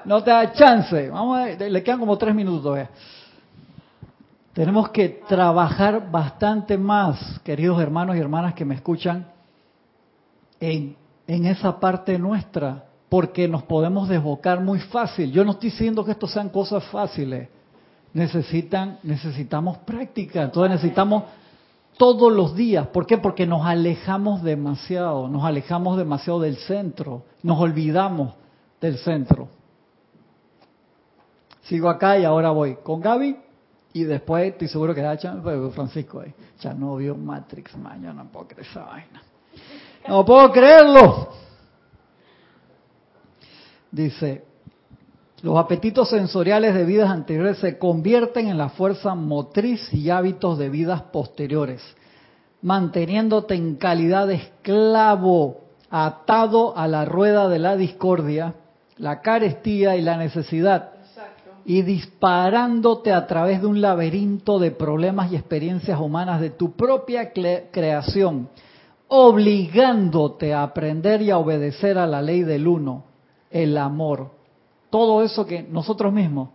no 0.05 0.23
te 0.23 0.31
da 0.31 0.51
chance. 0.53 1.09
Vamos 1.09 1.39
a, 1.39 1.45
le 1.47 1.83
quedan 1.83 1.99
como 1.99 2.17
tres 2.17 2.33
minutos. 2.33 2.79
Tenemos 4.53 4.89
que 4.89 5.09
trabajar 5.27 6.11
bastante 6.11 6.77
más, 6.77 7.39
queridos 7.43 7.81
hermanos 7.81 8.15
y 8.15 8.19
hermanas 8.19 8.53
que 8.53 8.65
me 8.65 8.75
escuchan, 8.75 9.27
en, 10.59 10.95
en 11.27 11.45
esa 11.47 11.79
parte 11.79 12.19
nuestra, 12.19 12.85
porque 13.09 13.47
nos 13.47 13.63
podemos 13.63 14.07
desbocar 14.07 14.61
muy 14.61 14.79
fácil. 14.79 15.31
Yo 15.31 15.43
no 15.43 15.51
estoy 15.51 15.71
diciendo 15.71 16.05
que 16.05 16.11
esto 16.11 16.27
sean 16.27 16.49
cosas 16.49 16.83
fáciles. 16.85 17.49
Necesitan, 18.13 18.99
necesitamos 19.01 19.79
práctica. 19.79 20.43
Entonces 20.43 20.71
necesitamos 20.71 21.23
todos 21.97 22.31
los 22.31 22.55
días. 22.55 22.87
¿Por 22.87 23.05
qué? 23.05 23.17
Porque 23.17 23.45
nos 23.45 23.65
alejamos 23.65 24.43
demasiado, 24.43 25.27
nos 25.27 25.43
alejamos 25.43 25.97
demasiado 25.97 26.39
del 26.39 26.57
centro, 26.57 27.23
nos 27.41 27.59
olvidamos 27.59 28.33
del 28.79 28.97
centro. 28.97 29.47
Sigo 31.63 31.89
acá 31.89 32.17
y 32.17 32.25
ahora 32.25 32.51
voy 32.51 32.77
con 32.83 32.99
Gaby 32.99 33.37
y 33.93 34.03
después 34.03 34.51
estoy 34.51 34.67
seguro 34.67 34.93
que 34.93 35.01
da 35.01 35.17
pues, 35.41 35.73
Francisco 35.73 36.19
ahí. 36.19 36.33
Ya 36.59 36.73
no 36.73 36.95
vio 36.95 37.15
Matrix, 37.15 37.77
mañana 37.77 38.23
no 38.23 38.29
puedo 38.31 38.47
creer 38.47 38.67
esa 38.67 38.83
vaina. 38.83 39.21
No 40.07 40.25
puedo 40.25 40.51
creerlo. 40.51 41.29
Dice, 43.91 44.43
Los 45.43 45.57
apetitos 45.57 46.09
sensoriales 46.09 46.73
de 46.73 46.83
vidas 46.83 47.11
anteriores 47.11 47.59
se 47.59 47.77
convierten 47.77 48.47
en 48.47 48.57
la 48.57 48.69
fuerza 48.69 49.13
motriz 49.13 49.93
y 49.93 50.09
hábitos 50.09 50.57
de 50.57 50.69
vidas 50.69 51.03
posteriores, 51.03 51.81
manteniéndote 52.61 53.53
en 53.53 53.75
calidad 53.75 54.27
de 54.27 54.35
esclavo, 54.35 55.61
atado 55.91 56.75
a 56.75 56.87
la 56.87 57.05
rueda 57.05 57.47
de 57.47 57.59
la 57.59 57.77
discordia, 57.77 58.55
la 58.97 59.21
carestía 59.21 59.95
y 59.95 60.01
la 60.01 60.17
necesidad, 60.17 60.92
y 61.65 61.81
disparándote 61.81 63.13
a 63.13 63.25
través 63.27 63.61
de 63.61 63.67
un 63.67 63.81
laberinto 63.81 64.59
de 64.59 64.71
problemas 64.71 65.31
y 65.31 65.35
experiencias 65.35 65.99
humanas 65.99 66.41
de 66.41 66.49
tu 66.49 66.73
propia 66.73 67.31
creación, 67.31 68.49
obligándote 69.07 70.53
a 70.53 70.63
aprender 70.63 71.21
y 71.21 71.31
a 71.31 71.37
obedecer 71.37 71.97
a 71.97 72.07
la 72.07 72.21
ley 72.21 72.43
del 72.43 72.67
uno, 72.67 73.05
el 73.49 73.77
amor. 73.77 74.31
Todo 74.89 75.23
eso 75.23 75.45
que 75.45 75.63
nosotros 75.63 76.11
mismos 76.11 76.49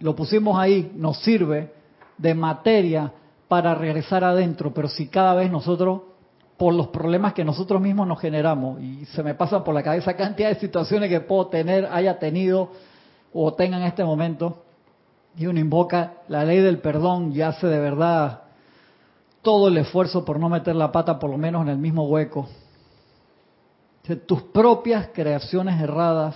lo 0.00 0.14
pusimos 0.14 0.58
ahí, 0.58 0.92
nos 0.94 1.18
sirve 1.22 1.72
de 2.18 2.34
materia 2.34 3.12
para 3.48 3.74
regresar 3.74 4.24
adentro, 4.24 4.74
pero 4.74 4.88
si 4.88 5.08
cada 5.08 5.34
vez 5.34 5.50
nosotros, 5.50 6.02
por 6.56 6.74
los 6.74 6.88
problemas 6.88 7.32
que 7.32 7.44
nosotros 7.44 7.80
mismos 7.80 8.06
nos 8.06 8.20
generamos, 8.20 8.80
y 8.82 9.04
se 9.06 9.22
me 9.22 9.34
pasan 9.34 9.62
por 9.62 9.74
la 9.74 9.82
cabeza 9.82 10.16
cantidad 10.16 10.48
de 10.48 10.56
situaciones 10.56 11.08
que 11.08 11.20
puedo 11.20 11.46
tener, 11.46 11.86
haya 11.86 12.18
tenido 12.18 12.70
o 13.44 13.54
tenga 13.54 13.76
en 13.76 13.84
este 13.84 14.04
momento, 14.04 14.62
y 15.36 15.46
uno 15.46 15.60
invoca 15.60 16.14
la 16.28 16.44
ley 16.44 16.60
del 16.60 16.78
perdón 16.78 17.32
y 17.34 17.42
hace 17.42 17.66
de 17.66 17.78
verdad 17.78 18.42
todo 19.42 19.68
el 19.68 19.76
esfuerzo 19.76 20.24
por 20.24 20.40
no 20.40 20.48
meter 20.48 20.74
la 20.74 20.90
pata 20.90 21.18
por 21.18 21.30
lo 21.30 21.38
menos 21.38 21.62
en 21.62 21.68
el 21.68 21.78
mismo 21.78 22.04
hueco. 22.08 22.48
tus 24.26 24.42
propias 24.42 25.08
creaciones 25.12 25.80
erradas 25.80 26.34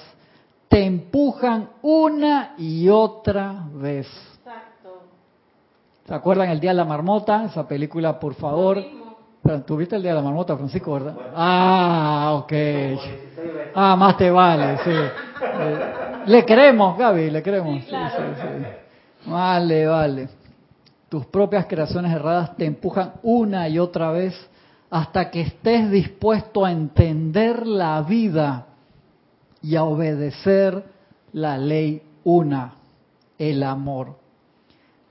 te 0.69 0.85
empujan 0.85 1.71
una 1.83 2.55
y 2.59 2.89
otra 2.89 3.65
vez. 3.73 4.07
Exacto. 4.39 5.03
¿Se 6.07 6.15
acuerdan 6.15 6.51
el 6.51 6.61
Día 6.61 6.71
de 6.71 6.77
la 6.77 6.85
Marmota? 6.85 7.45
Esa 7.47 7.67
película, 7.67 8.21
por 8.21 8.35
favor. 8.35 8.85
¿Tuviste 9.67 9.97
el 9.97 10.03
Día 10.03 10.13
de 10.13 10.19
la 10.19 10.23
Marmota, 10.23 10.57
Francisco, 10.57 10.93
verdad? 10.93 11.17
Ah, 11.35 12.41
ok. 12.41 12.53
Ah, 13.75 13.97
más 13.97 14.17
te 14.17 14.31
vale, 14.31 14.79
sí. 14.85 14.91
Le 16.27 16.45
creemos, 16.45 16.99
Gaby, 16.99 17.31
le 17.31 17.43
creemos. 17.43 17.85
Sí, 17.85 17.91
sí, 17.91 18.23
sí. 18.41 19.31
Vale, 19.31 19.87
vale. 19.87 20.29
Tus 21.09 21.27
propias 21.27 21.67
creaciones 21.67 22.13
erradas 22.13 22.57
te 22.57 22.65
empujan 22.65 23.15
una 23.23 23.69
y 23.69 23.79
otra 23.79 24.13
vez 24.13 24.35
hasta 24.91 25.31
que 25.31 25.43
estés 25.43 25.91
dispuesto 25.91 26.65
a 26.65 26.73
entender 26.73 27.67
la 27.67 28.03
vida 28.03 28.67
y 29.63 29.77
a 29.77 29.85
obedecer 29.85 30.85
la 31.33 31.59
ley 31.59 32.03
una, 32.25 32.75
el 33.39 33.63
amor. 33.63 34.19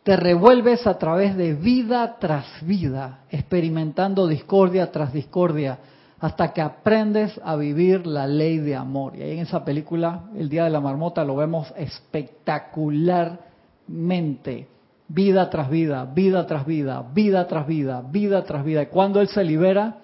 Te 0.03 0.15
revuelves 0.15 0.87
a 0.87 0.97
través 0.97 1.35
de 1.35 1.53
vida 1.53 2.17
tras 2.19 2.45
vida, 2.65 3.19
experimentando 3.29 4.27
discordia 4.27 4.91
tras 4.91 5.13
discordia, 5.13 5.79
hasta 6.19 6.51
que 6.53 6.61
aprendes 6.61 7.39
a 7.43 7.55
vivir 7.55 8.05
la 8.05 8.27
ley 8.27 8.57
de 8.57 8.75
amor. 8.75 9.15
Y 9.15 9.21
ahí 9.21 9.31
en 9.33 9.39
esa 9.39 9.63
película, 9.63 10.23
El 10.35 10.49
Día 10.49 10.65
de 10.65 10.69
la 10.69 10.81
Marmota, 10.81 11.23
lo 11.23 11.37
vemos 11.37 11.73
espectacularmente. 11.77 14.67
Vida 15.07 15.49
tras 15.49 15.69
vida, 15.69 16.03
vida 16.05 16.45
tras 16.45 16.65
vida, 16.65 17.05
vida 17.13 17.47
tras 17.47 17.65
vida, 17.65 18.01
vida 18.01 18.43
tras 18.43 18.65
vida. 18.65 18.83
Y 18.83 18.87
cuando 18.87 19.21
él 19.21 19.29
se 19.29 19.41
libera, 19.43 19.99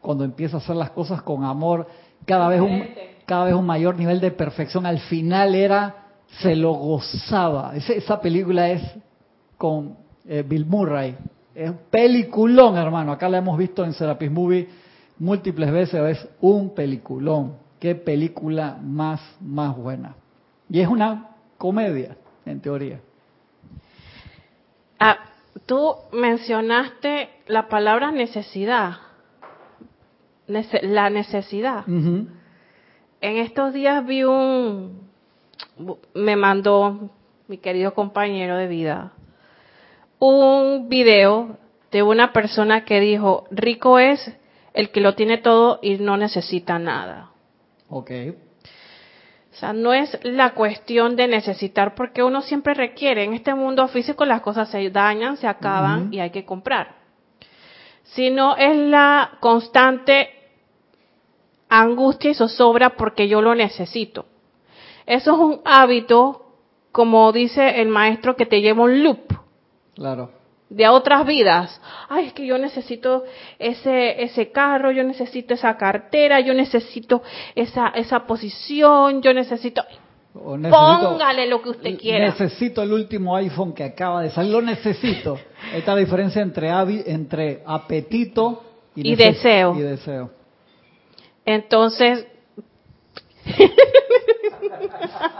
cuando 0.00 0.24
empieza 0.24 0.56
a 0.56 0.60
hacer 0.60 0.76
las 0.76 0.90
cosas 0.90 1.22
con 1.22 1.44
amor, 1.44 1.86
cada 2.26 2.48
vez 2.48 2.60
un, 2.60 2.82
cada 3.24 3.44
vez 3.44 3.54
un 3.54 3.64
mayor 3.64 3.96
nivel 3.96 4.20
de 4.20 4.32
perfección. 4.32 4.84
Al 4.86 4.98
final 4.98 5.54
era, 5.54 6.08
se 6.42 6.56
lo 6.56 6.72
gozaba. 6.72 7.74
esa 7.76 8.20
película 8.20 8.70
es 8.70 8.82
con 9.56 9.96
eh, 10.26 10.44
Bill 10.46 10.66
Murray. 10.66 11.16
Es 11.54 11.70
un 11.70 11.78
peliculón, 11.90 12.76
hermano. 12.76 13.12
Acá 13.12 13.28
la 13.28 13.38
hemos 13.38 13.56
visto 13.56 13.84
en 13.84 13.92
Serapis 13.92 14.30
Movie 14.30 14.68
múltiples 15.20 15.70
veces. 15.70 16.18
Es 16.18 16.28
un 16.40 16.74
peliculón. 16.74 17.54
Qué 17.78 17.94
película 17.94 18.76
más, 18.82 19.20
más 19.40 19.76
buena. 19.76 20.16
Y 20.68 20.80
es 20.80 20.88
una 20.88 21.28
comedia, 21.56 22.16
en 22.44 22.60
teoría. 22.60 23.00
Ah, 24.98 25.18
tú 25.66 25.94
mencionaste 26.12 27.30
la 27.46 27.68
palabra 27.68 28.10
necesidad. 28.10 28.96
la 30.48 31.10
necesidad 31.10 31.84
en 33.20 33.36
estos 33.36 33.72
días 33.72 34.04
vi 34.06 34.24
un, 34.24 35.08
me 36.14 36.36
mandó 36.36 37.10
mi 37.48 37.58
querido 37.58 37.94
compañero 37.94 38.56
de 38.56 38.66
vida, 38.66 39.12
un 40.18 40.88
video 40.88 41.58
de 41.90 42.02
una 42.02 42.32
persona 42.32 42.84
que 42.84 43.00
dijo, 43.00 43.44
rico 43.50 43.98
es 43.98 44.36
el 44.74 44.90
que 44.90 45.00
lo 45.00 45.14
tiene 45.14 45.38
todo 45.38 45.78
y 45.82 45.96
no 45.96 46.16
necesita 46.16 46.78
nada. 46.78 47.30
Ok. 47.88 48.10
O 49.52 49.56
sea, 49.60 49.72
no 49.72 49.92
es 49.92 50.18
la 50.22 50.54
cuestión 50.54 51.16
de 51.16 51.26
necesitar, 51.26 51.94
porque 51.94 52.22
uno 52.22 52.40
siempre 52.40 52.72
requiere. 52.72 53.24
En 53.24 53.34
este 53.34 53.54
mundo 53.54 53.88
físico 53.88 54.24
las 54.24 54.40
cosas 54.42 54.70
se 54.70 54.90
dañan, 54.90 55.36
se 55.36 55.48
acaban 55.48 56.12
y 56.14 56.20
hay 56.20 56.30
que 56.30 56.44
comprar. 56.44 56.94
Sino 58.04 58.56
es 58.56 58.76
la 58.76 59.38
constante 59.40 60.30
angustia 61.68 62.30
y 62.30 62.34
zozobra 62.34 62.90
porque 62.90 63.28
yo 63.28 63.42
lo 63.42 63.54
necesito. 63.54 64.26
Eso 65.04 65.32
es 65.32 65.38
un 65.38 65.60
hábito, 65.64 66.54
como 66.92 67.32
dice 67.32 67.80
el 67.80 67.88
maestro, 67.88 68.36
que 68.36 68.46
te 68.46 68.60
lleva 68.60 68.84
un 68.84 69.02
loop. 69.02 69.32
Claro. 69.94 70.39
De 70.70 70.88
otras 70.88 71.26
vidas. 71.26 71.80
Ay, 72.08 72.26
es 72.26 72.32
que 72.32 72.46
yo 72.46 72.56
necesito 72.56 73.24
ese, 73.58 74.22
ese 74.22 74.52
carro, 74.52 74.92
yo 74.92 75.02
necesito 75.02 75.52
esa 75.52 75.76
cartera, 75.76 76.38
yo 76.40 76.54
necesito 76.54 77.22
esa, 77.54 77.88
esa 77.88 78.24
posición, 78.26 79.20
yo 79.20 79.34
necesito... 79.34 79.82
Póngale 80.32 81.48
lo 81.48 81.60
que 81.60 81.70
usted 81.70 81.98
quiera. 81.98 82.26
Necesito 82.26 82.82
el 82.82 82.92
último 82.92 83.34
iPhone 83.34 83.72
que 83.72 83.82
acaba 83.82 84.22
de 84.22 84.30
salir, 84.30 84.52
lo 84.52 84.62
necesito. 84.62 85.36
Esta 85.74 85.96
diferencia 85.96 86.40
entre, 86.40 86.70
entre 87.10 87.62
apetito 87.66 88.62
y, 88.94 89.16
deseo. 89.16 89.74
y 89.74 89.80
deseo. 89.80 90.30
Entonces... 91.44 92.28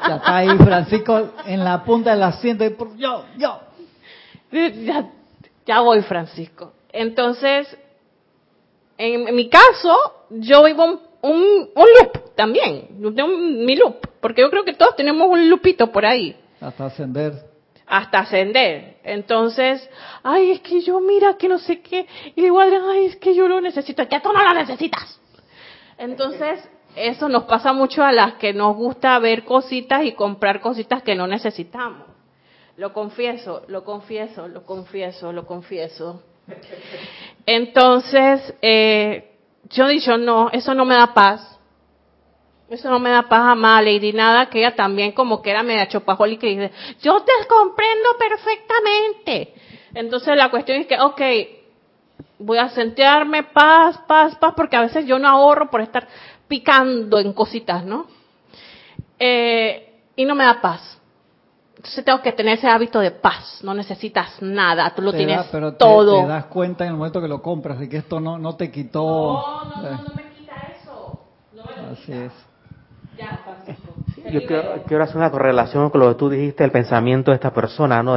ya 0.09 0.17
está 0.17 0.37
ahí 0.37 0.49
Francisco 0.59 1.31
en 1.47 1.63
la 1.63 1.85
punta 1.85 2.11
del 2.11 2.25
asiento. 2.25 2.65
Y 2.65 2.75
yo, 2.99 3.25
yo. 3.39 3.61
Ya, 4.53 5.09
ya 5.71 5.83
voy, 5.83 6.03
Francisco. 6.03 6.73
Entonces, 6.93 7.79
en, 8.99 9.33
mi 9.37 9.49
caso, 9.49 9.97
yo 10.31 10.65
vivo 10.65 10.85
un, 11.23 11.71
un, 11.77 11.87
loop 11.95 12.35
también. 12.35 12.89
mi 12.99 13.77
loop. 13.77 14.05
Porque 14.21 14.43
yo 14.43 14.51
creo 14.51 14.65
que 14.65 14.75
todos 14.75 14.97
tenemos 14.97 15.29
un 15.29 15.49
loopito 15.49 15.93
por 15.93 16.05
ahí. 16.05 16.35
Hasta 16.61 16.87
ascender. 16.87 17.35
Hasta 17.87 18.19
ascender. 18.19 18.97
Entonces, 19.05 19.89
ay, 20.25 20.51
es 20.51 20.61
que 20.61 20.81
yo 20.81 20.99
mira 20.99 21.37
que 21.37 21.49
no 21.49 21.61
sé 21.61 21.81
qué. 21.81 22.05
Y 22.35 22.43
digo, 22.43 22.59
ay, 22.59 23.07
es 23.07 23.15
que 23.15 23.33
yo 23.33 23.47
lo 23.47 23.61
necesito. 23.61 24.03
Ya 24.03 24.21
tú 24.21 24.33
no 24.33 24.43
lo 24.43 24.53
necesitas. 24.53 25.21
Entonces, 25.99 26.69
eso 26.97 27.29
nos 27.29 27.45
pasa 27.45 27.73
mucho 27.73 28.03
a 28.03 28.11
las 28.11 28.35
que 28.35 28.53
nos 28.53 28.75
gusta 28.75 29.17
ver 29.21 29.45
cositas 29.45 30.03
y 30.05 30.15
comprar 30.15 30.61
cositas 30.61 31.05
que 31.05 31.15
no 31.15 31.29
necesitamos. 31.29 32.10
Lo 32.81 32.95
confieso, 32.95 33.63
lo 33.69 33.85
confieso, 33.85 34.49
lo 34.49 34.65
confieso, 34.65 35.33
lo 35.33 35.47
confieso. 35.47 36.23
Entonces, 37.45 38.55
eh, 38.63 39.33
yo 39.69 39.87
dicho, 39.87 40.17
no, 40.17 40.49
eso 40.51 40.75
no 40.75 40.87
me 40.87 40.95
da 40.95 41.13
paz. 41.13 41.59
Eso 42.71 42.89
no 42.89 42.99
me 42.99 43.11
da 43.11 43.25
paz 43.25 43.51
a 43.51 43.55
mal 43.55 43.87
y 43.87 44.13
nada, 44.15 44.49
que 44.49 44.61
ella 44.61 44.75
también 44.75 45.13
como 45.13 45.43
que 45.43 45.51
era 45.51 45.63
media 45.63 45.89
y 45.93 46.57
dice, 46.57 46.71
yo 47.03 47.21
te 47.21 47.33
comprendo 47.47 48.09
perfectamente. 48.19 49.53
Entonces 49.93 50.35
la 50.35 50.51
cuestión 50.51 50.81
es 50.81 50.87
que, 50.87 50.99
ok, 50.99 51.21
voy 52.39 52.57
a 52.57 52.71
sentirme 52.71 53.43
paz, 53.43 53.99
paz, 54.09 54.37
paz, 54.37 54.55
porque 54.57 54.77
a 54.77 54.81
veces 54.81 55.05
yo 55.05 55.19
no 55.19 55.29
ahorro 55.29 55.69
por 55.69 55.83
estar 55.83 56.09
picando 56.49 57.19
en 57.19 57.35
cositas, 57.35 57.85
¿no? 57.85 58.07
Eh, 59.19 60.01
y 60.17 60.25
no 60.25 60.35
me 60.35 60.45
da 60.45 60.63
paz. 60.63 61.00
Entonces 61.81 62.05
tengo 62.05 62.21
que 62.21 62.33
tener 62.33 62.59
ese 62.59 62.69
hábito 62.69 63.01
de 63.01 63.11
paz. 63.11 63.61
No 63.63 63.73
necesitas 63.73 64.43
nada, 64.43 64.93
tú 64.95 65.01
lo 65.01 65.15
tienes 65.15 65.47
pero 65.51 65.73
todo. 65.73 66.21
Te, 66.21 66.29
das 66.29 66.45
cuenta 66.45 66.85
en 66.85 66.91
el 66.91 66.97
momento 66.99 67.23
que 67.23 67.29
lo 67.29 67.41
compras 67.41 67.79
de 67.79 67.89
que 67.89 67.97
esto 67.97 68.21
no, 68.21 68.37
no 68.37 68.55
te 68.55 68.71
quitó. 68.71 69.03
No, 69.03 69.65
no, 69.65 69.83
no, 69.83 69.91
no 69.91 70.15
me 70.15 70.31
quita 70.37 70.53
eso. 70.79 71.23
No 71.55 71.63
me 71.65 71.83
lo 71.83 71.93
Así 71.93 72.13
es. 72.13 72.33
Ya, 73.17 73.41
Francisco. 73.43 73.95
Yo 74.31 74.41
quiero, 74.87 75.05
hacer 75.05 75.17
una 75.17 75.31
correlación 75.31 75.89
con 75.89 76.03
lo 76.03 76.09
que 76.11 76.17
tú 76.17 76.29
dijiste, 76.29 76.65
el 76.65 76.71
pensamiento 76.71 77.31
de 77.31 77.37
esta 77.37 77.51
persona, 77.51 78.03
¿no? 78.03 78.15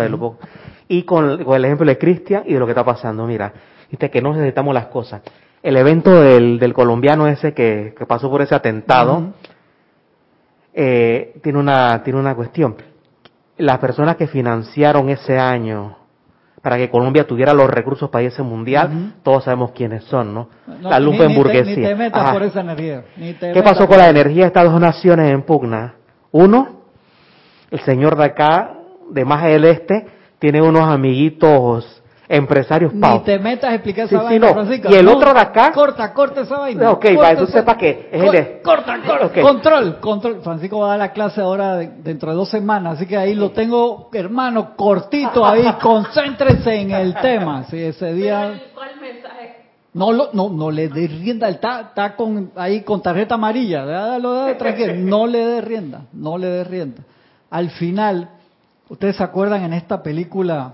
y 0.89 1.03
con, 1.03 1.41
con, 1.45 1.55
el 1.55 1.63
ejemplo 1.63 1.87
de 1.87 1.97
Cristian 1.97 2.43
y 2.45 2.53
de 2.53 2.59
lo 2.59 2.65
que 2.65 2.73
está 2.73 2.83
pasando. 2.83 3.25
Mira, 3.25 3.53
que 3.97 4.21
no 4.21 4.33
necesitamos 4.33 4.73
las 4.73 4.87
cosas. 4.87 5.21
El 5.61 5.77
evento 5.77 6.11
del, 6.19 6.73
colombiano 6.73 7.27
ese 7.27 7.53
que, 7.53 7.95
pasó 8.09 8.29
por 8.29 8.41
ese 8.41 8.55
atentado, 8.55 9.31
eh, 10.73 11.39
tiene 11.41 11.59
una 11.59 12.03
tiene 12.03 12.19
una 12.19 12.35
cuestión. 12.35 12.75
Las 13.57 13.79
personas 13.79 14.15
que 14.15 14.27
financiaron 14.27 15.09
ese 15.09 15.37
año 15.37 15.97
para 16.61 16.77
que 16.77 16.89
Colombia 16.89 17.27
tuviera 17.27 17.53
los 17.53 17.69
recursos 17.69 18.09
para 18.09 18.23
ese 18.23 18.41
mundial, 18.41 19.15
todos 19.21 19.43
sabemos 19.43 19.71
quiénes 19.71 20.05
son, 20.05 20.33
¿no? 20.33 20.49
la 20.79 20.97
lupa 20.97 21.25
en 21.25 21.35
burguesía. 21.35 21.75
Ni 21.75 21.83
te 21.83 21.95
metas 21.95 22.31
por 22.31 22.43
esa 22.43 22.61
energía. 22.61 23.03
¿Qué 23.17 23.61
pasó 23.61 23.85
con 23.85 23.97
la 23.97 24.07
energía 24.09 24.43
de 24.43 24.47
estas 24.47 24.71
dos 24.71 24.79
naciones 24.79 25.29
en 25.29 25.41
pugna? 25.43 25.95
Uno, 26.31 26.83
el 27.69 27.81
señor 27.81 28.15
de 28.15 28.23
acá, 28.23 28.77
de 29.09 29.25
más 29.25 29.43
del 29.43 29.65
este, 29.65 30.07
tiene 30.39 30.61
unos 30.61 30.83
amiguitos 30.83 32.02
empresarios 32.27 32.93
Ni 32.93 33.19
te 33.19 33.37
metas 33.39 33.71
a 33.71 33.75
explicar 33.75 34.05
esa 34.05 34.23
vaina, 34.23 34.53
Francisco. 34.53 34.89
Y 34.91 34.95
el 34.95 35.07
otro 35.07 35.33
de 35.33 35.39
acá. 35.39 35.71
Corta, 35.71 36.13
corta 36.13 36.41
esa 36.41 36.57
vaina. 36.57 36.91
Ok, 36.91 37.05
para 37.15 37.29
que 37.31 37.35
tú 37.37 37.47
sepas 37.47 37.77
que 37.77 38.09
es 38.11 38.21
el 38.21 38.61
Corta, 38.61 38.99
corta. 39.01 39.41
Control, 39.41 39.99
control. 39.99 40.41
Francisco 40.41 40.79
va 40.79 40.85
a 40.85 40.89
dar 40.89 40.99
la 40.99 41.11
clase 41.11 41.41
ahora 41.41 41.77
dentro 41.77 42.31
de 42.31 42.35
dos 42.35 42.49
semanas, 42.49 42.95
así 42.95 43.05
que 43.05 43.17
ahí 43.17 43.35
lo 43.35 43.51
tengo, 43.51 44.09
hermano, 44.13 44.75
cortito 44.75 45.45
ahí. 45.45 45.63
concéntrese 45.81 46.75
en 46.75 46.91
el 46.91 47.13
tema. 47.15 47.65
Sí, 47.65 47.77
ese 47.77 48.13
día. 48.13 48.61
¿Cuál 48.73 48.99
mensaje? 48.99 49.55
No, 49.93 50.11
lo, 50.11 50.29
no, 50.33 50.49
no 50.49 50.71
le 50.71 50.89
dé 50.89 51.07
rienda, 51.07 51.49
está, 51.49 51.81
está 51.81 52.15
con, 52.15 52.51
ahí 52.55 52.81
con 52.81 53.01
tarjeta 53.01 53.35
amarilla, 53.35 53.85
dale, 53.85 54.55
tranquilo, 54.55 54.93
no 54.97 55.27
le 55.27 55.45
dé 55.45 55.61
rienda, 55.61 56.01
no 56.13 56.37
le 56.37 56.47
dé 56.47 56.63
rienda. 56.63 57.03
Al 57.51 57.69
final, 57.69 58.29
ustedes 58.89 59.17
se 59.17 59.23
acuerdan 59.23 59.63
en 59.63 59.73
esta 59.73 60.01
película 60.01 60.73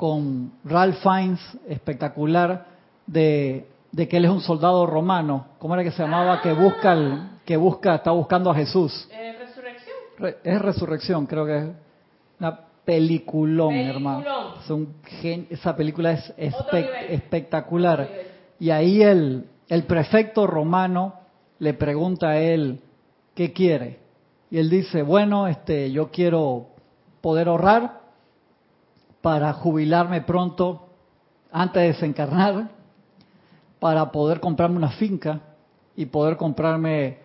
con 0.00 0.52
Ralph 0.64 0.96
Fiennes, 1.02 1.38
espectacular, 1.68 2.64
de, 3.06 3.66
que 3.94 4.16
él 4.16 4.24
es 4.24 4.30
un 4.30 4.40
soldado 4.40 4.86
romano. 4.86 5.48
¿Cómo 5.58 5.74
era 5.74 5.84
que 5.84 5.90
se 5.90 6.02
llamaba? 6.02 6.40
Que 6.40 6.54
busca, 6.54 6.94
el, 6.94 7.28
que 7.44 7.58
busca, 7.58 7.96
está 7.96 8.10
buscando 8.10 8.50
a 8.50 8.54
Jesús. 8.54 9.06
Eh, 9.12 9.36
resurrección. 9.38 10.34
es 10.42 10.62
Resurrección, 10.62 11.26
creo 11.26 11.44
que 11.44 11.58
es 11.58 11.64
una 12.38 12.60
peliculón, 12.82 13.74
hermano. 13.74 14.54
esa 15.50 15.76
película 15.76 16.12
es 16.12 16.32
espectacular. 17.10 18.08
Y 18.58 18.70
ahí 18.70 19.02
el, 19.02 19.44
el 19.68 19.82
prefecto 19.82 20.46
romano 20.46 21.12
le 21.58 21.74
pregunta 21.74 22.30
a 22.30 22.38
él, 22.38 22.80
¿qué 23.34 23.52
quiere? 23.52 23.98
Y 24.50 24.60
él 24.60 24.70
dice, 24.70 25.02
bueno, 25.02 25.46
este, 25.46 25.92
yo 25.92 26.10
quiero 26.10 26.68
poder 27.20 27.48
ahorrar 27.48 27.99
para 29.22 29.52
jubilarme 29.52 30.22
pronto 30.22 30.88
antes 31.52 31.82
de 31.82 31.88
desencarnar, 31.88 32.70
para 33.78 34.12
poder 34.12 34.40
comprarme 34.40 34.76
una 34.76 34.90
finca 34.90 35.40
y 35.96 36.06
poder 36.06 36.36
comprarme 36.36 37.18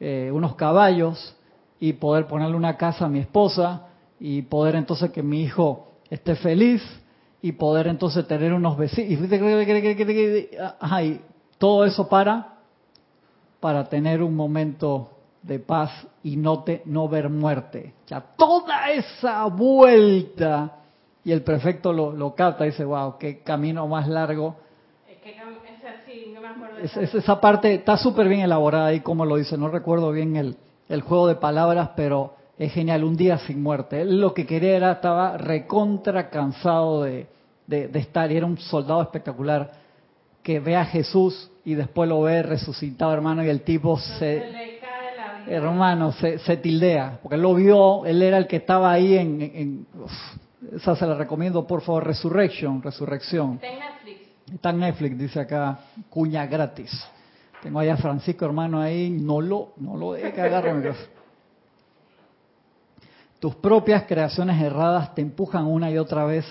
eh, 0.00 0.30
unos 0.32 0.54
caballos 0.54 1.36
y 1.80 1.94
poder 1.94 2.26
ponerle 2.26 2.56
una 2.56 2.76
casa 2.76 3.06
a 3.06 3.08
mi 3.08 3.18
esposa 3.18 3.88
y 4.20 4.42
poder 4.42 4.76
entonces 4.76 5.10
que 5.10 5.22
mi 5.22 5.42
hijo 5.42 5.88
esté 6.10 6.36
feliz 6.36 6.82
y 7.40 7.52
poder 7.52 7.88
entonces 7.88 8.26
tener 8.26 8.52
unos 8.52 8.76
vecinos 8.76 9.28
y 11.02 11.20
todo 11.58 11.84
eso 11.84 12.08
para 12.08 12.52
para 13.58 13.88
tener 13.88 14.22
un 14.22 14.34
momento 14.34 15.10
de 15.42 15.58
paz 15.60 15.90
y 16.22 16.36
no 16.36 16.64
te 16.64 16.82
no 16.84 17.08
ver 17.08 17.28
muerte. 17.28 17.94
Ya 18.08 18.20
toda 18.20 18.90
esa 18.90 19.44
vuelta 19.46 20.81
y 21.24 21.32
el 21.32 21.42
prefecto 21.42 21.92
lo, 21.92 22.12
lo 22.12 22.34
capta 22.34 22.64
y 22.64 22.70
dice, 22.70 22.84
wow, 22.84 23.16
qué 23.18 23.40
camino 23.40 23.86
más 23.86 24.08
largo. 24.08 24.56
Es, 26.82 27.14
esa 27.14 27.40
parte 27.40 27.74
está 27.74 27.96
súper 27.96 28.28
bien 28.28 28.40
elaborada 28.40 28.86
ahí, 28.86 29.00
como 29.00 29.24
lo 29.24 29.36
dice. 29.36 29.56
No 29.56 29.68
recuerdo 29.68 30.10
bien 30.10 30.36
el, 30.36 30.56
el 30.88 31.02
juego 31.02 31.28
de 31.28 31.36
palabras, 31.36 31.90
pero 31.94 32.34
es 32.58 32.72
genial. 32.72 33.04
Un 33.04 33.16
día 33.16 33.38
sin 33.38 33.62
muerte. 33.62 34.02
Él 34.02 34.20
lo 34.20 34.34
que 34.34 34.46
quería 34.46 34.76
era, 34.76 34.92
estaba 34.92 35.38
recontra 35.38 36.28
cansado 36.28 37.02
de, 37.02 37.28
de, 37.66 37.98
estar 37.98 38.30
y 38.30 38.36
era 38.36 38.46
un 38.46 38.58
soldado 38.58 39.02
espectacular 39.02 39.72
que 40.42 40.58
ve 40.60 40.76
a 40.76 40.84
Jesús 40.84 41.50
y 41.64 41.74
después 41.74 42.08
lo 42.08 42.22
ve 42.22 42.42
resucitado, 42.42 43.12
hermano, 43.14 43.44
y 43.44 43.48
el 43.48 43.62
tipo 43.62 43.96
se, 43.98 44.42
hermano, 45.46 46.12
se, 46.12 46.38
se, 46.40 46.56
tildea, 46.56 47.20
porque 47.22 47.36
él 47.36 47.42
lo 47.42 47.54
vio, 47.54 48.04
él 48.04 48.20
era 48.20 48.38
el 48.38 48.48
que 48.48 48.56
estaba 48.56 48.90
ahí 48.90 49.16
en, 49.16 49.40
en 49.40 49.86
esa 50.70 50.94
se 50.94 51.06
la 51.06 51.14
recomiendo, 51.14 51.66
por 51.66 51.82
favor, 51.82 52.06
Resurrection, 52.06 52.82
Resurrección. 52.82 53.54
Está 53.54 53.68
en 53.68 53.78
Netflix. 53.80 54.20
Está 54.52 54.70
en 54.70 54.78
Netflix, 54.78 55.18
dice 55.18 55.40
acá, 55.40 55.80
cuña 56.08 56.46
gratis. 56.46 56.90
Tengo 57.62 57.80
allá 57.80 57.94
a 57.94 57.96
Francisco, 57.96 58.44
hermano, 58.44 58.80
ahí, 58.80 59.10
no 59.10 59.40
lo, 59.40 59.72
no 59.76 59.96
lo 59.96 60.12
deje 60.12 60.32
que 60.32 60.40
agarre 60.40 60.94
Tus 63.38 63.54
propias 63.56 64.04
creaciones 64.04 64.62
erradas 64.62 65.14
te 65.14 65.22
empujan 65.22 65.66
una 65.66 65.90
y 65.90 65.98
otra 65.98 66.24
vez 66.24 66.44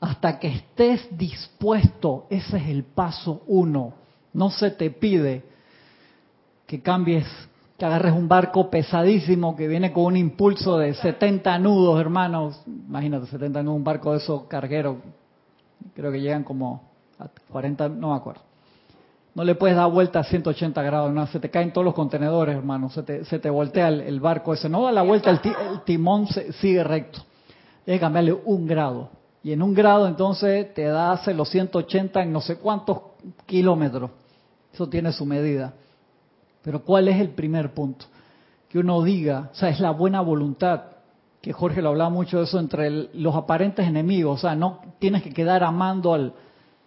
hasta 0.00 0.38
que 0.38 0.48
estés 0.48 1.06
dispuesto. 1.16 2.26
Ese 2.30 2.56
es 2.56 2.68
el 2.68 2.84
paso 2.84 3.42
uno. 3.46 3.94
No 4.32 4.50
se 4.50 4.70
te 4.70 4.90
pide 4.90 5.42
que 6.66 6.80
cambies 6.80 7.26
que 7.80 7.86
agarres 7.86 8.12
un 8.12 8.28
barco 8.28 8.68
pesadísimo 8.68 9.56
que 9.56 9.66
viene 9.66 9.90
con 9.90 10.04
un 10.04 10.16
impulso 10.18 10.76
de 10.76 10.92
70 10.92 11.58
nudos, 11.60 11.98
hermanos. 11.98 12.62
Imagínate, 12.66 13.26
70 13.28 13.62
nudos, 13.62 13.78
un 13.78 13.84
barco 13.84 14.12
de 14.12 14.18
esos 14.18 14.42
cargueros. 14.44 14.98
Creo 15.94 16.12
que 16.12 16.20
llegan 16.20 16.44
como 16.44 16.82
a 17.18 17.28
40, 17.50 17.88
no 17.88 18.10
me 18.10 18.16
acuerdo. 18.16 18.42
No 19.34 19.44
le 19.44 19.54
puedes 19.54 19.78
dar 19.78 19.90
vuelta 19.90 20.18
a 20.18 20.24
180 20.24 20.82
grados, 20.82 21.10
no, 21.10 21.26
se 21.28 21.40
te 21.40 21.48
caen 21.48 21.72
todos 21.72 21.86
los 21.86 21.94
contenedores, 21.94 22.54
hermano. 22.54 22.90
Se 22.90 23.02
te, 23.02 23.24
se 23.24 23.38
te 23.38 23.48
voltea 23.48 23.88
el, 23.88 24.20
barco 24.20 24.52
ese. 24.52 24.68
No 24.68 24.82
da 24.82 24.92
la 24.92 25.00
vuelta, 25.00 25.30
el, 25.30 25.40
timón 25.86 26.26
sigue 26.60 26.84
recto. 26.84 27.20
Tienes 27.86 27.98
que 27.98 28.04
cambiarle 28.04 28.34
un 28.44 28.66
grado. 28.66 29.08
Y 29.42 29.52
en 29.52 29.62
un 29.62 29.72
grado 29.72 30.06
entonces 30.06 30.74
te 30.74 30.84
da 30.84 31.12
hace 31.12 31.32
los 31.32 31.48
180 31.48 32.24
en 32.24 32.30
no 32.30 32.42
sé 32.42 32.56
cuántos 32.56 32.98
kilómetros. 33.46 34.10
Eso 34.70 34.86
tiene 34.86 35.12
su 35.12 35.24
medida. 35.24 35.72
Pero 36.62 36.82
¿cuál 36.82 37.08
es 37.08 37.20
el 37.20 37.30
primer 37.30 37.72
punto? 37.72 38.06
Que 38.68 38.78
uno 38.78 39.02
diga, 39.02 39.50
o 39.52 39.54
sea, 39.54 39.68
es 39.68 39.80
la 39.80 39.90
buena 39.90 40.20
voluntad, 40.20 40.82
que 41.40 41.52
Jorge 41.52 41.82
lo 41.82 41.90
hablaba 41.90 42.10
mucho 42.10 42.38
de 42.38 42.44
eso 42.44 42.58
entre 42.58 42.90
los 43.14 43.34
aparentes 43.34 43.86
enemigos, 43.86 44.38
o 44.38 44.40
sea, 44.42 44.54
no 44.54 44.80
tienes 44.98 45.22
que 45.22 45.32
quedar 45.32 45.64
amando 45.64 46.12
al, 46.12 46.34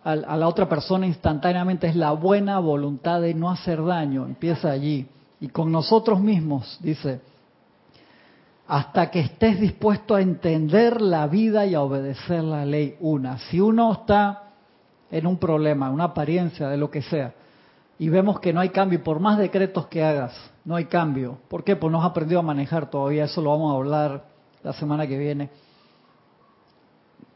a 0.04 0.38
la 0.38 0.48
otra 0.48 0.68
persona 0.70 1.08
instantáneamente, 1.08 1.88
es 1.88 1.96
la 1.96 2.12
buena 2.12 2.60
voluntad 2.60 3.22
de 3.22 3.34
no 3.34 3.50
hacer 3.50 3.84
daño, 3.84 4.26
empieza 4.26 4.70
allí. 4.70 5.08
Y 5.40 5.48
con 5.48 5.72
nosotros 5.72 6.22
mismos, 6.22 6.78
dice, 6.82 7.22
hasta 8.68 9.12
que 9.12 9.20
estés 9.20 9.60
dispuesto 9.60 10.16
a 10.16 10.22
entender 10.22 11.02
la 11.02 11.28
vida 11.28 11.66
y 11.66 11.76
a 11.76 11.82
obedecer 11.82 12.44
la 12.44 12.66
ley 12.66 12.96
una. 13.02 13.38
Si 13.38 13.60
uno 13.60 13.92
está 13.92 14.44
en 15.12 15.28
un 15.28 15.38
problema, 15.38 15.90
una 15.90 16.06
apariencia 16.06 16.70
de 16.70 16.78
lo 16.78 16.90
que 16.90 17.02
sea, 17.02 17.34
y 18.04 18.10
vemos 18.10 18.42
que 18.42 18.52
no 18.52 18.60
hay 18.60 18.68
cambio, 18.68 19.02
por 19.02 19.22
más 19.22 19.38
decretos 19.38 19.88
que 19.88 20.04
hagas, 20.04 20.34
no 20.66 20.76
hay 20.76 20.88
cambio. 20.88 21.38
¿Por 21.48 21.64
qué? 21.64 21.78
Pues 21.78 21.90
no 21.90 22.02
has 22.02 22.06
aprendido 22.06 22.42
a 22.42 22.44
manejar 22.44 22.90
todavía, 22.90 23.24
eso 23.24 23.42
lo 23.42 23.52
vamos 23.52 23.72
a 23.72 23.78
hablar 23.78 24.26
la 24.62 24.74
semana 24.74 25.08
que 25.08 25.18
viene. 25.18 25.50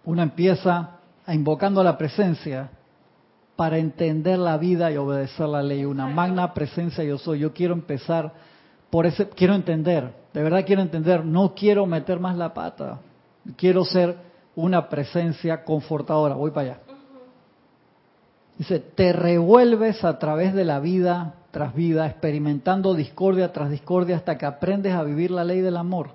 Uno 0.04 0.22
empieza 0.22 0.98
a 1.26 1.34
invocando 1.34 1.82
la 1.86 1.98
presencia 1.98 2.70
para 3.56 3.78
entender 3.78 4.40
la 4.40 4.58
vida 4.58 4.92
y 4.92 4.98
obedecer 4.98 5.48
la 5.48 5.64
ley. 5.64 5.86
Una 5.86 6.06
magna 6.06 6.54
presencia 6.54 7.02
yo 7.02 7.18
soy. 7.18 7.40
Yo 7.40 7.54
quiero 7.54 7.74
empezar 7.74 8.34
por 8.90 9.06
ese, 9.06 9.30
quiero 9.30 9.56
entender, 9.56 10.16
de 10.34 10.44
verdad 10.44 10.66
quiero 10.66 10.82
entender, 10.82 11.24
no 11.24 11.56
quiero 11.56 11.86
meter 11.86 12.20
más 12.20 12.36
la 12.36 12.54
pata. 12.54 13.00
Quiero 13.56 13.86
ser 13.86 14.18
una 14.54 14.90
presencia 14.90 15.64
confortadora. 15.64 16.36
Voy 16.36 16.52
para 16.52 16.72
allá. 16.72 16.87
Dice, 18.58 18.80
te 18.80 19.14
revuelves 19.14 20.04
a 20.04 20.18
través 20.18 20.54
de 20.54 20.66
la 20.66 20.80
vida 20.80 21.36
tras 21.52 21.76
vida, 21.76 22.08
experimentando 22.08 22.94
discordia 22.96 23.54
tras 23.54 23.70
discordia 23.70 24.16
hasta 24.16 24.38
que 24.38 24.46
aprendes 24.46 24.94
a 24.94 25.04
vivir 25.04 25.32
la 25.32 25.44
ley 25.44 25.62
del 25.62 25.78
amor. 25.78 26.10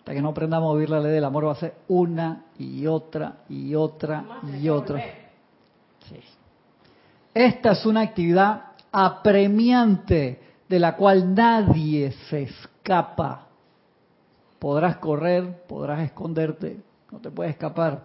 Hasta 0.00 0.12
que 0.12 0.22
no 0.22 0.30
aprendamos 0.30 0.70
a 0.70 0.74
vivir 0.74 0.90
la 0.90 1.00
ley 1.00 1.12
del 1.12 1.24
amor 1.24 1.46
va 1.46 1.52
a 1.52 1.56
ser 1.56 1.74
una 1.88 2.44
y 2.58 2.86
otra 2.86 3.38
y 3.48 3.74
otra 3.74 4.24
y 4.60 4.68
otra. 4.68 5.02
Esta 7.32 7.72
es 7.72 7.86
una 7.86 8.00
actividad 8.00 8.62
apremiante 8.90 10.40
de 10.68 10.78
la 10.78 10.96
cual 10.96 11.34
nadie 11.34 12.12
se 12.28 12.42
escapa. 12.42 13.46
Podrás 14.58 14.96
correr, 14.96 15.64
podrás 15.68 16.00
esconderte, 16.00 16.80
no 17.10 17.18
te 17.18 17.30
puedes 17.30 17.52
escapar. 17.52 18.04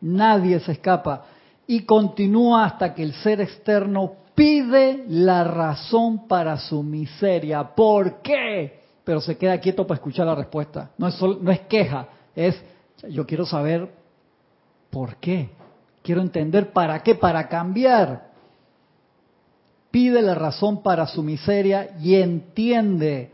Nadie 0.00 0.58
se 0.60 0.72
escapa 0.72 1.24
y 1.72 1.84
continúa 1.86 2.66
hasta 2.66 2.92
que 2.92 3.02
el 3.02 3.14
ser 3.14 3.40
externo 3.40 4.12
pide 4.34 5.04
la 5.08 5.42
razón 5.42 6.28
para 6.28 6.58
su 6.58 6.82
miseria. 6.82 7.64
¿Por 7.74 8.20
qué? 8.20 8.80
Pero 9.02 9.22
se 9.22 9.38
queda 9.38 9.58
quieto 9.58 9.86
para 9.86 9.96
escuchar 9.96 10.26
la 10.26 10.34
respuesta. 10.34 10.90
No 10.98 11.08
es, 11.08 11.18
no 11.22 11.50
es 11.50 11.60
queja, 11.60 12.08
es 12.36 12.62
yo 13.08 13.26
quiero 13.26 13.46
saber 13.46 13.90
por 14.90 15.16
qué. 15.16 15.48
Quiero 16.02 16.20
entender 16.20 16.74
para 16.74 17.02
qué, 17.02 17.14
para 17.14 17.48
cambiar. 17.48 18.30
pide 19.90 20.20
la 20.20 20.34
razón 20.34 20.82
para 20.82 21.06
su 21.06 21.22
miseria 21.22 21.96
y 22.02 22.16
entiende 22.16 23.30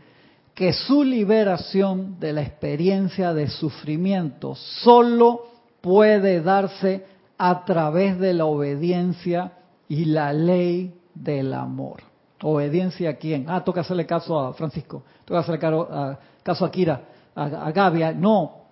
que 0.55 0.71
su 0.71 1.03
liberación 1.03 2.21
de 2.21 2.31
la 2.31 2.41
experiencia 2.43 3.33
de 3.33 3.49
sufrimiento 3.49 4.55
solo 4.55 5.45
puede 5.81 6.39
darse 6.41 7.05
a 7.41 7.63
través 7.63 8.19
de 8.19 8.33
la 8.33 8.45
obediencia 8.45 9.53
y 9.87 10.05
la 10.05 10.33
ley 10.33 10.93
del 11.15 11.53
amor. 11.53 12.03
¿Obediencia 12.43 13.11
a 13.11 13.13
quién? 13.13 13.45
Ah, 13.49 13.63
toca 13.63 13.81
hacerle 13.81 14.05
caso 14.05 14.37
a 14.37 14.53
Francisco, 14.53 15.03
toca 15.23 15.39
hacerle 15.39 15.59
caso 16.43 16.65
a 16.65 16.71
Kira, 16.71 17.01
a, 17.33 17.71
Gavia. 17.71 18.11
No, 18.11 18.65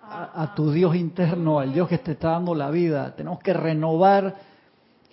a, 0.00 0.42
a, 0.42 0.54
tu 0.54 0.70
Dios 0.70 0.94
interno, 0.94 1.58
al 1.58 1.72
Dios 1.72 1.88
que 1.88 1.98
te 1.98 2.12
está 2.12 2.30
dando 2.30 2.54
la 2.54 2.70
vida. 2.70 3.14
Tenemos 3.16 3.40
que 3.40 3.52
renovar 3.52 4.36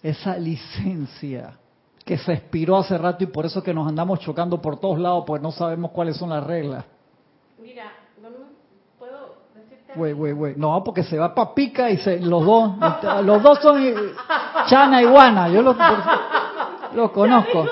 esa 0.04 0.38
licencia 0.38 1.58
que 2.06 2.20
se 2.20 2.34
expiró 2.34 2.78
hace 2.78 2.98
rato 3.00 3.24
y 3.24 3.28
por 3.28 3.48
eso 3.48 3.64
que 3.64 3.74
nos 3.74 3.88
andamos 3.88 4.20
chocando 4.20 4.62
por 4.62 4.80
todos 4.80 5.00
lados, 5.00 5.24
pues 5.26 5.42
no 5.42 5.52
sabemos 5.52 5.90
cuáles 5.92 6.18
son 6.18 6.30
las 6.30 6.44
reglas. 6.44 6.86
Mira. 7.60 8.01
Güey, 9.96 10.14
güey, 10.14 10.34
güey. 10.34 10.54
No, 10.56 10.84
porque 10.84 11.04
se 11.04 11.18
va 11.18 11.34
para 11.34 11.54
pica 11.54 11.90
y 11.90 11.98
se, 11.98 12.20
los 12.20 12.46
dos, 12.46 12.72
los 13.24 13.44
dos 13.44 13.60
son 13.60 13.82
Chana 14.68 15.02
y 15.02 15.06
Guana. 15.06 15.50
Yo 15.50 15.62
los, 15.62 15.76
los 16.94 17.12
conozco. 17.12 17.66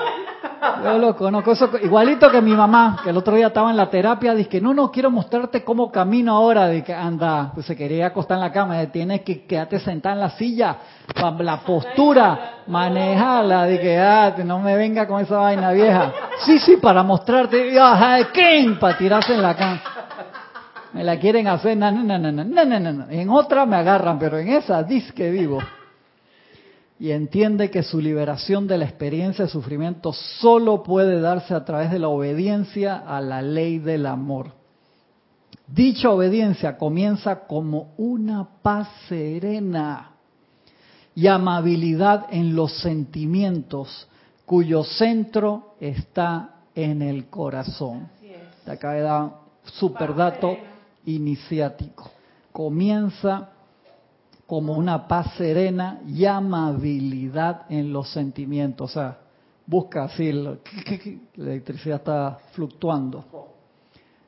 Yo 0.84 0.98
lo 0.98 1.16
conozco, 1.16 1.52
eso, 1.52 1.70
igualito 1.82 2.30
que 2.30 2.40
mi 2.40 2.52
mamá, 2.52 3.00
que 3.02 3.10
el 3.10 3.16
otro 3.16 3.34
día 3.34 3.48
estaba 3.48 3.70
en 3.70 3.76
la 3.76 3.88
terapia, 3.88 4.34
que 4.46 4.60
no, 4.60 4.74
no 4.74 4.90
quiero 4.90 5.10
mostrarte 5.10 5.64
cómo 5.64 5.90
camino 5.90 6.34
ahora, 6.34 6.66
de 6.66 6.82
que 6.82 6.94
anda, 6.94 7.50
pues 7.54 7.66
se 7.66 7.76
quería 7.76 8.08
acostar 8.08 8.36
en 8.36 8.42
la 8.42 8.52
cama, 8.52 8.84
tienes 8.86 9.22
que 9.22 9.46
quedarte 9.46 9.78
sentada 9.78 10.14
en 10.14 10.20
la 10.20 10.30
silla, 10.30 10.76
la 11.38 11.60
postura, 11.60 12.62
manejarla, 12.66 13.66
que 13.68 13.98
ah, 13.98 14.34
no 14.44 14.58
me 14.58 14.76
venga 14.76 15.06
con 15.06 15.20
esa 15.20 15.38
vaina 15.38 15.72
vieja. 15.72 16.12
Sí, 16.44 16.58
sí, 16.58 16.76
para 16.76 17.02
mostrarte, 17.02 17.74
¿quién? 18.32 18.78
Para 18.78 18.96
tirarse 18.96 19.34
en 19.34 19.42
la 19.42 19.54
cama. 19.54 19.80
Me 20.92 21.04
la 21.04 21.18
quieren 21.18 21.46
hacer, 21.46 21.76
no, 21.76 21.90
no, 21.90 22.02
no, 22.02 22.18
no, 22.18 22.32
no, 22.32 22.64
no, 22.64 22.92
no. 22.92 23.10
En 23.10 23.30
otra 23.30 23.64
me 23.66 23.76
agarran, 23.76 24.18
pero 24.18 24.38
en 24.38 24.48
esa 24.48 24.82
disque 24.82 25.30
vivo 25.30 25.60
y 27.00 27.12
entiende 27.12 27.70
que 27.70 27.82
su 27.82 27.98
liberación 27.98 28.66
de 28.66 28.76
la 28.76 28.84
experiencia 28.84 29.46
de 29.46 29.50
sufrimiento 29.50 30.12
solo 30.12 30.82
puede 30.82 31.18
darse 31.18 31.54
a 31.54 31.64
través 31.64 31.90
de 31.90 31.98
la 31.98 32.08
obediencia 32.08 32.98
a 32.98 33.22
la 33.22 33.40
ley 33.40 33.78
del 33.78 34.04
amor. 34.04 34.52
Dicha 35.66 36.10
obediencia 36.10 36.76
comienza 36.76 37.46
como 37.46 37.94
una 37.96 38.46
paz 38.60 38.86
serena 39.08 40.10
y 41.14 41.26
amabilidad 41.26 42.26
en 42.30 42.54
los 42.54 42.78
sentimientos 42.80 44.06
cuyo 44.44 44.84
centro 44.84 45.76
está 45.80 46.64
en 46.74 47.00
el 47.00 47.30
corazón. 47.30 48.10
Te 48.66 48.72
acaba 48.72 48.94
de 48.94 49.00
dar 49.00 49.30
super 49.64 50.14
dato 50.14 50.54
iniciático. 51.04 52.10
Comienza 52.52 53.50
como 54.46 54.72
una 54.72 55.06
paz 55.06 55.34
serena 55.36 56.00
y 56.06 56.24
amabilidad 56.24 57.66
en 57.68 57.92
los 57.92 58.12
sentimientos. 58.12 58.90
O 58.90 58.92
sea, 58.92 59.18
busca 59.66 60.04
así, 60.04 60.32
la 60.32 60.56
electricidad 61.36 61.98
está 61.98 62.38
fluctuando. 62.52 63.24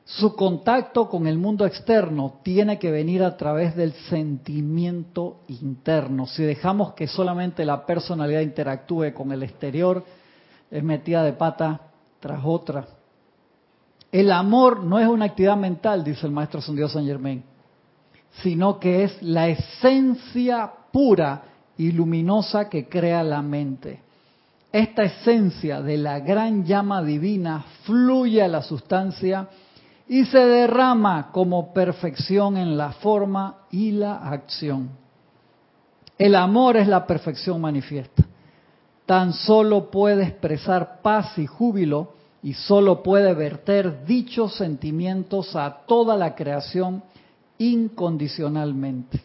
Su 0.05 0.35
contacto 0.35 1.09
con 1.09 1.27
el 1.27 1.37
mundo 1.37 1.65
externo 1.65 2.39
tiene 2.43 2.77
que 2.77 2.91
venir 2.91 3.23
a 3.23 3.37
través 3.37 3.75
del 3.75 3.93
sentimiento 4.09 5.41
interno. 5.47 6.25
Si 6.27 6.43
dejamos 6.43 6.93
que 6.93 7.07
solamente 7.07 7.63
la 7.63 7.85
personalidad 7.85 8.41
interactúe 8.41 9.13
con 9.13 9.31
el 9.31 9.43
exterior, 9.43 10.03
es 10.69 10.83
metida 10.83 11.23
de 11.23 11.33
pata 11.33 11.81
tras 12.19 12.41
otra. 12.43 12.85
El 14.13 14.31
amor 14.31 14.81
no 14.81 14.97
es 14.97 15.07
una 15.09 15.25
actividad 15.25 15.57
mental, 15.57 16.05
dice 16.05 16.25
el 16.25 16.31
maestro 16.31 16.61
Dios 16.73 16.93
San 16.93 17.05
Germain 17.05 17.43
sino 18.41 18.79
que 18.79 19.03
es 19.03 19.21
la 19.21 19.47
esencia 19.47 20.71
pura 20.91 21.43
y 21.77 21.91
luminosa 21.91 22.69
que 22.69 22.87
crea 22.87 23.23
la 23.23 23.41
mente. 23.41 24.01
Esta 24.71 25.03
esencia 25.03 25.81
de 25.81 25.97
la 25.97 26.19
gran 26.19 26.65
llama 26.65 27.03
divina 27.03 27.63
fluye 27.83 28.41
a 28.41 28.47
la 28.47 28.63
sustancia 28.63 29.49
y 30.07 30.25
se 30.25 30.39
derrama 30.39 31.31
como 31.31 31.73
perfección 31.73 32.57
en 32.57 32.75
la 32.75 32.93
forma 32.93 33.65
y 33.69 33.91
la 33.91 34.15
acción. 34.15 34.89
El 36.17 36.35
amor 36.35 36.77
es 36.77 36.87
la 36.87 37.05
perfección 37.05 37.61
manifiesta. 37.61 38.23
Tan 39.05 39.33
solo 39.33 39.91
puede 39.91 40.23
expresar 40.23 41.01
paz 41.01 41.37
y 41.37 41.45
júbilo 41.45 42.13
y 42.43 42.53
solo 42.53 43.01
puede 43.01 43.33
verter 43.33 44.05
dichos 44.05 44.55
sentimientos 44.55 45.55
a 45.55 45.85
toda 45.87 46.17
la 46.17 46.35
creación 46.35 47.01
incondicionalmente. 47.57 49.23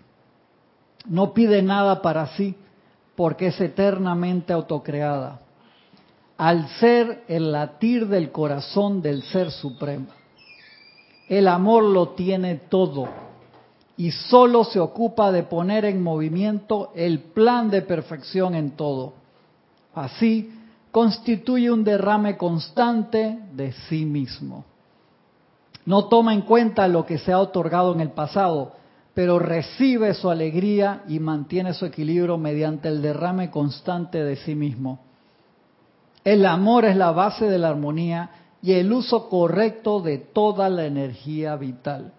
No 1.07 1.35
pide 1.35 1.61
nada 1.61 2.01
para 2.01 2.29
sí 2.37 2.55
porque 3.16 3.49
es 3.49 3.61
eternamente 3.61 4.53
autocreada. 4.53 5.41
Al 6.37 6.69
ser 6.79 7.25
el 7.27 7.51
latir 7.51 8.07
del 8.07 8.31
corazón 8.31 9.03
del 9.03 9.25
Ser 9.25 9.51
Supremo. 9.51 10.07
El 11.29 11.49
amor 11.49 11.83
lo 11.83 12.11
tiene 12.11 12.55
todo 12.55 13.09
y 13.97 14.12
solo 14.12 14.62
se 14.62 14.79
ocupa 14.79 15.33
de 15.33 15.43
poner 15.43 15.85
en 15.85 16.01
movimiento 16.01 16.93
el 16.95 17.19
plan 17.19 17.69
de 17.69 17.83
perfección 17.83 18.55
en 18.55 18.71
todo. 18.71 19.14
Así, 19.93 20.53
constituye 20.99 21.70
un 21.70 21.84
derrame 21.84 22.36
constante 22.36 23.38
de 23.53 23.70
sí 23.88 24.05
mismo. 24.05 24.64
No 25.86 26.09
toma 26.09 26.34
en 26.34 26.42
cuenta 26.42 26.88
lo 26.88 27.07
que 27.07 27.18
se 27.18 27.30
ha 27.30 27.38
otorgado 27.38 27.94
en 27.94 28.01
el 28.01 28.11
pasado, 28.11 28.72
pero 29.14 29.38
recibe 29.38 30.12
su 30.14 30.28
alegría 30.28 31.05
y 31.07 31.20
mantiene 31.20 31.72
su 31.72 31.86
equilibrio 31.86 32.36
mediante 32.36 32.88
el 32.88 33.01
derrame 33.01 33.49
constante 33.49 34.24
de 34.24 34.34
sí 34.38 34.57
mismo. 34.57 34.99
El 36.24 36.44
amor 36.44 36.84
es 36.84 36.96
la 36.96 37.12
base 37.12 37.49
de 37.49 37.61
la 37.61 37.68
armonía 37.68 38.30
y 38.61 38.72
el 38.72 38.92
uso 38.92 39.28
correcto 39.28 40.01
de 40.01 40.18
toda 40.18 40.68
la 40.68 40.84
energía 40.84 41.55
vital. 41.55 42.12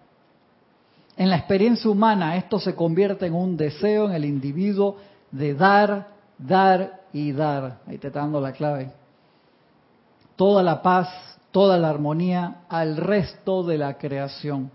En 1.18 1.28
la 1.28 1.36
experiencia 1.36 1.90
humana 1.90 2.34
esto 2.36 2.58
se 2.58 2.74
convierte 2.74 3.26
en 3.26 3.34
un 3.34 3.58
deseo 3.58 4.06
en 4.06 4.12
el 4.12 4.24
individuo 4.24 4.96
de 5.32 5.52
dar, 5.52 6.08
dar 6.38 6.99
y 7.12 7.32
dar. 7.32 7.78
Ahí 7.86 7.98
te 7.98 8.10
dando 8.10 8.40
la 8.40 8.52
clave. 8.52 8.90
Toda 10.36 10.62
la 10.62 10.82
paz, 10.82 11.08
toda 11.50 11.76
la 11.78 11.90
armonía 11.90 12.62
al 12.68 12.96
resto 12.96 13.62
de 13.62 13.78
la 13.78 13.98
creación. 13.98 14.70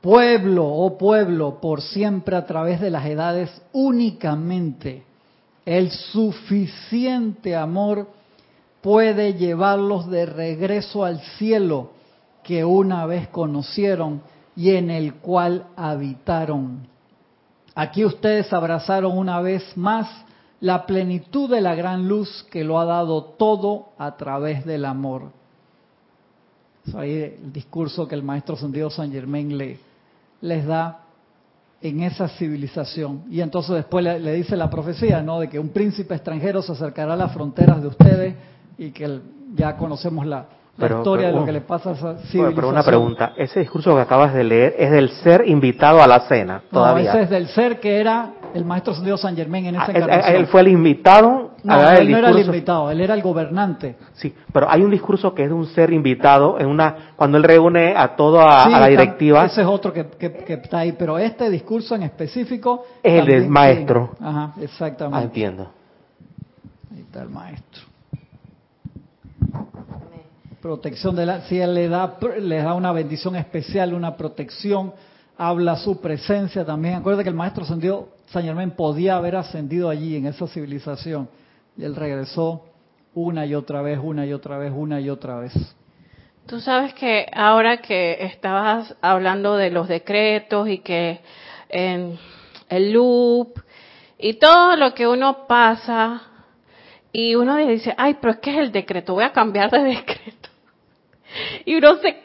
Pueblo, 0.00 0.66
oh 0.66 0.98
pueblo, 0.98 1.60
por 1.60 1.80
siempre 1.80 2.36
a 2.36 2.46
través 2.46 2.80
de 2.80 2.90
las 2.90 3.06
edades 3.06 3.62
únicamente 3.72 5.04
el 5.64 5.90
suficiente 5.90 7.54
amor 7.54 8.08
puede 8.80 9.34
llevarlos 9.34 10.10
de 10.10 10.26
regreso 10.26 11.04
al 11.04 11.20
cielo 11.38 11.92
que 12.42 12.64
una 12.64 13.06
vez 13.06 13.28
conocieron 13.28 14.22
y 14.56 14.70
en 14.70 14.90
el 14.90 15.14
cual 15.14 15.66
habitaron. 15.76 16.88
Aquí 17.74 18.04
ustedes 18.04 18.52
abrazaron 18.52 19.16
una 19.16 19.40
vez 19.40 19.76
más 19.76 20.08
la 20.62 20.86
plenitud 20.86 21.50
de 21.50 21.60
la 21.60 21.74
gran 21.74 22.08
luz 22.08 22.46
que 22.50 22.64
lo 22.64 22.80
ha 22.80 22.86
dado 22.86 23.22
todo 23.24 23.90
a 23.98 24.16
través 24.16 24.64
del 24.64 24.86
amor 24.86 25.42
ahí 26.96 27.36
el 27.40 27.52
discurso 27.52 28.08
que 28.08 28.14
el 28.14 28.22
maestro 28.22 28.56
Sendido 28.56 28.90
San 28.90 29.12
Germain 29.12 29.56
le, 29.56 29.78
les 30.40 30.66
da 30.66 30.98
en 31.80 32.02
esa 32.02 32.28
civilización. 32.28 33.24
Y 33.30 33.40
entonces 33.40 33.76
después 33.76 34.04
le, 34.04 34.32
dice 34.32 34.56
la 34.56 34.70
profecía, 34.70 35.22
¿no? 35.22 35.40
De 35.40 35.48
que 35.48 35.58
un 35.58 35.70
príncipe 35.70 36.14
extranjero 36.14 36.62
se 36.62 36.72
acercará 36.72 37.14
a 37.14 37.16
las 37.16 37.32
fronteras 37.32 37.80
de 37.82 37.88
ustedes 37.88 38.34
y 38.78 38.90
que 38.90 39.20
ya 39.54 39.76
conocemos 39.76 40.26
la, 40.26 40.46
historia 40.78 41.28
de 41.28 41.34
lo 41.34 41.44
que 41.44 41.52
le 41.52 41.60
pasa 41.60 41.90
a 41.90 41.92
esa 41.92 42.14
civilización. 42.16 42.54
Pero 42.54 42.68
una 42.68 42.82
pregunta, 42.82 43.32
ese 43.36 43.60
discurso 43.60 43.94
que 43.94 44.00
acabas 44.00 44.32
de 44.34 44.42
leer 44.42 44.74
es 44.78 44.90
del 44.90 45.10
ser 45.10 45.46
invitado 45.46 46.02
a 46.02 46.06
la 46.06 46.20
cena, 46.20 46.62
todavía. 46.70 47.12
No, 47.12 47.18
ese 47.18 47.24
es 47.24 47.30
del 47.30 47.48
ser 47.48 47.78
que 47.78 48.00
era 48.00 48.32
el 48.54 48.64
maestro 48.64 48.94
Sendido 48.94 49.16
San 49.16 49.36
Germain 49.36 49.66
en 49.66 49.74
esa 49.74 49.86
ah, 49.86 49.90
encarnación. 49.90 50.36
Él 50.36 50.46
fue 50.46 50.60
el 50.62 50.68
invitado 50.68 51.52
no, 51.64 51.90
él 51.90 52.10
no 52.10 52.18
era 52.18 52.30
el 52.30 52.38
invitado, 52.40 52.90
él 52.90 53.00
era 53.00 53.14
el 53.14 53.22
gobernante. 53.22 53.96
Sí, 54.14 54.34
pero 54.52 54.68
hay 54.68 54.82
un 54.82 54.90
discurso 54.90 55.32
que 55.32 55.44
es 55.44 55.48
de 55.48 55.54
un 55.54 55.66
ser 55.66 55.92
invitado 55.92 56.58
en 56.58 56.66
una 56.66 57.12
cuando 57.14 57.38
él 57.38 57.44
reúne 57.44 57.94
a 57.96 58.16
toda 58.16 58.68
la 58.68 58.88
directiva. 58.88 59.44
Ese 59.44 59.60
es 59.60 59.66
otro 59.66 59.92
que, 59.92 60.08
está 60.48 60.78
ahí, 60.80 60.92
pero 60.92 61.18
este 61.18 61.48
discurso 61.50 61.94
en 61.94 62.02
específico 62.02 62.84
es 63.02 63.20
el 63.20 63.26
del 63.26 63.48
maestro. 63.48 64.10
Ajá, 64.20 64.54
exactamente. 64.60 65.18
Ah, 65.18 65.22
entiendo. 65.22 65.70
Ahí 66.92 67.00
está 67.00 67.22
el 67.22 67.28
maestro. 67.28 67.82
Protección 70.60 71.14
de 71.14 71.26
la, 71.26 71.40
si 71.42 71.60
él 71.60 71.74
le 71.74 71.88
da, 71.88 72.16
le 72.40 72.56
da 72.62 72.74
una 72.74 72.92
bendición 72.92 73.36
especial, 73.36 73.94
una 73.94 74.16
protección, 74.16 74.92
habla 75.36 75.76
su 75.76 76.00
presencia 76.00 76.64
también. 76.64 76.94
Acuérdate 76.94 77.24
que 77.24 77.30
el 77.30 77.36
maestro 77.36 77.64
ascendió, 77.64 78.08
San 78.32 78.44
Germán 78.44 78.70
podía 78.70 79.16
haber 79.16 79.36
ascendido 79.36 79.90
allí 79.90 80.16
en 80.16 80.26
esa 80.26 80.46
civilización 80.46 81.28
Y 81.76 81.84
él 81.84 81.94
regresó 81.94 82.64
una 83.14 83.44
y 83.44 83.54
otra 83.54 83.82
vez, 83.82 83.98
una 84.02 84.24
y 84.24 84.32
otra 84.32 84.56
vez, 84.56 84.72
una 84.74 85.00
y 85.00 85.10
otra 85.10 85.38
vez. 85.38 85.52
Tú 86.46 86.58
sabes 86.58 86.94
que 86.94 87.26
ahora 87.32 87.82
que 87.82 88.24
estabas 88.24 88.96
hablando 89.02 89.56
de 89.56 89.70
los 89.70 89.86
decretos 89.86 90.66
y 90.68 90.78
que 90.78 91.20
en 91.68 92.18
el 92.70 92.92
loop 92.92 93.60
y 94.18 94.34
todo 94.34 94.76
lo 94.76 94.94
que 94.94 95.06
uno 95.06 95.46
pasa 95.46 96.22
y 97.12 97.34
uno 97.34 97.56
dice, 97.56 97.94
ay, 97.98 98.16
pero 98.20 98.32
es 98.32 98.38
que 98.38 98.50
es 98.50 98.58
el 98.58 98.72
decreto, 98.72 99.12
voy 99.12 99.24
a 99.24 99.32
cambiar 99.32 99.70
de 99.70 99.82
decreto. 99.82 100.41
Y 101.64 101.76
uno, 101.76 101.96
se, 101.96 102.16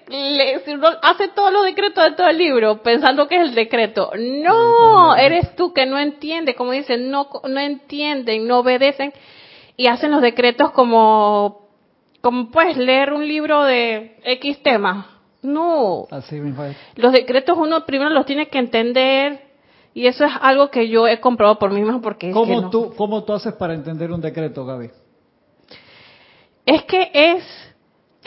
uno 0.71 0.87
hace 1.01 1.29
todos 1.29 1.51
los 1.51 1.65
decretos 1.65 2.03
de 2.03 2.11
todo 2.11 2.27
el 2.27 2.37
libro 2.37 2.81
pensando 2.81 3.27
que 3.27 3.35
es 3.35 3.49
el 3.49 3.55
decreto. 3.55 4.11
No, 4.17 5.15
eres 5.15 5.55
tú 5.55 5.73
que 5.73 5.85
no 5.85 5.99
entiendes, 5.99 6.55
como 6.55 6.71
dicen, 6.71 7.09
no, 7.09 7.29
no 7.47 7.59
entienden, 7.59 8.47
no 8.47 8.59
obedecen 8.59 9.13
y 9.75 9.87
hacen 9.87 10.11
los 10.11 10.21
decretos 10.21 10.71
como, 10.71 11.69
como 12.21 12.49
puedes 12.49 12.77
leer 12.77 13.13
un 13.13 13.27
libro 13.27 13.63
de 13.63 14.17
X 14.23 14.61
tema. 14.63 15.21
No. 15.43 16.07
Así 16.09 16.41
Los 16.95 17.13
decretos 17.13 17.57
uno 17.57 17.85
primero 17.85 18.09
los 18.09 18.25
tiene 18.25 18.47
que 18.47 18.57
entender, 18.57 19.47
y 19.93 20.07
eso 20.07 20.25
es 20.25 20.31
algo 20.41 20.69
que 20.69 20.89
yo 20.89 21.07
he 21.07 21.19
comprobado 21.19 21.59
por 21.59 21.71
mí 21.71 21.81
mismo 21.81 22.01
porque... 22.01 22.31
¿Cómo, 22.31 22.69
tú, 22.69 22.93
¿Cómo 22.95 23.23
tú 23.23 23.33
haces 23.33 23.53
para 23.53 23.73
entender 23.73 24.11
un 24.11 24.19
decreto, 24.19 24.65
Gaby? 24.65 24.89
Es 26.65 26.83
que 26.83 27.09
es 27.13 27.66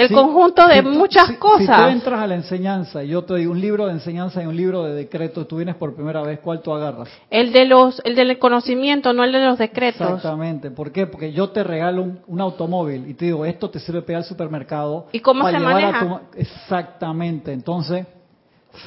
el 0.01 0.13
conjunto 0.13 0.67
de 0.67 0.83
muchas 0.83 1.33
cosas. 1.33 1.77
Si 1.77 1.83
tú 1.83 1.89
entras 1.89 2.21
a 2.21 2.27
la 2.27 2.35
enseñanza 2.35 3.05
y 3.05 3.09
yo 3.09 3.23
te 3.23 3.35
doy 3.35 3.47
un 3.47 3.61
libro 3.61 3.87
de 3.87 3.93
enseñanza 3.93 4.43
y 4.43 4.47
un 4.47 4.57
libro 4.57 4.85
de 4.85 4.95
decretos, 4.95 5.47
tú 5.47 5.57
vienes 5.57 5.77
por 5.77 5.95
primera 5.95 6.23
vez, 6.23 6.41
¿cuál 6.41 6.63
tú 6.63 6.73
agarras? 6.73 7.09
El 7.31 7.53
de 7.53 7.65
los, 7.65 8.01
el 8.05 8.15
del 8.15 8.39
conocimiento, 8.39 9.13
no 9.13 9.25
el 9.25 9.33
de 9.33 9.45
los 9.45 9.59
decretos. 9.59 10.07
Exactamente. 10.09 10.71
¿Por 10.71 10.93
qué? 10.93 11.07
Porque 11.07 11.33
yo 11.33 11.51
te 11.51 11.65
regalo 11.65 12.07
un, 12.27 12.41
automóvil 12.41 13.09
y 13.09 13.15
te 13.15 13.27
digo, 13.27 13.45
esto 13.45 13.69
te 13.69 13.79
sirve 13.79 14.03
para 14.03 14.13
ir 14.13 14.17
al 14.19 14.25
supermercado. 14.25 15.07
¿Y 15.13 15.21
cómo 15.21 15.49
se 15.51 15.59
maneja? 15.59 16.23
Exactamente. 16.35 17.53
Entonces, 17.53 18.07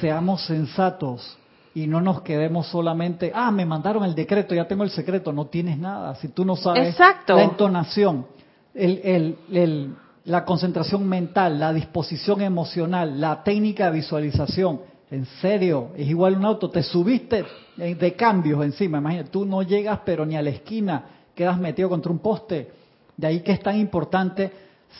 seamos 0.00 0.44
sensatos 0.46 1.38
y 1.74 1.86
no 1.86 2.00
nos 2.00 2.22
quedemos 2.22 2.68
solamente, 2.68 3.32
ah, 3.34 3.50
me 3.50 3.66
mandaron 3.66 4.04
el 4.04 4.14
decreto, 4.14 4.54
ya 4.54 4.66
tengo 4.66 4.84
el 4.84 4.90
secreto, 4.90 5.32
no 5.32 5.46
tienes 5.46 5.78
nada. 5.78 6.14
Si 6.16 6.28
tú 6.28 6.44
no 6.44 6.56
sabes 6.56 6.96
la 7.26 7.42
entonación, 7.42 8.26
el, 8.74 9.36
el, 9.50 9.94
la 10.24 10.44
concentración 10.44 11.06
mental, 11.06 11.58
la 11.58 11.72
disposición 11.72 12.40
emocional, 12.42 13.20
la 13.20 13.42
técnica 13.42 13.86
de 13.86 13.98
visualización, 13.98 14.80
en 15.10 15.26
serio, 15.40 15.90
es 15.96 16.08
igual 16.08 16.36
un 16.36 16.44
auto, 16.44 16.70
te 16.70 16.82
subiste 16.82 17.44
de 17.76 18.14
cambios 18.14 18.64
encima, 18.64 18.98
imagínate, 18.98 19.30
tú 19.30 19.44
no 19.44 19.62
llegas 19.62 20.00
pero 20.04 20.24
ni 20.24 20.36
a 20.36 20.42
la 20.42 20.50
esquina, 20.50 21.04
quedas 21.34 21.58
metido 21.58 21.88
contra 21.88 22.10
un 22.10 22.18
poste. 22.18 22.70
De 23.16 23.26
ahí 23.26 23.40
que 23.40 23.52
es 23.52 23.60
tan 23.60 23.78
importante 23.78 24.50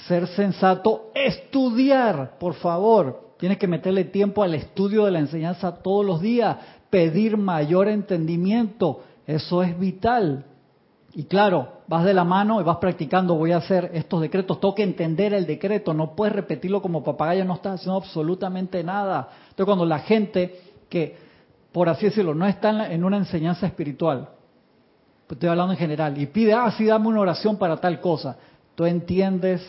ser 0.07 0.27
sensato, 0.29 1.11
estudiar, 1.15 2.39
por 2.39 2.55
favor, 2.55 3.25
Tienes 3.45 3.59
que 3.59 3.67
meterle 3.67 4.05
tiempo 4.05 4.43
al 4.43 4.55
estudio 4.55 5.05
de 5.05 5.11
la 5.11 5.19
enseñanza 5.19 5.75
todos 5.83 6.03
los 6.03 6.21
días, 6.21 6.57
pedir 6.89 7.37
mayor 7.37 7.89
entendimiento. 7.89 9.03
Eso 9.27 9.63
es 9.63 9.79
vital. 9.79 10.45
Y 11.17 11.25
claro, 11.25 11.69
vas 11.87 12.05
de 12.05 12.13
la 12.13 12.25
mano 12.25 12.61
y 12.61 12.65
vas 12.65 12.79
practicando, 12.79 13.37
voy 13.37 13.53
a 13.53 13.59
hacer 13.59 13.91
estos 13.95 14.21
decretos, 14.21 14.59
tengo 14.59 14.75
que 14.75 14.83
entender 14.83 15.33
el 15.33 15.47
decreto, 15.47 15.95
no 15.95 16.17
puedes 16.17 16.35
repetirlo 16.35 16.83
como 16.83 17.05
papagayo, 17.05 17.45
no 17.45 17.55
estás 17.55 17.81
haciendo 17.81 17.99
absolutamente 17.99 18.83
nada. 18.83 19.29
Entonces 19.45 19.65
cuando 19.65 19.87
la 19.87 20.01
gente 20.01 20.61
que, 20.89 21.17
por 21.71 21.89
así 21.89 22.07
decirlo, 22.07 22.35
no 22.35 22.47
está 22.49 22.93
en, 22.93 23.05
una 23.05 23.17
enseñanza 23.17 23.65
espiritual, 23.65 24.29
pues 25.29 25.37
estoy 25.37 25.51
hablando 25.51 25.75
en 25.75 25.79
general, 25.79 26.19
y 26.21 26.27
pide, 26.27 26.53
ah, 26.53 26.73
sí, 26.77 26.87
dame 26.87 27.07
una 27.07 27.21
oración 27.21 27.59
para 27.59 27.77
tal 27.77 28.01
cosa, 28.01 28.37
tú 28.75 28.85
entiendes 28.85 29.63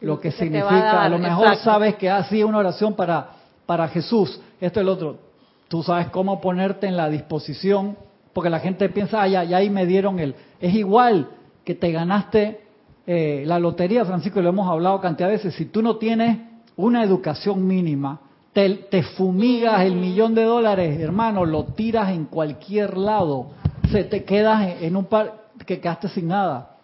lo 0.00 0.20
que, 0.20 0.30
significa. 0.30 1.02
A, 1.02 1.08
lo 1.08 1.18
mejor 1.18 1.56
sabes 1.56 1.96
que 1.96 2.08
así 2.10 2.44
una 2.44 2.58
oración 2.58 2.94
para, 2.94 3.28
para 3.66 3.88
Jesús, 3.88 4.40
esto 4.60 4.78
es 4.78 4.84
el 4.84 4.88
otro. 4.88 5.18
Tú 5.66 5.82
sabes 5.82 6.10
cómo 6.10 6.40
ponerte 6.40 6.86
en 6.86 6.96
la 6.96 7.08
disposición, 7.08 7.96
porque 8.32 8.50
la 8.50 8.60
gente 8.60 8.88
piensa, 8.88 9.22
ah, 9.22 9.28
ya, 9.28 9.40
ahí 9.56 9.70
me 9.70 9.86
dieron 9.86 10.18
el... 10.18 10.34
Es 10.60 10.74
igual 10.74 11.28
que 11.64 11.74
te 11.74 11.92
ganaste 11.92 12.60
eh, 13.06 13.44
la 13.46 13.58
lotería, 13.58 14.04
Francisco, 14.04 14.40
y 14.40 14.42
lo 14.42 14.48
hemos 14.50 14.68
hablado 14.68 15.00
cantidad 15.00 15.28
de 15.28 15.36
veces. 15.36 15.54
Si 15.54 15.66
tú 15.66 15.82
no 15.82 15.96
tienes 15.96 16.38
una 16.76 17.02
educación 17.04 17.66
mínima, 17.66 18.20
te, 18.52 18.68
te 18.70 19.02
fumigas 19.02 19.82
el 19.82 19.96
millón 19.96 20.34
de 20.34 20.44
dólares, 20.44 21.00
hermano, 21.00 21.44
lo 21.44 21.64
tiras 21.64 22.10
en 22.10 22.26
cualquier 22.26 22.96
lado, 22.96 23.50
se 23.90 24.04
te 24.04 24.24
quedas 24.24 24.80
en 24.80 24.96
un 24.96 25.06
par 25.06 25.42
que 25.66 25.80
quedaste 25.80 26.08
sin 26.08 26.28
nada. 26.28 26.76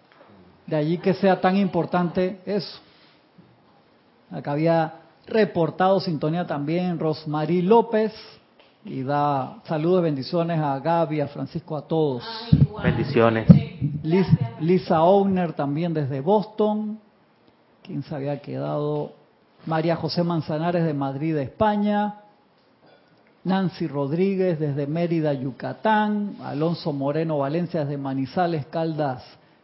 De 0.66 0.76
allí 0.76 0.98
que 0.98 1.14
sea 1.14 1.40
tan 1.40 1.56
importante 1.56 2.40
eso. 2.44 2.78
Acá 4.30 4.52
había 4.52 4.94
reportado 5.26 6.00
sintonía 6.00 6.46
también 6.46 6.98
Rosmarie 6.98 7.62
López 7.62 8.12
y 8.88 9.02
da 9.02 9.60
saludos, 9.64 10.02
bendiciones 10.02 10.58
a 10.58 10.78
Gaby, 10.78 11.20
a 11.20 11.28
Francisco, 11.28 11.76
a 11.76 11.82
todos. 11.82 12.24
bendiciones. 12.82 13.46
Lisa 14.60 15.02
Owner 15.02 15.52
también 15.52 15.92
desde 15.92 16.20
Boston. 16.20 16.98
¿Quién 17.82 18.02
se 18.02 18.14
había 18.14 18.40
quedado? 18.40 19.12
María 19.66 19.96
José 19.96 20.22
Manzanares 20.22 20.84
de 20.84 20.94
Madrid, 20.94 21.36
España. 21.36 22.20
Nancy 23.44 23.86
Rodríguez 23.86 24.58
desde 24.58 24.86
Mérida, 24.86 25.32
Yucatán. 25.32 26.36
Alonso 26.42 26.92
Moreno 26.92 27.38
Valencia 27.38 27.80
desde 27.80 27.98
Manizales, 27.98 28.66
Caldas, 28.66 29.22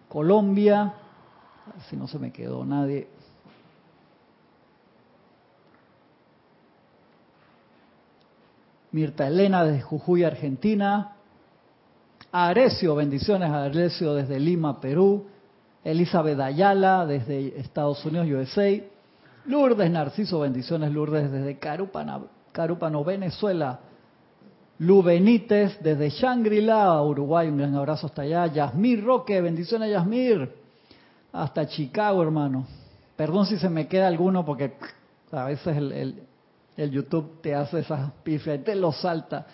Colombia. 0.09 0.95
Si 1.89 1.97
no 1.97 2.07
se 2.07 2.19
me 2.19 2.31
quedó 2.31 2.65
nadie. 2.65 3.09
Mirta 8.95 9.27
Elena 9.27 9.65
desde 9.65 9.83
Jujuy, 9.83 10.23
Argentina. 10.23 11.17
Arecio, 12.31 12.95
bendiciones 12.95 13.51
a 13.51 13.65
Arecio 13.65 14.15
desde 14.15 14.39
Lima, 14.39 14.81
Perú. 14.81 15.27
Elizabeth 15.83 16.39
Ayala 16.39 17.05
desde 17.05 17.59
Estados 17.59 18.05
Unidos, 18.05 18.29
USA. 18.29 18.71
Lourdes 19.47 19.91
Narciso, 19.91 20.39
bendiciones 20.39 20.93
Lourdes 20.93 21.33
desde 21.33 21.59
Carúpano, 21.59 23.03
Venezuela. 23.05 23.81
Lu 24.79 25.03
Benítez 25.03 25.77
desde 25.83 26.11
Shangri-La, 26.11 27.03
Uruguay, 27.03 27.49
un 27.49 27.59
gran 27.59 27.75
abrazo 27.75 28.07
hasta 28.07 28.23
allá. 28.23 28.47
Yasmir 28.47 29.03
Roque, 29.03 29.41
bendiciones 29.41 29.91
Yasmir. 29.91 30.55
Hasta 31.33 31.67
Chicago, 31.67 32.23
hermano. 32.23 32.65
Perdón 33.17 33.47
si 33.47 33.59
se 33.59 33.69
me 33.69 33.89
queda 33.89 34.07
alguno 34.07 34.47
porque 34.47 34.77
a 35.33 35.47
veces 35.47 35.77
el, 35.77 35.91
el 35.91 36.23
YouTube 36.77 37.41
te 37.41 37.55
hace 37.55 37.81
esas 37.81 38.11
pifias, 38.23 38.63
te 38.65 38.75
lo 38.75 38.93
salta. 38.93 39.47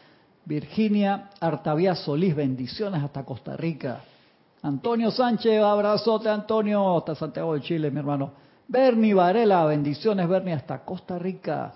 Virginia 0.44 1.30
Artavía 1.40 1.94
Solís, 1.94 2.34
bendiciones 2.34 3.02
hasta 3.02 3.24
Costa 3.24 3.56
Rica. 3.56 4.00
Antonio 4.62 5.10
Sánchez, 5.10 5.62
abrazote 5.62 6.28
Antonio, 6.28 6.96
hasta 6.96 7.14
Santiago 7.14 7.54
de 7.54 7.60
Chile, 7.60 7.90
mi 7.90 7.98
hermano. 7.98 8.32
Bernie 8.68 9.14
Varela, 9.14 9.64
bendiciones 9.64 10.28
Bernie 10.28 10.54
hasta 10.54 10.84
Costa 10.84 11.18
Rica. 11.18 11.74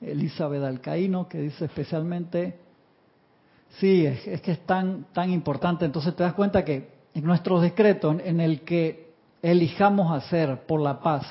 Elizabeth 0.00 0.62
Alcaíno, 0.62 1.28
que 1.28 1.38
dice 1.38 1.66
especialmente, 1.66 2.58
sí, 3.78 4.06
es, 4.06 4.40
que 4.40 4.52
es 4.52 4.66
tan, 4.66 5.06
tan 5.12 5.30
importante. 5.30 5.84
Entonces 5.84 6.16
te 6.16 6.22
das 6.22 6.32
cuenta 6.32 6.64
que 6.64 6.88
en 7.14 7.24
nuestros 7.24 7.62
decretos, 7.62 8.16
en 8.24 8.40
el 8.40 8.62
que 8.62 9.12
elijamos 9.42 10.10
hacer 10.12 10.62
por 10.66 10.80
la 10.80 11.00
paz, 11.00 11.26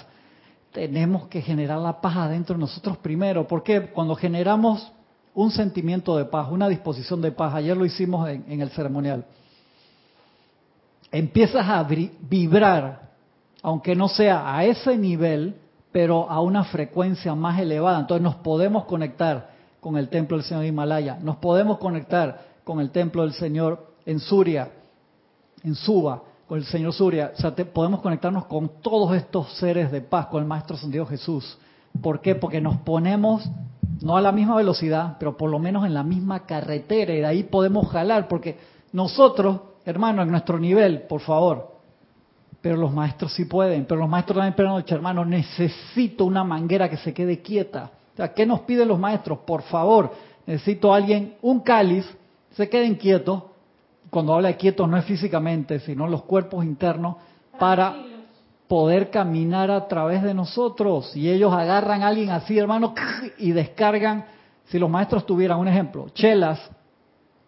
tenemos 0.72 1.28
que 1.28 1.42
generar 1.42 1.80
la 1.80 2.00
paz 2.00 2.16
adentro 2.18 2.56
de 2.56 2.62
nosotros 2.62 2.98
primero, 2.98 3.48
porque 3.48 3.88
cuando 3.88 4.16
generamos 4.16 4.92
un 5.34 5.52
sentimiento 5.52 6.18
de 6.18 6.26
paz, 6.26 6.50
una 6.52 6.68
disposición 6.68 7.22
de 7.22 7.32
paz, 7.32 7.56
ayer 7.56 7.76
lo 7.76 7.86
hicimos 7.86 8.28
en, 8.30 8.62
el 8.62 8.70
ceremonial, 8.72 9.26
empiezas 11.12 11.68
a 11.68 11.84
vibrar, 11.84 13.10
aunque 13.62 13.96
no 13.96 14.08
sea 14.08 14.56
a 14.56 14.64
ese 14.66 14.98
nivel, 14.98 15.56
pero 15.92 16.30
a 16.30 16.40
una 16.42 16.64
frecuencia 16.66 17.34
más 17.36 17.60
elevada. 17.60 18.00
Entonces 18.00 18.24
nos 18.24 18.36
podemos 18.36 18.86
conectar 18.86 19.50
con 19.80 19.98
el 19.98 20.10
templo 20.10 20.38
del 20.38 20.46
Señor 20.46 20.66
Himalaya, 20.66 21.18
nos 21.22 21.38
podemos 21.38 21.78
conectar 21.80 22.42
con 22.64 22.80
el 22.80 22.92
templo 22.92 23.24
del 23.24 23.34
Señor 23.34 23.94
en 24.06 24.20
Suria, 24.20 24.70
en 25.64 25.76
Suba, 25.76 26.24
con 26.50 26.58
el 26.58 26.66
Señor 26.66 26.94
Surya, 26.94 27.32
o 27.38 27.40
sea, 27.40 27.52
podemos 27.52 28.02
conectarnos 28.02 28.48
con 28.48 28.82
todos 28.82 29.16
estos 29.16 29.54
seres 29.60 29.92
de 29.92 30.02
paz, 30.02 30.26
con 30.26 30.42
el 30.42 30.48
Maestro 30.48 30.76
Dios 30.88 31.08
Jesús. 31.08 31.60
¿Por 32.02 32.22
qué? 32.22 32.34
Porque 32.34 32.60
nos 32.60 32.78
ponemos 32.78 33.48
no 34.02 34.18
a 34.18 34.22
la 34.22 34.32
misma 34.32 34.56
velocidad, 34.56 35.18
pero 35.20 35.38
por 35.38 35.52
lo 35.52 35.60
menos 35.60 35.86
en 35.86 35.94
la 35.94 36.02
misma 36.02 36.48
carretera 36.48 37.14
y 37.14 37.20
de 37.20 37.26
ahí 37.28 37.44
podemos 37.44 37.88
jalar, 37.92 38.28
porque 38.28 38.58
nosotros, 38.94 39.60
hermano, 39.86 40.24
en 40.24 40.32
nuestro 40.32 40.58
nivel, 40.58 41.04
por 41.04 41.22
favor, 41.22 41.76
pero 42.62 42.78
los 42.78 42.92
maestros 42.92 43.32
sí 43.34 43.46
pueden, 43.46 43.86
pero 43.86 44.00
los 44.00 44.10
maestros 44.10 44.38
también, 44.38 44.56
pero 44.58 44.70
noche, 44.70 44.96
hermano, 44.96 45.24
necesito 45.24 46.26
una 46.26 46.44
manguera 46.44 46.90
que 46.90 46.98
se 46.98 47.14
quede 47.14 47.44
quieta. 47.44 47.92
O 48.14 48.18
sea, 48.18 48.34
¿qué 48.34 48.48
nos 48.48 48.62
piden 48.62 48.88
los 48.88 48.98
maestros? 48.98 49.38
Por 49.46 49.62
favor, 49.62 50.12
necesito 50.48 50.92
a 50.92 50.98
alguien, 50.98 51.36
un 51.44 51.60
cáliz, 51.60 52.12
se 52.54 52.68
queden 52.68 52.96
quietos, 52.96 53.44
cuando 54.10 54.34
habla 54.34 54.50
de 54.50 54.58
quietos 54.58 54.88
no 54.90 54.98
es 54.98 55.06
físicamente, 55.06 55.80
sino 55.80 56.08
los 56.08 56.24
cuerpos 56.24 56.66
internos, 56.66 57.18
para 57.58 57.96
poder 58.68 59.10
caminar 59.10 59.72
a 59.72 59.88
través 59.88 60.24
de 60.24 60.34
nosotros. 60.34 61.16
Y 61.16 61.30
ellos 61.30 61.54
agarran 61.54 62.04
a 62.04 62.08
alguien 62.08 62.30
así, 62.30 62.58
hermano, 62.58 62.94
y 63.38 63.52
descargan, 63.52 64.26
si 64.66 64.78
los 64.78 64.90
maestros 64.90 65.26
tuvieran 65.26 65.60
un 65.60 65.68
ejemplo, 65.68 66.10
chelas 66.14 66.60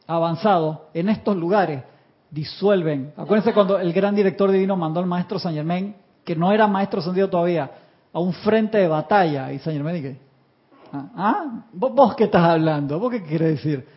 avanzados 0.07 0.79
en 0.93 1.09
estos 1.09 1.37
lugares, 1.37 1.83
disuelven. 2.29 3.13
Acuérdense 3.15 3.53
cuando 3.53 3.77
el 3.79 3.93
gran 3.93 4.15
director 4.15 4.51
divino 4.51 4.75
mandó 4.75 4.99
al 4.99 5.05
maestro 5.05 5.37
San 5.37 5.53
Germain, 5.53 5.95
que 6.25 6.35
no 6.35 6.51
era 6.51 6.67
maestro 6.67 6.99
ascendido 6.99 7.29
todavía, 7.29 7.69
a 8.11 8.19
un 8.19 8.33
frente 8.33 8.77
de 8.77 8.87
batalla. 8.87 9.51
Y 9.53 9.59
San 9.59 9.73
Germain 9.73 9.95
dije, 9.95 10.19
¿ah? 10.91 11.05
¿Ah? 11.15 11.45
¿Vos, 11.71 12.15
qué 12.15 12.25
estás 12.25 12.43
hablando? 12.43 12.99
¿Vos 12.99 13.11
qué 13.11 13.21
quieres 13.21 13.63
decir? 13.63 13.87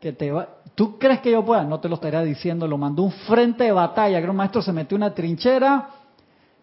Que 0.00 0.12
te 0.12 0.30
va... 0.30 0.48
¿Tú 0.74 0.98
crees 0.98 1.20
que 1.20 1.32
yo 1.32 1.44
pueda? 1.44 1.64
No 1.64 1.80
te 1.80 1.88
lo 1.88 1.96
estaría 1.96 2.22
diciendo, 2.22 2.66
lo 2.68 2.78
mandó 2.78 3.02
un 3.02 3.10
frente 3.10 3.64
de 3.64 3.72
batalla, 3.72 4.20
que 4.20 4.30
un 4.30 4.36
maestro 4.36 4.62
se 4.62 4.72
metió 4.72 4.96
en 4.96 5.02
una 5.02 5.14
trinchera, 5.14 5.88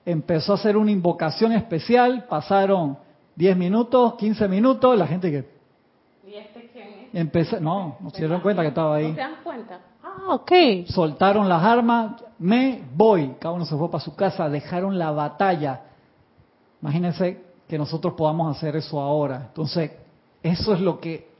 empezó 0.06 0.54
a 0.54 0.56
hacer 0.56 0.78
una 0.78 0.92
invocación 0.92 1.52
especial, 1.52 2.26
pasaron 2.30 2.98
10 3.36 3.58
minutos, 3.58 4.16
15 4.16 4.48
minutos, 4.48 4.98
la 4.98 5.08
gente 5.08 5.32
que... 5.32 6.30
¿Y 6.30 6.36
este 6.36 6.70
quién 6.72 6.88
es? 6.88 7.10
Empezó, 7.14 7.60
no, 7.60 7.98
no 8.00 8.10
se 8.10 8.20
dieron 8.20 8.40
cuenta 8.40 8.62
que 8.62 8.70
estaba 8.70 8.96
ahí. 8.96 9.10
¿No 9.10 9.16
se 9.16 9.20
dan 9.20 9.36
cuenta? 9.44 9.80
Ah, 10.02 10.34
ok. 10.34 10.52
Soltaron 10.88 11.50
las 11.50 11.62
armas, 11.62 12.24
me 12.40 12.84
voy. 12.96 13.36
Cada 13.40 13.54
uno 13.54 13.66
se 13.66 13.76
fue 13.76 13.90
para 13.90 14.04
su 14.04 14.16
casa, 14.16 14.50
dejaron 14.50 14.98
la 14.98 15.12
batalla. 15.12 15.82
Imagínense 16.82 17.44
que 17.68 17.78
nosotros 17.78 18.14
podamos 18.14 18.56
hacer 18.56 18.76
eso 18.76 19.00
ahora. 19.00 19.48
Entonces, 19.48 19.92
eso 20.42 20.74
es 20.74 20.80
lo 20.80 21.00
que 21.00 21.35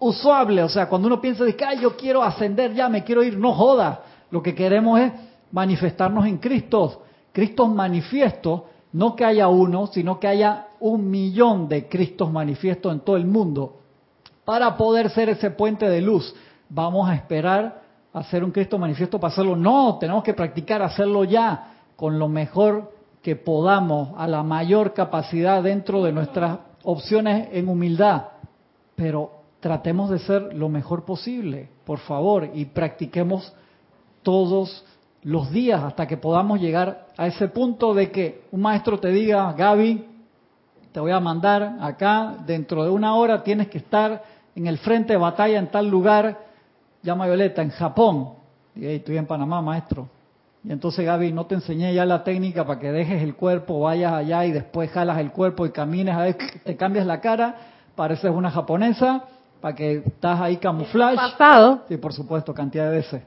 usable, 0.00 0.62
o 0.62 0.68
sea, 0.68 0.88
cuando 0.88 1.06
uno 1.06 1.20
piensa 1.20 1.44
de 1.44 1.54
que 1.54 1.64
yo 1.80 1.96
quiero 1.96 2.22
ascender 2.22 2.74
ya, 2.74 2.88
me 2.88 3.04
quiero 3.04 3.22
ir, 3.22 3.38
no 3.38 3.52
joda. 3.52 4.02
Lo 4.30 4.42
que 4.42 4.54
queremos 4.54 4.98
es 4.98 5.12
manifestarnos 5.52 6.26
en 6.26 6.38
Cristo. 6.38 7.02
Cristo 7.32 7.66
manifiesto, 7.68 8.66
no 8.92 9.14
que 9.14 9.24
haya 9.24 9.48
uno, 9.48 9.86
sino 9.88 10.18
que 10.18 10.26
haya 10.26 10.68
un 10.80 11.08
millón 11.10 11.68
de 11.68 11.86
Cristos 11.86 12.32
manifiestos 12.32 12.92
en 12.92 13.00
todo 13.00 13.16
el 13.16 13.26
mundo. 13.26 13.76
Para 14.44 14.76
poder 14.76 15.10
ser 15.10 15.28
ese 15.28 15.50
puente 15.50 15.88
de 15.88 16.00
luz, 16.00 16.34
vamos 16.68 17.08
a 17.08 17.14
esperar 17.14 17.82
hacer 18.12 18.42
un 18.42 18.50
Cristo 18.50 18.78
manifiesto 18.78 19.20
para 19.20 19.32
hacerlo. 19.32 19.54
No, 19.54 19.98
tenemos 20.00 20.24
que 20.24 20.34
practicar 20.34 20.82
hacerlo 20.82 21.24
ya, 21.24 21.74
con 21.94 22.18
lo 22.18 22.28
mejor 22.28 22.92
que 23.22 23.36
podamos, 23.36 24.14
a 24.16 24.26
la 24.26 24.42
mayor 24.42 24.94
capacidad 24.94 25.62
dentro 25.62 26.02
de 26.02 26.10
nuestras 26.10 26.58
opciones 26.82 27.48
en 27.52 27.68
humildad. 27.68 28.22
Pero 28.96 29.39
tratemos 29.60 30.10
de 30.10 30.18
ser 30.18 30.54
lo 30.54 30.68
mejor 30.68 31.04
posible, 31.04 31.68
por 31.84 31.98
favor, 31.98 32.50
y 32.54 32.64
practiquemos 32.64 33.52
todos 34.22 34.84
los 35.22 35.50
días 35.50 35.82
hasta 35.82 36.06
que 36.06 36.16
podamos 36.16 36.60
llegar 36.60 37.08
a 37.16 37.26
ese 37.26 37.48
punto 37.48 37.92
de 37.92 38.10
que 38.10 38.44
un 38.50 38.62
maestro 38.62 38.98
te 38.98 39.08
diga, 39.08 39.52
Gaby, 39.52 40.06
te 40.92 41.00
voy 41.00 41.12
a 41.12 41.20
mandar 41.20 41.76
acá, 41.80 42.36
dentro 42.46 42.84
de 42.84 42.90
una 42.90 43.14
hora 43.14 43.42
tienes 43.42 43.68
que 43.68 43.78
estar 43.78 44.22
en 44.56 44.66
el 44.66 44.78
frente 44.78 45.12
de 45.12 45.18
batalla 45.18 45.58
en 45.58 45.70
tal 45.70 45.88
lugar, 45.88 46.38
llama 47.02 47.26
Violeta, 47.26 47.62
en 47.62 47.70
Japón. 47.70 48.30
Y 48.74 48.86
estoy 48.86 49.18
en 49.18 49.26
Panamá, 49.26 49.60
maestro. 49.60 50.08
Y 50.64 50.72
entonces, 50.72 51.04
Gaby, 51.04 51.32
no 51.32 51.46
te 51.46 51.54
enseñé 51.54 51.94
ya 51.94 52.04
la 52.04 52.24
técnica 52.24 52.66
para 52.66 52.80
que 52.80 52.90
dejes 52.90 53.22
el 53.22 53.34
cuerpo, 53.34 53.80
vayas 53.80 54.12
allá 54.12 54.44
y 54.46 54.52
después 54.52 54.90
jalas 54.90 55.18
el 55.18 55.32
cuerpo 55.32 55.64
y 55.64 55.70
camines, 55.70 56.14
a 56.14 56.22
ver, 56.22 56.36
te 56.64 56.76
cambias 56.76 57.06
la 57.06 57.20
cara, 57.20 57.56
pareces 57.94 58.30
una 58.30 58.50
japonesa 58.50 59.24
para 59.60 59.74
que 59.74 60.02
estás 60.06 60.40
ahí 60.40 60.56
camuflaje. 60.56 61.16
Pasado. 61.16 61.82
Sí, 61.88 61.96
por 61.96 62.12
supuesto, 62.12 62.54
cantidad 62.54 62.90
de 62.90 62.96
veces 62.96 63.22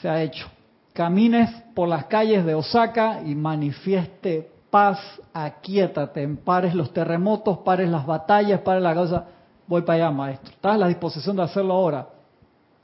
se 0.00 0.08
ha 0.08 0.22
hecho. 0.22 0.46
Camines 0.92 1.48
por 1.74 1.88
las 1.88 2.06
calles 2.06 2.44
de 2.44 2.54
Osaka 2.54 3.22
y 3.24 3.34
manifieste 3.34 4.50
paz, 4.70 4.98
aquietate, 5.32 6.26
pares 6.28 6.74
los 6.74 6.92
terremotos, 6.92 7.58
pares 7.58 7.88
las 7.88 8.04
batallas, 8.04 8.60
pares 8.60 8.82
la 8.82 8.94
cosa. 8.94 9.24
Voy 9.66 9.82
para 9.82 10.06
allá, 10.06 10.10
maestro. 10.10 10.50
¿Estás 10.52 10.74
a 10.74 10.78
la 10.78 10.88
disposición 10.88 11.36
de 11.36 11.42
hacerlo 11.42 11.74
ahora? 11.74 12.08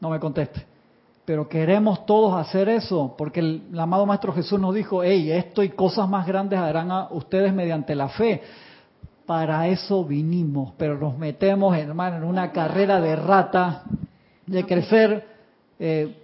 No 0.00 0.10
me 0.10 0.18
conteste. 0.20 0.64
Pero 1.24 1.48
queremos 1.48 2.06
todos 2.06 2.34
hacer 2.34 2.68
eso, 2.70 3.14
porque 3.18 3.40
el, 3.40 3.62
el 3.70 3.78
amado 3.78 4.06
Maestro 4.06 4.32
Jesús 4.32 4.58
nos 4.58 4.74
dijo, 4.74 5.02
hey, 5.02 5.30
esto 5.30 5.62
y 5.62 5.68
cosas 5.70 6.08
más 6.08 6.26
grandes 6.26 6.58
harán 6.58 6.90
a 6.90 7.08
ustedes 7.10 7.52
mediante 7.52 7.94
la 7.94 8.08
fe 8.08 8.42
para 9.28 9.68
eso 9.68 10.06
vinimos, 10.06 10.72
pero 10.78 10.96
nos 10.96 11.18
metemos, 11.18 11.76
hermano, 11.76 12.16
en 12.16 12.24
una 12.24 12.50
carrera 12.50 12.98
de 12.98 13.14
rata, 13.14 13.82
de 14.46 14.64
crecer, 14.64 15.22
eh, 15.78 16.16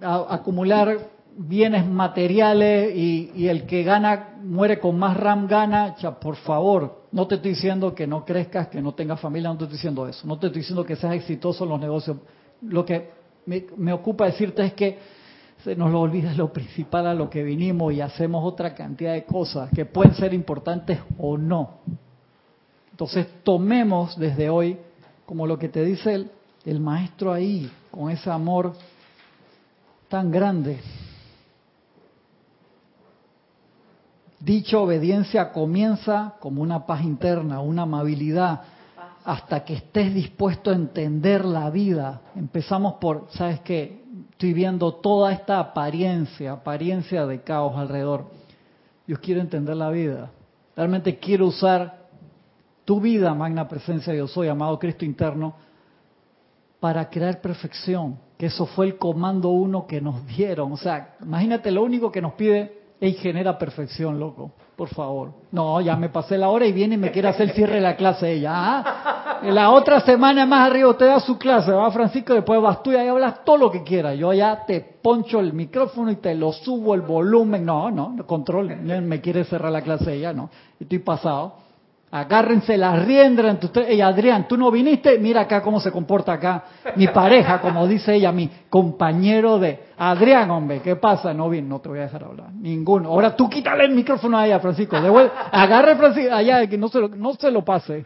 acumular 0.00 0.96
bienes 1.36 1.84
materiales 1.84 2.94
y, 2.94 3.48
el 3.48 3.66
que 3.66 3.82
gana 3.82 4.36
muere 4.44 4.78
con 4.78 4.96
más 4.96 5.16
RAM 5.16 5.48
gana. 5.48 5.96
Por 6.20 6.36
favor, 6.36 7.06
no 7.10 7.26
te 7.26 7.34
estoy 7.34 7.50
diciendo 7.50 7.92
que 7.96 8.06
no 8.06 8.24
crezcas, 8.24 8.68
que 8.68 8.80
no 8.80 8.94
tengas 8.94 9.18
familia, 9.18 9.48
no 9.48 9.58
te 9.58 9.64
estoy 9.64 9.78
diciendo 9.78 10.06
eso. 10.06 10.24
No 10.24 10.38
te 10.38 10.46
estoy 10.46 10.60
diciendo 10.60 10.86
que 10.86 10.94
seas 10.94 11.14
exitoso 11.14 11.64
en 11.64 11.70
los 11.70 11.80
negocios. 11.80 12.18
Lo 12.62 12.84
que 12.84 13.10
me, 13.46 13.66
me 13.76 13.92
ocupa 13.92 14.26
decirte 14.26 14.64
es 14.64 14.74
que 14.74 15.00
se 15.64 15.74
nos 15.74 15.90
lo 15.90 16.00
olvida 16.00 16.32
lo 16.34 16.52
principal 16.52 17.08
a 17.08 17.14
lo 17.14 17.28
que 17.28 17.42
vinimos 17.42 17.92
y 17.92 18.00
hacemos 18.00 18.44
otra 18.44 18.72
cantidad 18.72 19.14
de 19.14 19.24
cosas 19.24 19.68
que 19.74 19.84
pueden 19.84 20.14
ser 20.14 20.32
importantes 20.32 21.00
o 21.18 21.36
no. 21.36 21.80
Entonces 22.96 23.26
tomemos 23.42 24.18
desde 24.18 24.48
hoy, 24.48 24.78
como 25.26 25.46
lo 25.46 25.58
que 25.58 25.68
te 25.68 25.84
dice 25.84 26.30
el, 26.64 26.80
maestro 26.80 27.30
ahí, 27.30 27.70
con 27.90 28.10
ese 28.10 28.30
amor 28.30 28.72
tan 30.08 30.30
grande. 30.30 30.80
Dicha 34.40 34.78
obediencia 34.78 35.52
comienza 35.52 36.36
como 36.40 36.62
una 36.62 36.86
paz 36.86 37.02
interna, 37.04 37.60
una 37.60 37.82
amabilidad, 37.82 38.62
hasta 39.26 39.62
que 39.62 39.74
estés 39.74 40.14
dispuesto 40.14 40.70
a 40.70 40.74
entender 40.74 41.44
la 41.44 41.68
vida. 41.68 42.22
Empezamos 42.34 42.94
por, 42.94 43.26
¿sabes 43.28 43.60
qué? 43.60 44.04
Estoy 44.30 44.54
viendo 44.54 44.94
toda 44.94 45.34
esta 45.34 45.58
apariencia, 45.58 46.52
apariencia 46.52 47.26
de 47.26 47.42
caos 47.42 47.76
alrededor. 47.76 48.24
Yo 49.06 49.20
quiero 49.20 49.42
entender 49.42 49.76
la 49.76 49.90
vida. 49.90 50.30
Realmente 50.74 51.18
quiero 51.18 51.48
usar 51.48 52.05
tu 52.86 53.00
vida, 53.00 53.34
magna 53.34 53.68
presencia 53.68 54.14
yo 54.14 54.28
soy, 54.28 54.48
amado 54.48 54.78
Cristo 54.78 55.04
interno, 55.04 55.56
para 56.78 57.10
crear 57.10 57.40
perfección, 57.40 58.16
que 58.38 58.46
eso 58.46 58.64
fue 58.64 58.86
el 58.86 58.96
comando 58.96 59.48
uno 59.48 59.86
que 59.86 60.00
nos 60.00 60.24
dieron. 60.24 60.72
O 60.72 60.76
sea, 60.76 61.16
imagínate, 61.20 61.70
lo 61.72 61.82
único 61.82 62.12
que 62.12 62.22
nos 62.22 62.34
pide 62.34 62.78
es 63.00 63.18
genera 63.18 63.58
perfección, 63.58 64.20
loco, 64.20 64.52
por 64.76 64.88
favor. 64.88 65.32
No, 65.50 65.80
ya 65.80 65.96
me 65.96 66.10
pasé 66.10 66.38
la 66.38 66.48
hora 66.48 66.64
y 66.64 66.72
viene 66.72 66.94
y 66.94 66.98
me 66.98 67.10
quiere 67.10 67.28
hacer 67.28 67.48
el 67.48 67.56
cierre 67.56 67.74
de 67.74 67.80
la 67.80 67.96
clase 67.96 68.30
ella. 68.30 68.52
¿ah? 68.54 69.40
La 69.42 69.70
otra 69.70 70.00
semana 70.00 70.46
más 70.46 70.70
arriba 70.70 70.90
usted 70.90 71.06
da 71.06 71.18
su 71.18 71.36
clase, 71.36 71.72
va 71.72 71.90
Francisco, 71.90 72.34
después 72.34 72.62
vas 72.62 72.84
tú 72.84 72.92
y 72.92 72.96
ahí 72.96 73.08
hablas 73.08 73.44
todo 73.44 73.56
lo 73.56 73.70
que 73.72 73.82
quieras. 73.82 74.16
Yo 74.16 74.32
ya 74.32 74.64
te 74.64 74.80
poncho 74.80 75.40
el 75.40 75.52
micrófono 75.54 76.12
y 76.12 76.16
te 76.16 76.36
lo 76.36 76.52
subo 76.52 76.94
el 76.94 77.00
volumen. 77.00 77.64
No, 77.64 77.90
no, 77.90 78.16
control, 78.26 78.76
me 78.76 79.20
quiere 79.20 79.42
cerrar 79.42 79.72
la 79.72 79.82
clase 79.82 80.14
ella, 80.14 80.32
no. 80.32 80.50
Estoy 80.78 81.00
pasado. 81.00 81.65
Agárrense 82.08 82.76
las 82.76 83.04
riendas 83.04 83.46
entre 83.46 83.66
ustedes. 83.66 83.88
Ey, 83.88 84.00
Adrián, 84.00 84.46
tú 84.46 84.56
no 84.56 84.70
viniste, 84.70 85.18
mira 85.18 85.40
acá 85.42 85.60
cómo 85.60 85.80
se 85.80 85.90
comporta 85.90 86.34
acá 86.34 86.64
mi 86.94 87.08
pareja, 87.08 87.60
como 87.60 87.86
dice 87.86 88.14
ella, 88.14 88.30
mi 88.30 88.48
compañero 88.70 89.58
de 89.58 89.86
Adrián, 89.98 90.48
hombre, 90.50 90.80
¿qué 90.80 90.94
pasa? 90.96 91.34
No 91.34 91.50
vino, 91.50 91.68
no 91.68 91.80
te 91.80 91.88
voy 91.88 91.98
a 91.98 92.02
dejar 92.02 92.22
hablar. 92.22 92.52
Ninguno. 92.52 93.08
Ahora 93.08 93.34
tú 93.34 93.50
quítale 93.50 93.84
el 93.84 93.90
micrófono 93.90 94.38
a 94.38 94.46
ella, 94.46 94.60
Francisco. 94.60 95.00
Devuelve, 95.00 95.32
agarre 95.50 95.96
Francisco 95.96 96.32
allá, 96.32 96.66
que 96.68 96.78
no 96.78 96.88
se 96.88 97.00
lo, 97.00 97.08
no 97.08 97.34
se 97.34 97.50
lo 97.50 97.64
pase. 97.64 98.04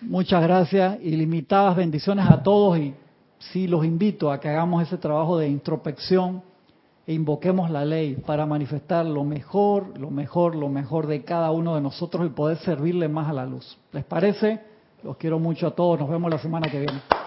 Muchas 0.00 0.42
gracias, 0.42 0.98
ilimitadas 1.02 1.76
bendiciones 1.76 2.24
a 2.30 2.40
todos 2.42 2.78
y 2.78 2.94
sí 3.38 3.66
los 3.66 3.84
invito 3.84 4.30
a 4.30 4.38
que 4.38 4.48
hagamos 4.48 4.82
ese 4.82 4.96
trabajo 4.96 5.38
de 5.38 5.48
introspección 5.48 6.42
e 7.06 7.12
invoquemos 7.14 7.70
la 7.70 7.84
ley 7.84 8.16
para 8.16 8.46
manifestar 8.46 9.04
lo 9.04 9.24
mejor, 9.24 9.98
lo 9.98 10.10
mejor, 10.10 10.54
lo 10.54 10.68
mejor 10.68 11.06
de 11.06 11.24
cada 11.24 11.50
uno 11.50 11.74
de 11.74 11.80
nosotros 11.80 12.26
y 12.26 12.30
poder 12.30 12.58
servirle 12.58 13.08
más 13.08 13.28
a 13.28 13.32
la 13.32 13.46
luz. 13.46 13.76
¿Les 13.92 14.04
parece? 14.04 14.60
Los 15.02 15.16
quiero 15.16 15.38
mucho 15.38 15.66
a 15.66 15.74
todos. 15.74 15.98
Nos 15.98 16.08
vemos 16.08 16.30
la 16.30 16.38
semana 16.38 16.70
que 16.70 16.78
viene. 16.78 17.21